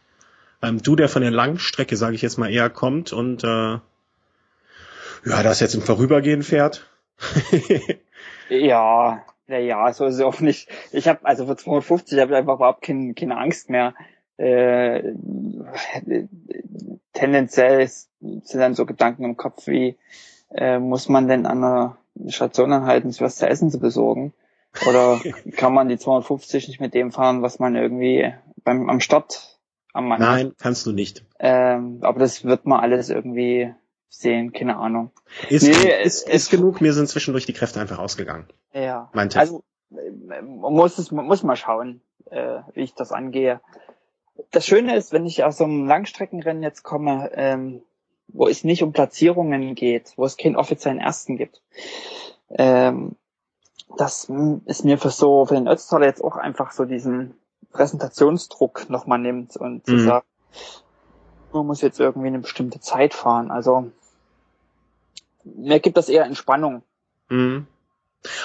[0.61, 3.79] Ähm, du, der von der Langstrecke, sage ich jetzt mal, eher kommt und äh,
[5.25, 6.85] ja, das jetzt im Vorübergehen fährt.
[8.49, 10.69] ja, ja, ja, so ist es auch nicht.
[10.91, 13.93] Ich habe also für 250 habe ich einfach überhaupt keine, keine Angst mehr.
[14.37, 15.13] Äh,
[17.13, 19.97] tendenziell sind dann so Gedanken im Kopf wie,
[20.51, 21.97] äh, muss man denn an einer
[22.27, 24.33] Station anhalten, sich was zu essen zu besorgen?
[24.87, 25.19] Oder
[25.55, 28.33] kann man die 250 nicht mit dem fahren, was man irgendwie
[28.63, 29.59] beim am Start
[29.93, 30.57] am Mann Nein, hat?
[30.57, 31.25] kannst du nicht.
[31.39, 33.73] Ähm, aber das wird man alles irgendwie
[34.09, 35.11] sehen, keine Ahnung.
[35.49, 38.47] Ist, nee, ist, ist genug, mir sind zwischendurch die Kräfte einfach ausgegangen.
[38.73, 39.09] Ja.
[39.13, 39.39] Mein Tipp.
[39.39, 43.61] Also man muss es, man muss mal schauen, äh, wie ich das angehe.
[44.51, 47.81] Das Schöne ist, wenn ich aus so einem Langstreckenrennen jetzt komme, ähm,
[48.27, 51.61] wo es nicht um Platzierungen geht, wo es keinen offiziellen Ersten gibt,
[52.49, 53.15] ähm,
[53.97, 54.31] das
[54.65, 57.35] ist mir für so, für den Ötztaler jetzt auch einfach so diesen
[57.71, 59.91] Präsentationsdruck nochmal nimmt und mhm.
[59.91, 60.25] zu sagen,
[61.51, 63.51] man muss jetzt irgendwie eine bestimmte Zeit fahren.
[63.51, 63.91] Also
[65.43, 66.83] mir gibt das eher Entspannung.
[67.29, 67.67] Mhm.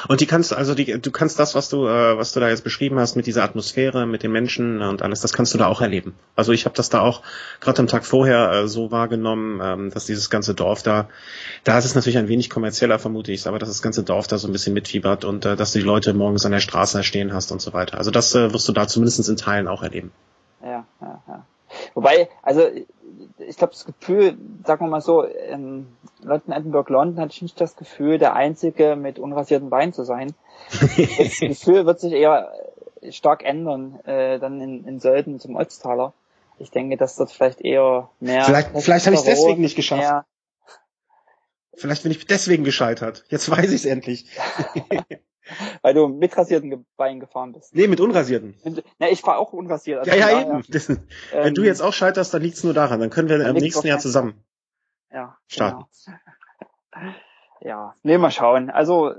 [0.08, 2.64] Und die kannst also die du kannst das was du äh, was du da jetzt
[2.64, 5.80] beschrieben hast mit dieser Atmosphäre mit den Menschen und alles das kannst du da auch
[5.80, 6.14] erleben.
[6.34, 7.22] Also ich habe das da auch
[7.60, 11.08] gerade am Tag vorher äh, so wahrgenommen, ähm, dass dieses ganze Dorf da
[11.64, 14.38] da ist es natürlich ein wenig kommerzieller vermute ich, aber dass das ganze Dorf da
[14.38, 17.32] so ein bisschen mitfiebert und äh, dass du die Leute morgens an der Straße stehen
[17.32, 17.98] hast und so weiter.
[17.98, 20.12] Also das äh, wirst du da zumindest in Teilen auch erleben.
[20.62, 21.46] Ja, ja, ja.
[21.94, 22.68] Wobei also
[23.38, 25.86] ich glaube, das Gefühl, sagen wir mal so, in
[26.22, 30.34] London, Edinburgh, London hatte ich nicht das Gefühl, der Einzige mit unrasierten Beinen zu sein.
[30.70, 32.52] das Gefühl wird sich eher
[33.10, 36.12] stark ändern, äh, dann in, in Sölden zum Ötztaler.
[36.58, 38.44] Ich denke, dass dort vielleicht eher mehr.
[38.44, 40.02] Vielleicht, vielleicht habe ich es deswegen nicht geschafft.
[40.02, 40.24] Mehr,
[41.78, 43.24] Vielleicht bin ich deswegen gescheitert.
[43.28, 44.26] Jetzt weiß ich es endlich.
[45.82, 47.74] weil du mit rasierten Beinen gefahren bist.
[47.74, 48.54] nee, mit unrasierten.
[48.98, 50.00] Na, ich fahre auch unrasiert.
[50.00, 50.64] also Ja, ja, eben.
[50.68, 50.98] Das, ähm,
[51.32, 53.00] wenn du jetzt auch scheiterst, dann liegt's nur daran.
[53.00, 54.42] Dann können wir im nächsten Jahr zusammen.
[55.12, 55.84] ja, starten.
[56.04, 56.18] Genau.
[57.60, 58.70] Ja, nee, mal schauen.
[58.70, 59.14] Also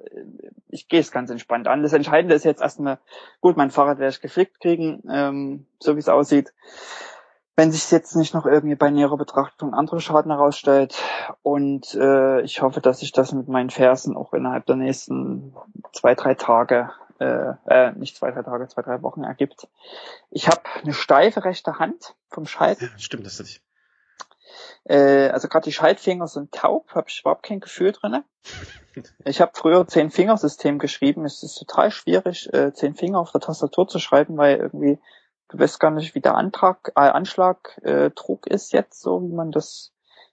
[0.70, 1.84] ich gehe es ganz entspannt an.
[1.84, 3.00] Das Entscheidende ist jetzt erstmal,
[3.42, 6.54] gut, mein Fahrrad werde ich geflickt kriegen, ähm, so wie es aussieht.
[7.60, 10.96] Wenn sich jetzt nicht noch irgendwie bei näherer Betrachtung andere Schaden herausstellt.
[11.42, 15.54] Und äh, ich hoffe, dass sich das mit meinen Fersen auch innerhalb der nächsten
[15.92, 19.68] zwei, drei Tage, äh, äh, nicht zwei, drei Tage, zwei, drei Wochen ergibt.
[20.30, 22.86] Ich habe eine steife rechte Hand vom Schalten.
[22.86, 23.62] Ja, stimmt, das hatte ich.
[24.86, 28.24] Äh, also gerade die Schaltfinger sind taub, habe ich überhaupt kein Gefühl drinne.
[29.26, 31.26] Ich habe früher Zehn-Finger-System geschrieben.
[31.26, 34.98] Es ist total schwierig, äh, zehn Finger auf der Tastatur zu schreiben, weil irgendwie
[35.50, 39.34] du weißt gar nicht, wie der Antrag, äh, Anschlag, äh, Druck ist jetzt so, wie
[39.34, 39.92] man das.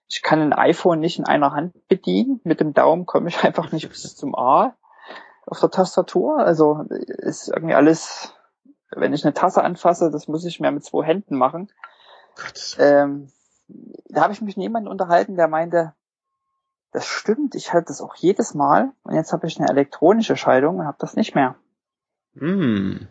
[0.09, 2.41] Ich kann ein iPhone nicht in einer Hand bedienen.
[2.45, 4.77] Mit dem Daumen komme ich einfach nicht bis zum A
[5.47, 6.39] auf der Tastatur.
[6.39, 8.35] Also ist irgendwie alles,
[8.91, 11.73] wenn ich eine Tasse anfasse, das muss ich mehr mit zwei Händen machen.
[12.79, 13.33] Ähm,
[14.09, 15.95] da habe ich mich mit jemandem unterhalten, der meinte,
[16.93, 20.79] das stimmt, ich halte das auch jedes Mal und jetzt habe ich eine elektronische Schaltung
[20.79, 21.57] und habe das nicht mehr.
[22.35, 23.09] Hm.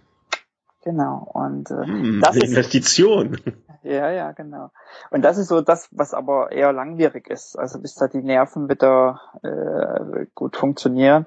[0.85, 1.29] Genau.
[1.33, 2.21] Und äh, Hm.
[2.21, 3.37] Das Eine ist- Investition.
[3.83, 4.71] ja, ja, genau.
[5.11, 7.57] Und das ist so das, was aber eher langwierig ist.
[7.57, 11.25] Also bis da die Nerven wieder äh, gut funktionieren.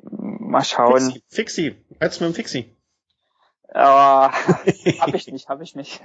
[0.00, 1.00] Mal schauen.
[1.00, 1.22] Fixi.
[1.28, 1.84] Fixi.
[2.00, 2.76] Als mit dem Fixi.
[3.74, 4.32] Aber
[5.00, 6.02] habe ich nicht, habe ich nicht.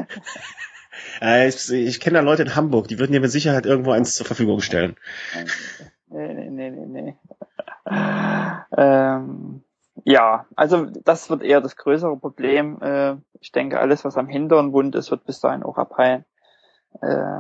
[1.21, 4.15] Äh, ich ich kenne da Leute in Hamburg, die würden dir mit Sicherheit irgendwo eins
[4.15, 4.95] zur Verfügung stellen.
[6.07, 7.17] Nee, nee, nee, nee, nee.
[8.77, 9.63] ähm,
[10.03, 12.81] ja, also das wird eher das größere Problem.
[12.81, 16.25] Äh, ich denke, alles, was am Hintern wund ist, wird bis dahin auch abheilen.
[17.01, 17.39] Äh,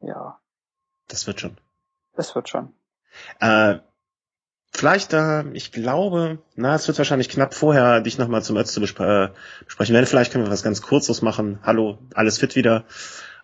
[0.00, 0.38] ja,
[1.08, 1.56] Das wird schon.
[2.14, 2.72] das wird schon.
[3.40, 3.78] Äh,
[4.72, 8.80] vielleicht, äh, ich glaube, na, es wird wahrscheinlich knapp vorher, dich nochmal zum Ötz zu
[8.80, 10.06] bespre äh, besprechen werden.
[10.06, 11.60] Vielleicht können wir was ganz Kurzes machen.
[11.62, 12.84] Hallo, alles fit wieder.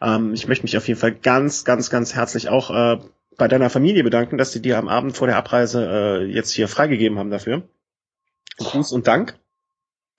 [0.01, 2.99] Ähm, ich möchte mich auf jeden Fall ganz, ganz, ganz herzlich auch äh,
[3.39, 6.69] bei deiner Familie bedanken, dass sie dir am Abend vor der Abreise äh, jetzt hier
[6.69, 7.63] freigegeben haben dafür.
[8.59, 9.39] Gruß und Dank.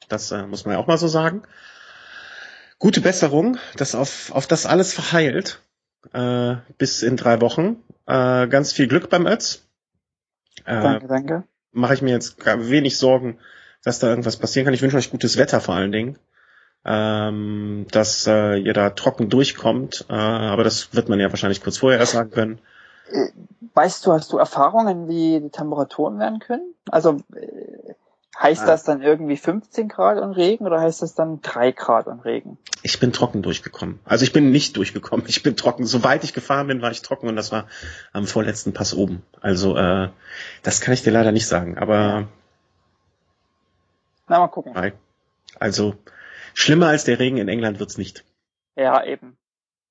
[0.10, 1.44] Das äh, muss man ja auch mal so sagen.
[2.80, 5.62] Gute Besserung, dass auf, auf das alles verheilt.
[6.12, 7.82] Äh, bis in drei Wochen.
[8.06, 9.66] Äh, ganz viel Glück beim Ötz.
[10.66, 11.44] Äh, Danke, danke.
[11.72, 13.40] Mache ich mir jetzt wenig Sorgen,
[13.84, 14.74] dass da irgendwas passieren kann.
[14.74, 16.20] Ich wünsche euch gutes Wetter vor allen Dingen.
[16.86, 20.06] Ähm, dass äh, ihr da trocken durchkommt.
[20.10, 22.60] Äh, aber das wird man ja wahrscheinlich kurz vorher erst sagen können.
[23.74, 26.74] Weißt du, hast du Erfahrungen, wie die Temperaturen werden können?
[26.90, 27.94] Also äh,
[28.40, 28.66] heißt Ah.
[28.68, 32.58] das dann irgendwie 15 Grad und Regen oder heißt das dann 3 Grad und Regen?
[32.82, 34.00] Ich bin trocken durchgekommen.
[34.06, 35.26] Also ich bin nicht durchgekommen.
[35.28, 35.86] Ich bin trocken.
[35.86, 37.68] Soweit ich gefahren bin, war ich trocken und das war
[38.12, 39.24] am vorletzten Pass oben.
[39.42, 40.10] Also äh,
[40.64, 41.78] das kann ich dir leider nicht sagen.
[41.78, 42.28] Aber
[44.28, 44.74] Na, mal gucken.
[45.60, 45.96] also
[46.54, 48.26] schlimmer als der Regen in England wird's nicht.
[48.76, 49.38] Ja, eben.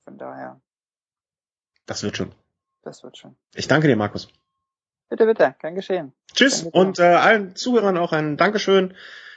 [0.04, 0.60] Von daher,
[1.86, 2.34] Das wird schon.
[2.82, 3.36] das wird schon.
[3.54, 4.28] Ich danke dir, Markus.
[5.12, 6.14] Bitte, bitte, kein Geschehen.
[6.32, 6.74] Tschüss dir.
[6.74, 8.94] und äh, allen Zuhörern auch ein Dankeschön,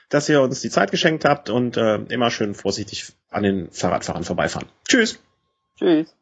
[0.07, 4.23] dass ihr uns die Zeit geschenkt habt und äh, immer schön vorsichtig an den Fahrradfahrern
[4.23, 4.69] vorbeifahren.
[4.87, 5.19] Tschüss.
[5.77, 6.15] Tschüss.